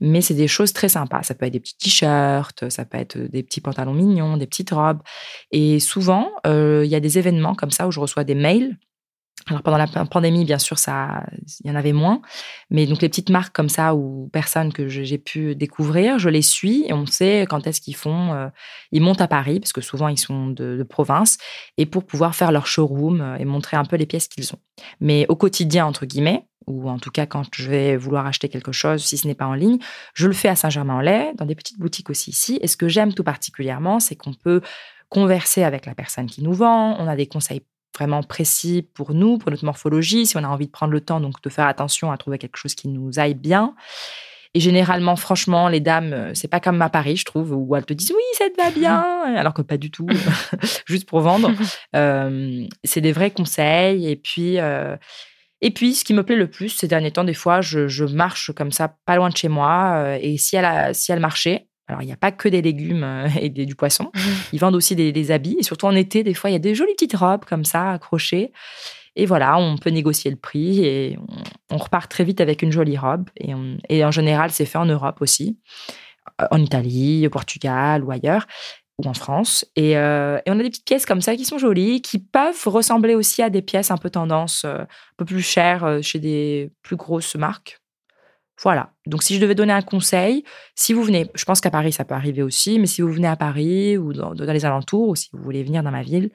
mais 0.00 0.20
c'est 0.20 0.34
des 0.34 0.48
choses 0.48 0.72
très 0.72 0.88
sympas. 0.88 1.22
Ça 1.22 1.34
peut 1.34 1.46
être 1.46 1.52
des 1.52 1.60
petits 1.60 1.76
t-shirts, 1.76 2.68
ça 2.70 2.84
peut 2.84 2.98
être 2.98 3.18
des 3.18 3.42
petits 3.42 3.60
pantalons 3.60 3.94
mignons, 3.94 4.36
des 4.36 4.46
petites 4.46 4.70
robes. 4.70 5.02
Et 5.52 5.80
souvent, 5.80 6.30
il 6.46 6.86
y 6.86 6.94
a 6.94 7.00
des 7.00 7.18
événements 7.18 7.54
comme 7.54 7.70
ça 7.70 7.86
où 7.86 7.90
je 7.90 8.00
reçois 8.00 8.24
des 8.24 8.34
mails. 8.34 8.76
Alors 9.46 9.62
pendant 9.62 9.78
la 9.78 9.86
pandémie, 9.86 10.44
bien 10.44 10.58
sûr, 10.58 10.78
ça, 10.78 11.24
il 11.64 11.68
y 11.68 11.70
en 11.70 11.76
avait 11.76 11.92
moins, 11.92 12.20
mais 12.70 12.86
donc 12.86 13.00
les 13.00 13.08
petites 13.08 13.30
marques 13.30 13.54
comme 13.54 13.68
ça 13.68 13.94
ou 13.94 14.28
personnes 14.32 14.72
que 14.72 14.88
j'ai 14.88 15.18
pu 15.18 15.54
découvrir, 15.54 16.18
je 16.18 16.28
les 16.28 16.42
suis 16.42 16.84
et 16.86 16.92
on 16.92 17.06
sait 17.06 17.46
quand 17.48 17.66
est-ce 17.66 17.80
qu'ils 17.80 17.96
font. 17.96 18.32
euh, 18.34 18.48
ils 18.92 19.00
montent 19.00 19.20
à 19.20 19.28
Paris 19.28 19.60
parce 19.60 19.72
que 19.72 19.80
souvent 19.80 20.08
ils 20.08 20.18
sont 20.18 20.48
de, 20.48 20.76
de 20.76 20.82
province 20.82 21.38
et 21.76 21.86
pour 21.86 22.04
pouvoir 22.04 22.34
faire 22.34 22.52
leur 22.52 22.66
showroom 22.66 23.20
euh, 23.20 23.36
et 23.36 23.44
montrer 23.44 23.76
un 23.76 23.84
peu 23.84 23.96
les 23.96 24.06
pièces 24.06 24.28
qu'ils 24.28 24.52
ont. 24.52 24.58
Mais 25.00 25.24
au 25.28 25.36
quotidien 25.36 25.86
entre 25.86 26.04
guillemets, 26.04 26.46
ou 26.66 26.90
en 26.90 26.98
tout 26.98 27.10
cas 27.10 27.24
quand 27.26 27.44
je 27.54 27.70
vais 27.70 27.96
vouloir 27.96 28.26
acheter 28.26 28.48
quelque 28.48 28.72
chose, 28.72 29.02
si 29.02 29.16
ce 29.16 29.26
n'est 29.26 29.34
pas 29.34 29.46
en 29.46 29.54
ligne, 29.54 29.78
je 30.14 30.26
le 30.26 30.34
fais 30.34 30.48
à 30.48 30.56
Saint-Germain-en-Laye, 30.56 31.34
dans 31.36 31.46
des 31.46 31.54
petites 31.54 31.78
boutiques 31.78 32.10
aussi 32.10 32.30
ici. 32.30 32.58
Et 32.60 32.66
ce 32.66 32.76
que 32.76 32.88
j'aime 32.88 33.14
tout 33.14 33.24
particulièrement, 33.24 34.00
c'est 34.00 34.16
qu'on 34.16 34.34
peut 34.34 34.60
converser 35.08 35.62
avec 35.62 35.86
la 35.86 35.94
personne 35.94 36.26
qui 36.26 36.42
nous 36.42 36.52
vend. 36.52 36.96
On 36.98 37.08
a 37.08 37.16
des 37.16 37.26
conseils 37.26 37.62
vraiment 37.98 38.22
précis 38.22 38.88
pour 38.94 39.12
nous, 39.12 39.38
pour 39.38 39.50
notre 39.50 39.64
morphologie, 39.64 40.26
si 40.26 40.36
on 40.36 40.44
a 40.44 40.48
envie 40.48 40.66
de 40.66 40.72
prendre 40.72 40.92
le 40.92 41.00
temps 41.00 41.20
donc 41.20 41.42
de 41.42 41.48
faire 41.48 41.66
attention 41.66 42.12
à 42.12 42.16
trouver 42.16 42.38
quelque 42.38 42.56
chose 42.56 42.74
qui 42.74 42.88
nous 42.88 43.18
aille 43.18 43.34
bien. 43.34 43.74
Et 44.54 44.60
généralement, 44.60 45.16
franchement, 45.16 45.68
les 45.68 45.80
dames, 45.80 46.12
euh, 46.12 46.30
c'est 46.34 46.48
pas 46.48 46.60
comme 46.60 46.80
à 46.80 46.88
Paris, 46.88 47.16
je 47.16 47.24
trouve, 47.24 47.52
où 47.52 47.76
elles 47.76 47.84
te 47.84 47.92
disent 47.92 48.12
oui, 48.12 48.22
ça 48.32 48.46
te 48.48 48.56
va 48.56 48.70
bien, 48.70 49.02
alors 49.36 49.52
que 49.52 49.62
pas 49.62 49.76
du 49.76 49.90
tout, 49.90 50.06
juste 50.86 51.08
pour 51.08 51.20
vendre. 51.20 51.50
Euh, 51.96 52.66
c'est 52.84 53.00
des 53.00 53.12
vrais 53.12 53.30
conseils. 53.30 54.08
Et 54.08 54.16
puis, 54.16 54.58
euh, 54.58 54.96
et 55.60 55.70
puis, 55.70 55.94
ce 55.94 56.04
qui 56.04 56.12
me 56.12 56.22
plaît 56.22 56.36
le 56.36 56.50
plus 56.50 56.68
ces 56.68 56.86
derniers 56.86 57.10
temps, 57.10 57.24
des 57.24 57.34
fois, 57.34 57.60
je, 57.60 57.88
je 57.88 58.04
marche 58.04 58.52
comme 58.52 58.72
ça, 58.72 58.94
pas 59.06 59.16
loin 59.16 59.30
de 59.30 59.36
chez 59.36 59.48
moi. 59.48 60.16
et 60.20 60.36
si 60.36 60.56
elle, 60.56 60.66
a, 60.66 60.92
si 60.92 61.12
elle 61.12 61.20
marchait, 61.20 61.68
alors 61.88 62.02
il 62.02 62.06
n'y 62.06 62.12
a 62.12 62.16
pas 62.16 62.30
que 62.32 62.48
des 62.48 62.62
légumes 62.62 63.02
euh, 63.02 63.28
et 63.40 63.48
des- 63.48 63.66
du 63.66 63.74
poisson, 63.74 64.10
ils 64.52 64.60
vendent 64.60 64.76
aussi 64.76 64.94
des, 64.94 65.10
des 65.12 65.30
habits. 65.30 65.56
Et 65.58 65.62
surtout 65.62 65.86
en 65.86 65.94
été, 65.94 66.22
des 66.22 66.34
fois, 66.34 66.50
il 66.50 66.52
y 66.52 66.56
a 66.56 66.60
des 66.60 66.74
jolies 66.74 66.92
petites 66.94 67.16
robes 67.16 67.44
comme 67.46 67.64
ça, 67.64 67.92
accrochées. 67.92 68.52
Et 69.16 69.26
voilà, 69.26 69.58
on 69.58 69.76
peut 69.76 69.90
négocier 69.90 70.30
le 70.30 70.36
prix 70.36 70.84
et 70.84 71.18
on, 71.70 71.74
on 71.74 71.78
repart 71.78 72.08
très 72.10 72.22
vite 72.24 72.40
avec 72.40 72.62
une 72.62 72.70
jolie 72.70 72.96
robe. 72.98 73.28
Et, 73.36 73.54
on- 73.54 73.78
et 73.88 74.04
en 74.04 74.10
général, 74.12 74.50
c'est 74.50 74.66
fait 74.66 74.78
en 74.78 74.86
Europe 74.86 75.20
aussi, 75.20 75.58
Euh, 76.40 76.46
en 76.50 76.60
Italie, 76.60 77.26
au 77.26 77.30
Portugal 77.30 78.04
ou 78.04 78.10
ailleurs, 78.12 78.46
ou 78.98 79.08
en 79.08 79.14
France. 79.14 79.64
Et, 79.76 79.96
euh, 79.96 80.38
et 80.44 80.50
on 80.50 80.58
a 80.60 80.62
des 80.62 80.68
petites 80.70 80.84
pièces 80.84 81.06
comme 81.06 81.22
ça 81.22 81.34
qui 81.36 81.44
sont 81.46 81.58
jolies, 81.58 82.02
qui 82.02 82.18
peuvent 82.18 82.62
ressembler 82.66 83.14
aussi 83.14 83.42
à 83.42 83.48
des 83.50 83.62
pièces 83.62 83.90
un 83.90 83.96
peu 83.96 84.10
tendance, 84.10 84.64
euh, 84.66 84.82
un 84.82 84.86
peu 85.16 85.24
plus 85.24 85.40
chères 85.42 85.84
euh, 85.84 86.02
chez 86.02 86.18
des 86.20 86.70
plus 86.82 86.96
grosses 86.96 87.34
marques. 87.34 87.80
Voilà. 88.62 88.92
Donc, 89.06 89.22
si 89.22 89.34
je 89.34 89.40
devais 89.40 89.54
donner 89.54 89.72
un 89.72 89.82
conseil, 89.82 90.44
si 90.74 90.92
vous 90.92 91.02
venez, 91.02 91.30
je 91.34 91.44
pense 91.44 91.60
qu'à 91.60 91.70
Paris, 91.70 91.92
ça 91.92 92.04
peut 92.04 92.14
arriver 92.14 92.42
aussi, 92.42 92.78
mais 92.78 92.86
si 92.86 93.02
vous 93.02 93.12
venez 93.12 93.28
à 93.28 93.36
Paris 93.36 93.96
ou 93.96 94.12
dans, 94.12 94.32
les 94.32 94.64
alentours, 94.64 95.10
ou 95.10 95.16
si 95.16 95.28
vous 95.32 95.42
voulez 95.42 95.62
venir 95.62 95.82
dans 95.82 95.90
ma 95.90 96.02
ville, 96.02 96.30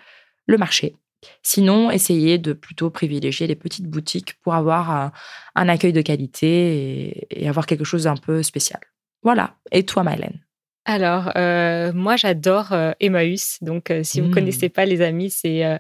le 0.47 0.57
marché. 0.57 0.95
Sinon, 1.41 1.89
essayez 1.91 2.37
de 2.37 2.53
plutôt 2.53 2.89
privilégier 2.89 3.47
les 3.47 3.55
petites 3.55 3.87
boutiques 3.87 4.35
pour 4.41 4.53
avoir 4.53 4.91
un, 4.91 5.11
un 5.55 5.69
accueil 5.69 5.93
de 5.93 6.01
qualité 6.01 7.27
et, 7.29 7.43
et 7.43 7.49
avoir 7.49 7.65
quelque 7.65 7.85
chose 7.85 8.03
d'un 8.03 8.17
peu 8.17 8.43
spécial. 8.43 8.81
Voilà. 9.21 9.55
Et 9.71 9.85
toi, 9.85 10.03
Mylène 10.03 10.42
Alors, 10.85 11.31
euh, 11.37 11.93
moi, 11.93 12.17
j'adore 12.17 12.73
euh, 12.73 12.91
Emmaüs. 12.99 13.57
Donc, 13.61 13.89
euh, 13.89 14.03
si 14.03 14.19
vous 14.19 14.25
ne 14.27 14.31
Mm. 14.31 14.33
connaissez 14.33 14.69
pas, 14.69 14.85
les 14.85 15.01
amis, 15.01 15.29
c'est 15.29 15.63
euh, 15.63 15.77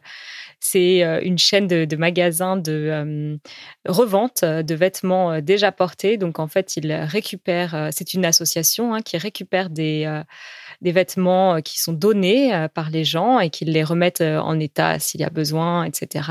c'est 0.61 1.01
une 1.23 1.37
chaîne 1.37 1.67
de, 1.67 1.83
de 1.83 1.95
magasins 1.97 2.55
de 2.55 3.37
revente 3.85 4.45
de 4.45 4.75
vêtements 4.75 5.41
déjà 5.41 5.73
portés. 5.73 6.15
Donc, 6.15 6.39
en 6.39 6.47
fait, 6.47 6.77
ils 6.77 6.93
récupèrent, 6.93 7.89
c'est 7.91 8.13
une 8.13 8.23
association 8.23 8.93
hein, 8.93 9.01
qui 9.01 9.17
récupère 9.17 9.69
des, 9.69 10.21
des 10.81 10.91
vêtements 10.93 11.59
qui 11.61 11.79
sont 11.81 11.91
donnés 11.91 12.67
par 12.73 12.91
les 12.91 13.03
gens 13.03 13.41
et 13.41 13.49
qui 13.49 13.65
les 13.65 13.83
remettent 13.83 14.21
en 14.21 14.57
état 14.57 14.99
s'il 14.99 15.19
y 15.19 15.25
a 15.25 15.29
besoin, 15.29 15.83
etc. 15.83 16.29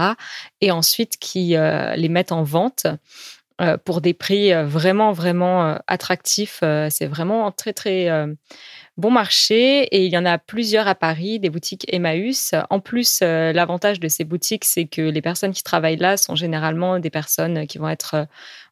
Et 0.63 0.71
ensuite, 0.71 1.19
qui 1.19 1.55
les 1.97 2.09
mettent 2.09 2.33
en 2.33 2.43
vente 2.43 2.87
pour 3.85 4.01
des 4.01 4.14
prix 4.14 4.53
euh, 4.53 4.64
vraiment, 4.64 5.12
vraiment 5.12 5.66
euh, 5.66 5.77
attractifs. 5.87 6.61
Euh, 6.62 6.88
C'est 6.90 7.07
vraiment 7.07 7.51
très, 7.53 7.72
très 7.72 8.11
euh, 8.11 8.27
bon 8.96 9.11
marché. 9.11 9.85
Et 9.85 10.05
il 10.05 10.12
y 10.12 10.18
en 10.18 10.25
a 10.27 10.38
plusieurs 10.38 10.88
à 10.88 10.94
Paris, 10.94 11.38
des 11.38 11.51
boutiques 11.51 11.85
Emmaüs. 11.92 12.55
En 12.70 12.81
plus, 12.81 13.20
euh, 13.22 13.53
l'avantage 13.53 14.01
de 14.01 14.09
ces 14.09 14.25
boutiques, 14.25 14.64
c'est 14.64 14.87
que 14.87 15.03
les 15.03 15.22
personnes 15.22 15.53
qui 15.53 15.62
travaillent 15.62 15.96
là 15.96 16.16
sont 16.16 16.35
généralement 16.35 16.98
des 16.98 17.11
personnes 17.11 17.66
qui 17.66 17.79
vont 17.79 17.88
être 17.88 18.14
euh, 18.14 18.25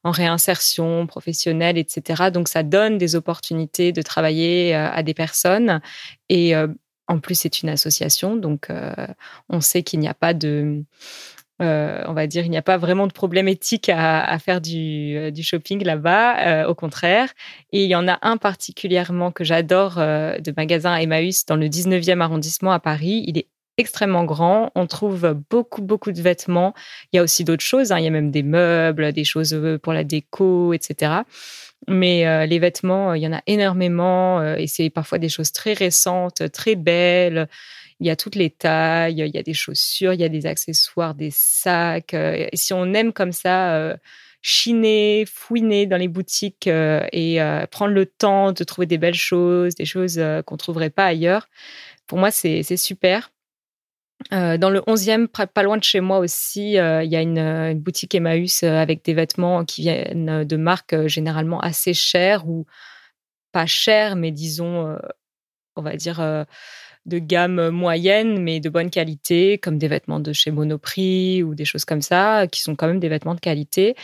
en 0.05 0.11
réinsertion 0.11 1.07
professionnelle, 1.07 1.79
etc. 1.79 2.31
Donc, 2.33 2.49
ça 2.49 2.63
donne 2.63 2.99
des 2.99 3.15
opportunités 3.17 3.93
de 3.93 4.03
travailler 4.03 4.75
euh, 4.75 4.91
à 4.91 5.03
des 5.03 5.15
personnes. 5.15 5.81
Et 6.29 6.55
euh, 6.57 6.69
en 7.09 7.19
plus, 7.19 7.35
c'est 7.41 7.63
une 7.63 7.69
association. 7.69 8.37
Donc, 8.37 8.71
euh, 8.71 8.95
on 9.49 9.61
sait 9.61 9.83
qu'il 9.83 10.01
n'y 10.01 10.09
a 10.09 10.15
pas 10.15 10.33
de 10.33 10.85
euh, 11.61 12.03
on 12.07 12.15
va 12.15 12.27
dire, 12.27 12.45
il 12.45 12.51
n'y 12.51 12.57
a 12.57 12.63
pas 12.63 12.79
vraiment 12.79 13.07
de 13.07 13.13
problème 13.13 13.49
éthique 13.49 13.91
à, 13.93 14.39
faire 14.39 14.61
du, 14.61 15.17
euh, 15.17 15.31
du 15.31 15.43
shopping 15.43 15.85
là-bas, 15.85 16.39
euh, 16.47 16.67
au 16.67 16.75
contraire. 16.75 17.29
Et 17.73 17.85
il 17.85 17.91
y 17.91 17.95
en 17.95 18.09
a 18.09 18.19
un 18.23 18.37
particulièrement 18.37 19.31
que 19.31 19.45
j'adore 19.45 19.97
de 19.97 20.55
magasin 20.57 20.97
Emmaüs 20.97 21.45
dans 21.47 21.57
le 21.57 21.69
19e 21.69 22.21
arrondissement 22.21 22.73
à 22.73 22.81
Paris. 22.81 23.25
Il 23.27 23.39
est 23.39 23.47
extrêmement 23.77 24.25
grand. 24.25 24.71
On 24.75 24.87
trouve 24.87 25.37
beaucoup, 25.51 25.83
beaucoup 25.83 26.13
de 26.13 26.21
vêtements. 26.21 26.75
Il 27.13 27.17
y 27.17 27.19
a 27.19 27.23
aussi 27.23 27.45
d'autres 27.45 27.65
choses. 27.65 27.93
hein. 27.93 27.99
Il 27.99 28.05
y 28.05 28.09
a 28.09 28.11
même 28.11 28.31
des 28.31 28.43
meubles, 28.43 29.13
des 29.13 29.25
choses 29.25 29.59
pour 29.83 29.93
la 29.93 30.05
déco, 30.05 30.73
etc. 30.73 31.13
Mais 31.89 32.47
les 32.47 32.59
vêtements, 32.59 33.15
il 33.15 33.23
y 33.23 33.27
en 33.27 33.33
a 33.33 33.43
énormément 33.47 34.43
et 34.55 34.67
c'est 34.67 34.91
parfois 34.91 35.19
des 35.19 35.31
choses 35.31 35.53
très 35.53 35.73
récentes, 35.73 36.51
très 36.53 36.75
belles. 36.75 37.49
Il 38.01 38.07
y 38.07 38.11
a 38.11 38.17
toutes 38.17 38.35
les 38.35 38.51
tailles, 38.51 39.21
il 39.21 39.35
y 39.35 39.39
a 39.39 39.43
des 39.43 39.55
chaussures, 39.55 40.15
il 40.15 40.21
y 40.21 40.25
a 40.25 40.29
des 40.29 40.47
accessoires, 40.47 41.15
des 41.15 41.31
sacs. 41.31 42.15
et 42.15 42.51
si 42.55 42.73
on 42.73 42.93
aime 42.95 43.13
comme 43.13 43.33
ça 43.33 43.97
chiner, 44.43 45.27
fouiner 45.27 45.87
dans 45.87 45.99
les 45.99 46.09
boutiques 46.09 46.67
et 46.67 47.39
prendre 47.71 47.93
le 47.93 48.07
temps 48.07 48.53
de 48.53 48.65
trouver 48.65 48.87
des 48.87 48.99
belles 48.99 49.15
choses, 49.15 49.75
des 49.75 49.85
choses 49.85 50.21
qu'on 50.47 50.57
trouverait 50.57 50.91
pas 50.91 51.07
ailleurs, 51.07 51.49
pour 52.07 52.19
moi, 52.19 52.31
c'est 52.31 52.77
super. 52.77 53.31
Euh, 54.33 54.59
dans 54.59 54.71
le 54.71 54.81
11e, 54.81 55.29
pas 55.29 55.63
loin 55.63 55.79
de 55.79 55.83
chez 55.83 56.01
moi 56.01 56.19
aussi, 56.19 56.79
euh, 56.79 57.03
il 57.03 57.11
y 57.11 57.17
a 57.17 57.23
une, 57.23 57.79
boutique 57.79 58.15
Emmaüs 58.15 58.63
euh, 58.63 58.77
avec 58.77 59.05
des 59.05 59.15
vêtements 59.15 59.65
qui 59.65 59.83
viennent 59.83 60.45
de 60.45 60.57
marques 60.57 61.07
généralement 61.07 61.61
assez 61.61 61.95
chères 61.95 62.47
ou 62.49 62.67
pas 63.53 63.67
chères, 63.67 64.17
mais 64.17 64.31
disons, 64.31 64.97
on 65.77 65.83
va 65.83 65.97
dire 65.97 66.47
de 67.07 67.19
gamme 67.19 67.71
moyenne, 67.71 68.41
mais 68.41 68.61
de 68.61 68.69
bonne 68.69 68.91
qualité, 68.91 69.59
comme 69.59 69.79
des 69.79 69.89
vêtements 69.89 70.21
de 70.21 70.33
chez 70.33 70.51
Monoprix 70.51 71.43
ou 71.43 71.55
des 71.55 71.65
choses 71.65 71.85
comme 71.85 72.03
ça, 72.03 72.47
qui 72.47 72.61
sont 72.61 72.77
quand 72.77 72.87
même 72.87 73.01
des 73.01 73.09
vêtements 73.09 73.35
de 73.35 73.41
qualité 73.41 73.97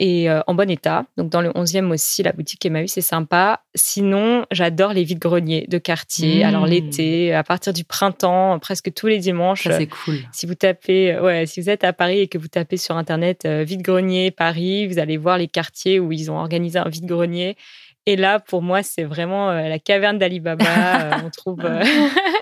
et 0.00 0.28
euh, 0.28 0.40
en 0.46 0.54
bon 0.54 0.68
état. 0.70 1.06
Donc 1.16 1.30
dans 1.30 1.40
le 1.40 1.50
11e 1.50 1.92
aussi, 1.92 2.22
la 2.22 2.32
boutique 2.32 2.64
Emmaüs, 2.66 2.92
c'est 2.92 3.00
sympa. 3.00 3.62
Sinon, 3.74 4.44
j'adore 4.50 4.92
les 4.92 5.04
vides-greniers 5.04 5.66
de 5.68 5.78
quartier. 5.78 6.42
Mmh. 6.42 6.48
Alors 6.48 6.66
l'été, 6.66 7.32
à 7.32 7.44
partir 7.44 7.72
du 7.72 7.84
printemps, 7.84 8.58
presque 8.58 8.92
tous 8.92 9.06
les 9.06 9.18
dimanches. 9.18 9.64
Ça, 9.64 9.78
c'est 9.78 9.86
cool. 9.86 10.18
Si 10.32 10.46
vous 10.46 10.54
tapez, 10.54 11.18
ouais, 11.18 11.46
si 11.46 11.60
vous 11.60 11.70
êtes 11.70 11.84
à 11.84 11.92
Paris 11.92 12.20
et 12.20 12.28
que 12.28 12.38
vous 12.38 12.48
tapez 12.48 12.76
sur 12.76 12.96
Internet 12.96 13.44
euh, 13.44 13.62
vide-grenier 13.62 14.30
Paris, 14.30 14.86
vous 14.86 14.98
allez 14.98 15.16
voir 15.16 15.38
les 15.38 15.48
quartiers 15.48 16.00
où 16.00 16.10
ils 16.12 16.30
ont 16.30 16.38
organisé 16.38 16.78
un 16.78 16.88
vide-grenier. 16.88 17.56
Et 18.06 18.16
là, 18.16 18.38
pour 18.38 18.62
moi, 18.62 18.82
c'est 18.82 19.04
vraiment 19.04 19.50
euh, 19.50 19.68
la 19.68 19.78
caverne 19.78 20.18
d'Alibaba. 20.18 21.22
on 21.24 21.30
trouve 21.30 21.60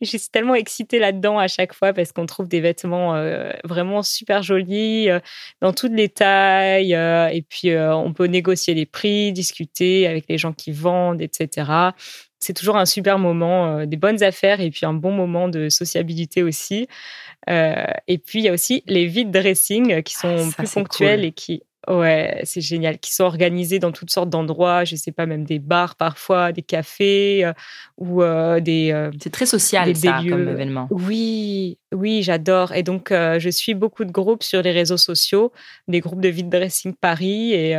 je 0.00 0.06
suis 0.06 0.28
tellement 0.30 0.54
excitée 0.54 0.98
là-dedans 0.98 1.38
à 1.38 1.48
chaque 1.48 1.74
fois 1.74 1.92
parce 1.92 2.12
qu'on 2.12 2.26
trouve 2.26 2.48
des 2.48 2.60
vêtements 2.60 3.14
euh, 3.14 3.50
vraiment 3.64 4.02
super 4.02 4.42
jolis 4.42 5.10
euh, 5.10 5.20
dans 5.60 5.72
toutes 5.72 5.92
les 5.92 6.08
tailles. 6.08 6.94
Euh, 6.94 7.28
et 7.28 7.42
puis, 7.42 7.74
on 7.76 8.12
peut 8.12 8.26
négocier 8.26 8.74
les 8.74 8.86
prix, 8.86 9.32
discuter 9.32 10.06
avec 10.06 10.26
les 10.28 10.38
gens 10.38 10.52
qui 10.52 10.72
vendent, 10.72 11.22
etc. 11.22 11.70
C'est 12.38 12.52
toujours 12.54 12.76
un 12.76 12.84
super 12.84 13.18
moment, 13.18 13.86
des 13.86 13.96
bonnes 13.96 14.22
affaires 14.22 14.60
et 14.60 14.70
puis 14.70 14.84
un 14.84 14.92
bon 14.92 15.12
moment 15.12 15.48
de 15.48 15.68
sociabilité 15.68 16.42
aussi. 16.42 16.86
et 17.48 18.18
puis, 18.18 18.40
il 18.40 18.42
y 18.42 18.48
a 18.48 18.52
aussi 18.52 18.82
les 18.86 19.06
vide 19.06 19.30
dressing 19.30 20.02
qui 20.02 20.14
sont 20.14 20.50
ah, 20.50 20.54
plus 20.56 20.72
ponctuels 20.72 21.24
et 21.24 21.32
qui 21.32 21.62
Ouais, 21.88 22.40
c'est 22.44 22.60
génial. 22.60 22.98
Qui 22.98 23.12
sont 23.12 23.24
organisés 23.24 23.78
dans 23.78 23.92
toutes 23.92 24.10
sortes 24.10 24.30
d'endroits, 24.30 24.84
je 24.84 24.96
sais 24.96 25.12
pas, 25.12 25.26
même 25.26 25.44
des 25.44 25.58
bars 25.58 25.96
parfois, 25.96 26.52
des 26.52 26.62
cafés 26.62 27.44
euh, 27.44 27.52
ou 27.98 28.22
euh, 28.22 28.60
des. 28.60 28.90
Euh, 28.92 29.10
c'est 29.20 29.30
très 29.30 29.46
social 29.46 29.94
ça, 29.94 30.22
comme 30.28 30.48
événement. 30.48 30.88
Oui, 30.90 31.78
oui, 31.92 32.22
j'adore. 32.22 32.72
Et 32.72 32.82
donc, 32.82 33.08
je 33.10 33.48
suis 33.50 33.74
beaucoup 33.74 34.04
de 34.04 34.12
groupes 34.12 34.42
sur 34.42 34.62
les 34.62 34.72
réseaux 34.72 34.96
sociaux, 34.96 35.52
des 35.88 36.00
groupes 36.00 36.20
de 36.20 36.28
vide 36.28 36.48
dressing 36.48 36.94
Paris 36.94 37.52
et, 37.52 37.76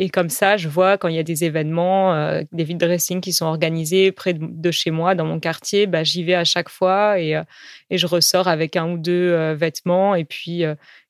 et 0.00 0.10
comme 0.10 0.28
ça, 0.28 0.56
je 0.56 0.68
vois 0.68 0.96
quand 0.96 1.08
il 1.08 1.16
y 1.16 1.18
a 1.18 1.24
des 1.24 1.42
événements, 1.42 2.14
euh, 2.14 2.42
des 2.52 2.62
vide 2.62 2.78
dressing 2.78 3.20
qui 3.20 3.32
sont 3.32 3.46
organisés 3.46 4.12
près 4.12 4.32
de, 4.32 4.70
chez 4.70 4.92
moi, 4.92 5.16
dans 5.16 5.24
mon 5.24 5.40
quartier, 5.40 5.88
bah, 5.88 6.04
j'y 6.04 6.22
vais 6.22 6.34
à 6.34 6.44
chaque 6.44 6.68
fois 6.68 7.18
et, 7.18 7.34
euh, 7.34 7.42
et, 7.90 7.98
je 7.98 8.06
ressors 8.06 8.46
avec 8.46 8.76
un 8.76 8.92
ou 8.92 8.96
deux 8.96 9.32
euh, 9.32 9.56
vêtements 9.56 10.14
et 10.14 10.24
puis 10.24 10.62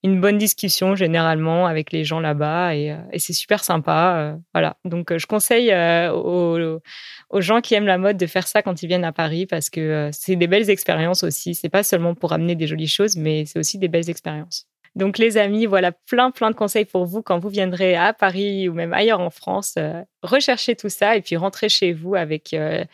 une 0.03 0.21
bonne 0.23 0.39
discussion 0.39 0.97
généralement 0.97 1.67
avec 1.67 1.93
les 1.93 2.03
gens 2.05 2.19
là-bas 2.21 2.75
et, 2.75 2.97
et 3.13 3.19
c'est 3.19 3.35
super 3.35 3.63
sympa. 3.63 4.39
voilà. 4.55 4.77
Donc, 4.87 5.15
je 5.17 5.27
conseille 5.27 5.71
aux, 6.11 6.81
aux, 7.29 7.41
gens 7.43 7.61
qui 7.61 7.75
aiment 7.75 7.87
la 7.87 7.99
mode 7.99 8.17
de 8.17 8.27
faire 8.27 8.47
ça 8.49 8.63
quand 8.63 8.83
ils 8.83 8.87
viennent 8.87 9.05
à 9.05 9.13
Paris 9.13 9.45
parce 9.45 9.69
que 9.69 10.09
c'est 10.13 10.37
des 10.37 10.47
belles 10.47 10.71
expériences 10.71 11.25
aussi. 11.25 11.55
C'est 11.55 11.69
pas 11.69 11.83
seulement 11.83 12.15
pour 12.15 12.33
amener 12.33 12.55
des 12.55 12.67
jolies 12.67 12.89
choses, 12.89 13.17
mais 13.17 13.45
c'est 13.45 13.59
aussi 13.59 13.77
des 13.79 13.89
belles 13.89 14.09
expériences. 14.09 14.67
Donc 14.95 15.19
les 15.19 15.37
amis, 15.37 15.67
voilà 15.67 15.93
plein 15.93 16.31
plein 16.31 16.51
de 16.51 16.57
conseils 16.57 16.85
pour 16.85 17.05
vous 17.05 17.23
quand 17.23 17.39
vous 17.39 17.49
viendrez 17.49 17.95
à 17.95 18.13
Paris 18.13 18.69
ou 18.69 18.75
même 18.75 18.93
ailleurs 18.93 19.21
en 19.21 19.31
France. 19.31 19.75
Euh, 19.79 20.03
recherchez 20.23 20.77
tout 20.77 20.89
ça 20.89 21.17
et 21.17 21.23
puis 21.23 21.37
rentrez 21.37 21.69
chez 21.69 21.93
vous 21.93 22.15
avec 22.15 22.55
euh, 22.55 22.85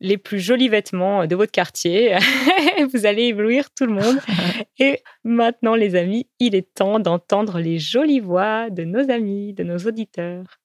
les 0.00 0.18
plus 0.18 0.40
jolis 0.40 0.68
vêtements 0.68 1.26
de 1.26 1.36
votre 1.36 1.52
quartier. 1.52 2.16
vous 2.92 3.06
allez 3.06 3.24
éblouir 3.24 3.70
tout 3.76 3.86
le 3.86 3.92
monde. 3.92 4.18
Et 4.78 5.02
maintenant 5.22 5.74
les 5.74 5.94
amis, 5.94 6.28
il 6.40 6.54
est 6.54 6.74
temps 6.74 6.98
d'entendre 6.98 7.58
les 7.58 7.78
jolies 7.78 8.20
voix 8.20 8.70
de 8.70 8.84
nos 8.84 9.10
amis, 9.10 9.54
de 9.54 9.64
nos 9.64 9.78
auditeurs. 9.78 10.60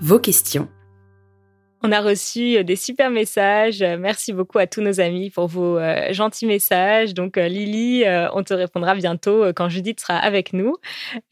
Vos 0.00 0.18
questions 0.18 0.68
on 1.82 1.92
a 1.92 2.00
reçu 2.00 2.56
euh, 2.56 2.62
des 2.62 2.76
super 2.76 3.10
messages. 3.10 3.82
Euh, 3.82 3.96
merci 3.98 4.32
beaucoup 4.32 4.58
à 4.58 4.66
tous 4.66 4.80
nos 4.80 5.00
amis 5.00 5.30
pour 5.30 5.46
vos 5.46 5.78
euh, 5.78 6.12
gentils 6.12 6.46
messages. 6.46 7.14
Donc, 7.14 7.36
Lily, 7.36 8.04
on 8.32 8.42
te 8.42 8.54
répondra 8.54 8.94
bientôt 8.94 9.44
quand 9.54 9.68
Judith 9.68 10.00
sera 10.00 10.16
avec 10.16 10.52
nous. 10.52 10.76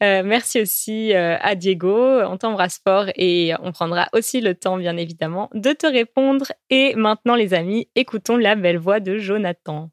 merci 0.01 0.61
aussi 0.61 1.13
à 1.13 1.55
Diego. 1.55 2.21
On 2.21 2.37
t'embrasse 2.37 2.79
fort 2.83 3.05
et 3.15 3.53
on 3.61 3.71
prendra 3.71 4.07
aussi 4.13 4.41
le 4.41 4.55
temps, 4.55 4.77
bien 4.77 4.97
évidemment, 4.97 5.49
de 5.53 5.71
te 5.71 5.87
répondre. 5.87 6.51
Et 6.69 6.95
maintenant, 6.95 7.35
les 7.35 7.53
amis, 7.53 7.87
écoutons 7.95 8.37
la 8.37 8.55
belle 8.55 8.77
voix 8.77 8.99
de 8.99 9.17
Jonathan. 9.17 9.89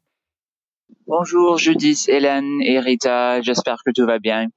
Bonjour 1.07 1.57
Judith, 1.57 2.07
Hélène 2.07 2.61
et. 2.61 2.79
J'espère 3.41 3.77
que 3.85 3.91
tout 3.95 4.05
va 4.05 4.19
bien. 4.19 4.47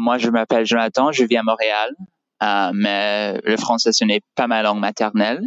moi, 0.00 0.18
je 0.18 0.30
m'appelle 0.30 0.66
Jonathan. 0.66 1.12
Je 1.12 1.24
vis 1.24 1.36
à 1.36 1.42
Montréal. 1.42 1.94
Euh, 2.42 2.70
mais 2.74 3.40
le 3.44 3.56
français, 3.56 3.92
ce 3.92 4.04
n'est 4.04 4.22
pas 4.34 4.46
ma 4.46 4.62
langue 4.62 4.80
maternelle. 4.80 5.42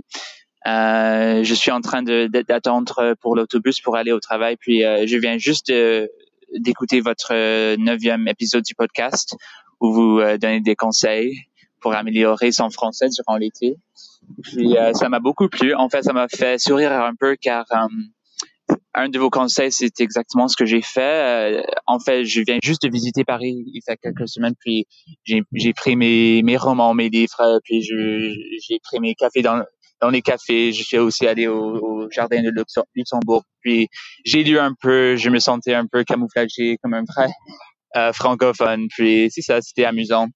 Euh, 0.68 1.43
je 1.43 1.54
suis 1.54 1.72
en 1.72 1.82
train 1.82 2.02
d'attendre 2.02 3.16
pour 3.22 3.36
l'autobus 3.36 3.82
pour 3.82 3.96
aller 3.96 4.12
au 4.12 4.20
travail, 4.20 4.56
puis 4.58 4.84
euh, 4.84 5.06
je 5.06 5.18
viens 5.18 5.38
juste 5.38 5.72
d'écouter 6.54 7.02
votre 7.02 7.76
neuvième 7.76 8.28
épisode 8.28 8.64
du 8.64 8.74
podcast 8.74 9.36
où 9.80 9.93
vous 9.93 10.22
donnez 10.39 10.62
des 10.62 10.76
conseils 10.76 11.41
pour 11.82 11.93
améliorer 11.93 12.52
son 12.52 12.70
français 12.70 13.10
durant 13.10 13.38
l'été. 13.38 13.78
Puis 14.41 14.76
ça 14.93 15.10
m'a 15.10 15.20
beaucoup 15.20 15.50
plu. 15.50 15.76
En 15.76 15.89
fait, 15.89 16.04
ça 16.04 16.14
m'a 16.14 16.28
fait 16.28 16.60
sourire 16.60 16.93
un 16.93 17.14
peu 17.14 17.36
car 17.36 17.66
un 18.96 19.10
de 19.10 19.20
vos 19.20 19.30
conseils, 19.30 19.72
c'est 19.72 20.00
exactement 20.00 20.48
ce 20.48 20.56
que 20.56 20.66
j'ai 20.66 20.82
fait. 20.82 21.02
Euh, 21.60 21.62
en 21.86 22.00
fait, 22.00 22.24
je 22.24 22.41
viens 22.41 22.58
juste 22.64 22.82
de 22.84 22.89
visiter 22.89 23.24
Paris 23.24 23.64
il 23.68 23.82
y 23.86 23.91
a 23.91 23.96
quelques 23.98 24.28
semaines, 24.28 24.56
puis 24.60 24.88
j'ai 25.26 25.74
pris 25.74 25.96
mes, 25.96 26.41
mes 26.43 26.58
romans, 26.58 26.93
mes 26.93 27.10
livres, 27.10 27.60
puis 27.64 27.82
j'ai 27.82 28.80
pris 28.80 29.00
mes 29.00 29.14
cafés 29.14 29.41
dans, 29.41 29.64
dans 30.02 30.10
les 30.10 30.22
cafés. 30.22 30.72
Je 30.72 30.84
suis 30.84 30.98
aussi 30.98 31.28
allé 31.28 31.48
au, 31.48 32.10
jardin 32.10 32.41
de 32.41 32.52
Luxembourg, 32.96 33.43
puis 33.62 33.88
j'ai 34.24 34.43
lu 34.43 34.58
un 34.58 34.74
peu. 34.80 35.16
Je 35.18 35.30
me 35.30 35.39
sentais 35.39 35.74
un 35.74 35.88
peu 35.88 36.04
camouflagé 36.04 36.78
comme 36.82 36.93
un 36.93 37.04
vrai 37.04 37.28
euh, 37.98 38.14
francophone. 38.14 38.88
Puis 38.89 39.30
c'est 39.32 39.41
ça, 39.41 39.62
c'était 39.62 39.86
amusant. 39.86 40.28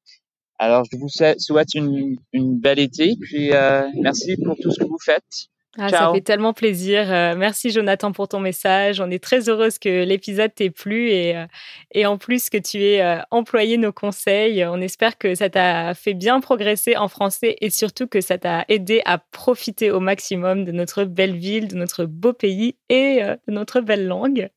Alors, 0.57 0.83
je 0.91 0.97
vous 0.97 1.07
souhaite 1.07 1.73
une, 1.73 2.17
une 2.33 2.59
belle 2.59 2.79
été, 2.79 3.15
puis 3.21 3.53
euh, 3.53 3.87
merci 4.01 4.35
pour 4.43 4.57
tout 4.61 4.71
ce 4.71 4.79
que 4.79 4.85
vous 4.85 4.99
faites. 5.03 5.49
Ah, 5.77 5.89
ça 5.89 6.11
fait 6.13 6.21
tellement 6.21 6.53
plaisir. 6.53 7.11
Euh, 7.11 7.35
merci 7.37 7.69
Jonathan 7.69 8.11
pour 8.11 8.27
ton 8.27 8.39
message. 8.39 8.99
On 8.99 9.09
est 9.11 9.23
très 9.23 9.49
heureuse 9.49 9.77
que 9.77 10.03
l'épisode 10.03 10.53
t'ait 10.53 10.71
plu 10.71 11.09
et, 11.09 11.37
euh, 11.37 11.45
et 11.91 12.07
en 12.07 12.17
plus 12.17 12.49
que 12.49 12.57
tu 12.57 12.81
aies 12.81 13.01
euh, 13.01 13.21
employé 13.29 13.77
nos 13.77 13.91
conseils. 13.91 14.65
On 14.65 14.81
espère 14.81 15.17
que 15.19 15.35
ça 15.35 15.49
t'a 15.49 15.93
fait 15.93 16.15
bien 16.15 16.39
progresser 16.39 16.97
en 16.97 17.07
français 17.07 17.55
et 17.61 17.69
surtout 17.69 18.07
que 18.07 18.19
ça 18.19 18.39
t'a 18.39 18.65
aidé 18.67 19.01
à 19.05 19.19
profiter 19.19 19.91
au 19.91 19.99
maximum 19.99 20.65
de 20.65 20.71
notre 20.71 21.03
belle 21.03 21.35
ville, 21.35 21.67
de 21.67 21.75
notre 21.75 22.05
beau 22.05 22.33
pays 22.33 22.75
et 22.89 23.21
de 23.21 23.53
notre 23.53 23.81
belle 23.81 24.07
langue. 24.07 24.49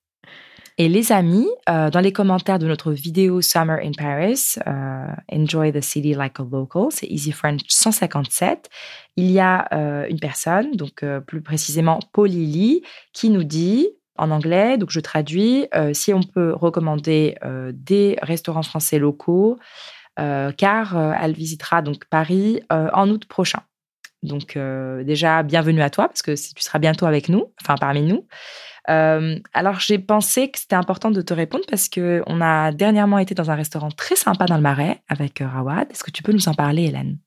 Et 0.78 0.88
les 0.88 1.12
amis, 1.12 1.48
euh, 1.68 1.90
dans 1.90 2.00
les 2.00 2.12
commentaires 2.12 2.58
de 2.58 2.66
notre 2.66 2.92
vidéo 2.92 3.42
Summer 3.42 3.78
in 3.82 3.92
Paris, 3.92 4.54
euh, 4.66 5.06
Enjoy 5.30 5.70
the 5.72 5.82
City 5.82 6.14
Like 6.14 6.40
a 6.40 6.46
Local, 6.50 6.86
c'est 6.90 7.06
Easy 7.06 7.32
French 7.32 7.60
157, 7.68 8.70
il 9.16 9.30
y 9.30 9.38
a 9.38 9.68
euh, 9.72 10.06
une 10.08 10.18
personne, 10.18 10.72
donc 10.72 11.04
plus 11.26 11.42
précisément 11.42 12.00
Paul 12.12 12.28
Lily, 12.28 12.82
qui 13.12 13.28
nous 13.28 13.44
dit 13.44 13.88
en 14.16 14.30
anglais, 14.30 14.78
donc 14.78 14.90
je 14.90 15.00
traduis, 15.00 15.66
si 15.94 16.12
on 16.12 16.22
peut 16.22 16.52
recommander 16.52 17.36
des 17.72 18.18
restaurants 18.22 18.62
français 18.62 18.98
locaux, 18.98 19.58
car 20.16 21.14
elle 21.20 21.32
visitera 21.32 21.80
donc 21.80 22.04
Paris 22.04 22.60
en 22.68 23.08
août 23.08 23.24
prochain. 23.24 23.60
Donc 24.22 24.58
déjà, 25.04 25.42
bienvenue 25.42 25.80
à 25.80 25.88
toi, 25.88 26.08
parce 26.08 26.20
que 26.20 26.32
tu 26.32 26.62
seras 26.62 26.78
bientôt 26.78 27.06
avec 27.06 27.30
nous, 27.30 27.52
enfin 27.62 27.76
parmi 27.80 28.02
nous. 28.02 28.26
Euh, 28.90 29.38
alors 29.52 29.78
j'ai 29.78 29.98
pensé 29.98 30.50
que 30.50 30.58
c'était 30.58 30.74
important 30.74 31.10
de 31.10 31.22
te 31.22 31.32
répondre 31.32 31.64
parce 31.68 31.88
que 31.88 32.22
on 32.26 32.40
a 32.40 32.72
dernièrement 32.72 33.18
été 33.18 33.34
dans 33.34 33.50
un 33.50 33.54
restaurant 33.54 33.90
très 33.90 34.16
sympa 34.16 34.46
dans 34.46 34.56
le 34.56 34.62
Marais 34.62 35.00
avec 35.08 35.40
euh, 35.40 35.48
Rawad. 35.48 35.90
Est-ce 35.90 36.02
que 36.02 36.10
tu 36.10 36.22
peux 36.22 36.32
nous 36.32 36.48
en 36.48 36.54
parler, 36.54 36.84
Hélène? 36.84 37.18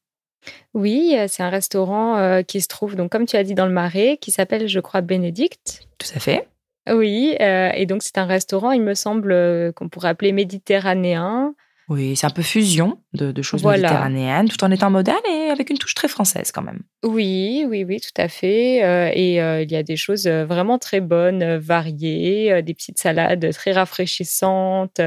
Oui, 0.74 1.16
euh, 1.18 1.26
c'est 1.28 1.44
un 1.44 1.50
restaurant 1.50 2.44
qui 2.44 2.62
se 2.62 2.68
trouve 2.68 2.96
donc 2.96 3.12
comme 3.12 3.26
tu 3.26 3.36
as 3.36 3.44
dit 3.44 3.56
dans 3.56 3.66
le 3.66 3.72
Marais, 3.72 4.18
qui 4.20 4.32
s'appelle 4.32 4.68
je 4.68 4.80
crois 4.80 5.02
Bénédicte. 5.02 5.88
Tout 5.98 6.10
à 6.16 6.20
fait. 6.20 6.48
Oui, 6.88 7.36
et 7.40 7.86
donc 7.88 8.04
c'est 8.04 8.20
un 8.20 8.26
restaurant, 8.26 8.72
il 8.72 8.82
me 8.82 8.94
semble 8.94 9.74
qu'on 9.74 9.90
pourrait 9.90 10.10
appeler 10.10 10.34
méditerranéen. 10.34 11.56
Oui, 11.88 12.16
c'est 12.16 12.26
un 12.26 12.32
peu 12.32 12.42
fusion 12.42 12.98
de, 13.14 13.42
choses 13.44 13.64
méditerranéennes, 13.64 14.50
tout 14.50 14.62
en 14.64 14.72
étant 14.72 14.90
moderne 14.90 15.22
et 15.30 15.50
avec 15.52 15.70
une 15.70 15.78
touche 15.78 15.94
très 15.94 16.08
française 16.08 16.52
quand 16.52 16.64
même. 16.64 16.82
Oui, 17.04 17.64
oui, 17.70 17.84
oui, 17.84 18.00
tout 18.02 18.20
à 18.20 18.28
fait. 18.28 18.84
Euh, 18.84 19.12
et 19.14 19.40
euh, 19.40 19.62
il 19.62 19.72
y 19.72 19.76
a 19.76 19.84
des 19.84 19.96
choses 19.96 20.26
euh, 20.26 20.46
vraiment 20.46 20.80
très 20.80 21.00
bonnes, 21.00 21.58
variées, 21.58 22.64
des 22.64 22.74
petites 22.74 22.98
salades 22.98 23.48
très 23.54 23.72
rafraîchissantes. 23.72 25.00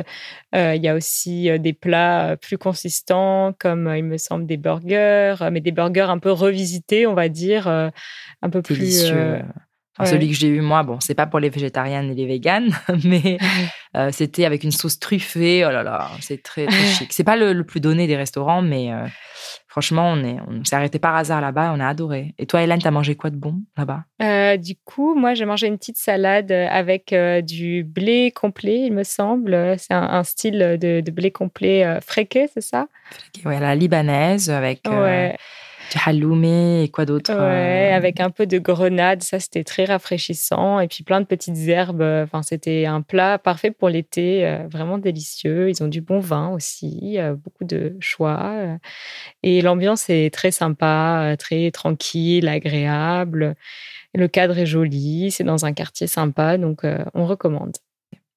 il 0.52 0.80
y 0.80 0.88
a 0.88 0.94
aussi 0.94 1.50
des 1.58 1.72
plats 1.72 2.36
plus 2.40 2.58
consistants, 2.58 3.52
comme 3.58 3.92
il 3.96 4.04
me 4.04 4.16
semble 4.16 4.46
des 4.46 4.56
burgers, 4.56 5.36
mais 5.50 5.60
des 5.60 5.72
burgers 5.72 6.10
un 6.10 6.18
peu 6.18 6.30
revisités, 6.30 7.06
on 7.06 7.14
va 7.14 7.28
dire, 7.28 7.66
un 7.66 8.50
peu 8.50 8.62
plus 8.62 9.12
celui 10.06 10.28
que 10.28 10.34
j'ai 10.34 10.48
eu 10.48 10.60
moi, 10.60 10.82
bon, 10.82 11.00
c'est 11.00 11.14
pas 11.14 11.26
pour 11.26 11.40
les 11.40 11.48
végétariennes 11.48 12.10
et 12.10 12.14
les 12.14 12.26
véganes, 12.26 12.70
mais 13.04 13.38
euh, 13.96 14.10
c'était 14.12 14.44
avec 14.44 14.64
une 14.64 14.70
sauce 14.70 14.98
truffée. 14.98 15.64
Oh 15.66 15.70
là 15.70 15.82
là, 15.82 16.10
c'est 16.20 16.42
très, 16.42 16.66
très 16.66 16.86
chic. 16.86 17.12
C'est 17.12 17.24
pas 17.24 17.36
le, 17.36 17.64
plus 17.64 17.80
donné 17.80 18.06
des 18.06 18.16
restaurants, 18.16 18.62
mais 18.62 18.92
euh, 18.92 19.06
franchement, 19.66 20.10
on 20.10 20.24
est, 20.24 20.36
on 20.46 20.64
s'est 20.64 20.76
arrêté 20.76 20.98
par 20.98 21.16
hasard 21.16 21.40
là-bas, 21.40 21.72
on 21.74 21.80
a 21.80 21.86
adoré. 21.86 22.34
Et 22.38 22.46
toi, 22.46 22.62
Hélène, 22.62 22.80
t'as 22.80 22.90
mangé 22.90 23.14
quoi 23.14 23.30
de 23.30 23.36
bon 23.36 23.60
là-bas? 23.76 24.04
Euh, 24.22 24.56
Du 24.56 24.76
coup, 24.84 25.14
moi, 25.14 25.34
j'ai 25.34 25.44
mangé 25.44 25.66
une 25.66 25.78
petite 25.78 25.98
salade 25.98 26.52
avec 26.52 27.14
du 27.42 27.84
blé 27.84 28.30
complet, 28.30 28.86
il 28.86 28.92
me 28.92 29.04
semble. 29.04 29.76
C'est 29.78 29.94
un, 29.94 30.24
style 30.24 30.78
de, 30.80 31.10
blé 31.10 31.30
complet 31.30 31.98
fréqué, 32.00 32.48
c'est 32.52 32.60
ça? 32.60 32.86
Fréqué, 33.10 33.48
ouais, 33.48 33.60
la 33.60 33.74
libanaise 33.74 34.50
avec. 34.50 34.82
Ouais 34.88 35.36
du 35.90 35.98
halloumi 36.04 36.82
et 36.82 36.88
quoi 36.88 37.04
d'autre 37.04 37.32
Ouais, 37.32 37.92
euh, 37.92 37.96
avec 37.96 38.20
un 38.20 38.30
peu 38.30 38.46
de 38.46 38.58
grenade, 38.58 39.22
ça 39.22 39.40
c'était 39.40 39.64
très 39.64 39.84
rafraîchissant. 39.84 40.80
Et 40.80 40.88
puis 40.88 41.04
plein 41.04 41.20
de 41.20 41.26
petites 41.26 41.68
herbes. 41.68 42.02
Enfin, 42.02 42.42
c'était 42.42 42.86
un 42.86 43.02
plat 43.02 43.38
parfait 43.38 43.70
pour 43.70 43.88
l'été, 43.88 44.46
euh, 44.46 44.66
vraiment 44.70 44.98
délicieux. 44.98 45.68
Ils 45.68 45.82
ont 45.82 45.88
du 45.88 46.00
bon 46.00 46.20
vin 46.20 46.48
aussi, 46.50 47.18
euh, 47.18 47.34
beaucoup 47.34 47.64
de 47.64 47.96
choix. 48.00 48.78
Et 49.42 49.60
l'ambiance 49.62 50.10
est 50.10 50.32
très 50.32 50.50
sympa, 50.50 51.34
très 51.38 51.70
tranquille, 51.70 52.48
agréable. 52.48 53.54
Le 54.14 54.28
cadre 54.28 54.58
est 54.58 54.66
joli, 54.66 55.30
c'est 55.30 55.44
dans 55.44 55.64
un 55.64 55.72
quartier 55.72 56.06
sympa, 56.06 56.58
donc 56.58 56.82
on 57.14 57.26
recommande. 57.26 57.72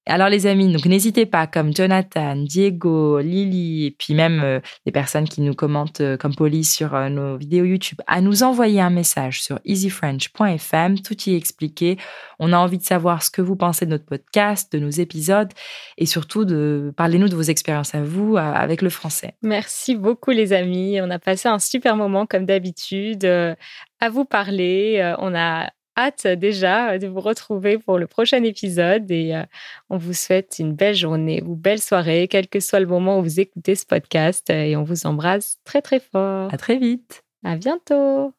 Alors 0.07 0.29
les 0.29 0.47
amis, 0.47 0.73
donc 0.73 0.85
n'hésitez 0.85 1.27
pas, 1.27 1.45
comme 1.45 1.75
Jonathan, 1.75 2.35
Diego, 2.35 3.19
Lily, 3.19 3.85
et 3.85 3.91
puis 3.91 4.15
même 4.15 4.41
euh, 4.43 4.59
les 4.87 4.91
personnes 4.91 5.29
qui 5.29 5.41
nous 5.41 5.53
commentent 5.53 6.01
euh, 6.01 6.17
comme 6.17 6.33
police 6.33 6.73
sur 6.73 6.95
euh, 6.95 7.07
nos 7.09 7.37
vidéos 7.37 7.65
YouTube, 7.65 7.99
à 8.07 8.19
nous 8.19 8.41
envoyer 8.41 8.81
un 8.81 8.89
message 8.89 9.43
sur 9.43 9.59
easyfrench.fm, 9.63 11.01
tout 11.01 11.15
y 11.29 11.35
expliqué. 11.35 11.97
On 12.39 12.51
a 12.51 12.57
envie 12.57 12.79
de 12.79 12.83
savoir 12.83 13.21
ce 13.21 13.29
que 13.29 13.43
vous 13.43 13.55
pensez 13.55 13.85
de 13.85 13.91
notre 13.91 14.05
podcast, 14.05 14.73
de 14.73 14.79
nos 14.79 14.89
épisodes, 14.89 15.51
et 15.99 16.07
surtout 16.07 16.45
de 16.45 16.91
parler-nous 16.97 17.29
de 17.29 17.35
vos 17.35 17.43
expériences 17.43 17.93
à 17.93 18.01
vous 18.01 18.37
avec 18.37 18.81
le 18.81 18.89
français. 18.89 19.35
Merci 19.43 19.95
beaucoup 19.95 20.31
les 20.31 20.51
amis, 20.51 20.99
on 20.99 21.11
a 21.11 21.19
passé 21.19 21.47
un 21.47 21.59
super 21.59 21.95
moment 21.95 22.25
comme 22.25 22.47
d'habitude 22.47 23.23
à 23.25 24.09
vous 24.09 24.25
parler. 24.25 25.13
On 25.19 25.35
a 25.35 25.69
hâte 25.97 26.27
déjà 26.27 26.97
de 26.97 27.07
vous 27.07 27.19
retrouver 27.19 27.77
pour 27.77 27.97
le 27.97 28.07
prochain 28.07 28.43
épisode 28.43 29.09
et 29.11 29.35
euh, 29.35 29.43
on 29.89 29.97
vous 29.97 30.13
souhaite 30.13 30.57
une 30.59 30.73
belle 30.73 30.95
journée 30.95 31.41
ou 31.43 31.55
belle 31.55 31.81
soirée, 31.81 32.27
quel 32.29 32.47
que 32.47 32.59
soit 32.59 32.79
le 32.79 32.87
moment 32.87 33.19
où 33.19 33.23
vous 33.23 33.39
écoutez 33.39 33.75
ce 33.75 33.85
podcast 33.85 34.49
et 34.49 34.75
on 34.75 34.83
vous 34.83 35.05
embrasse 35.05 35.59
très 35.63 35.81
très 35.81 35.99
fort. 35.99 36.53
À 36.53 36.57
très 36.57 36.77
vite. 36.77 37.23
À 37.43 37.55
bientôt. 37.55 38.33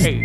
Hey. 0.00 0.24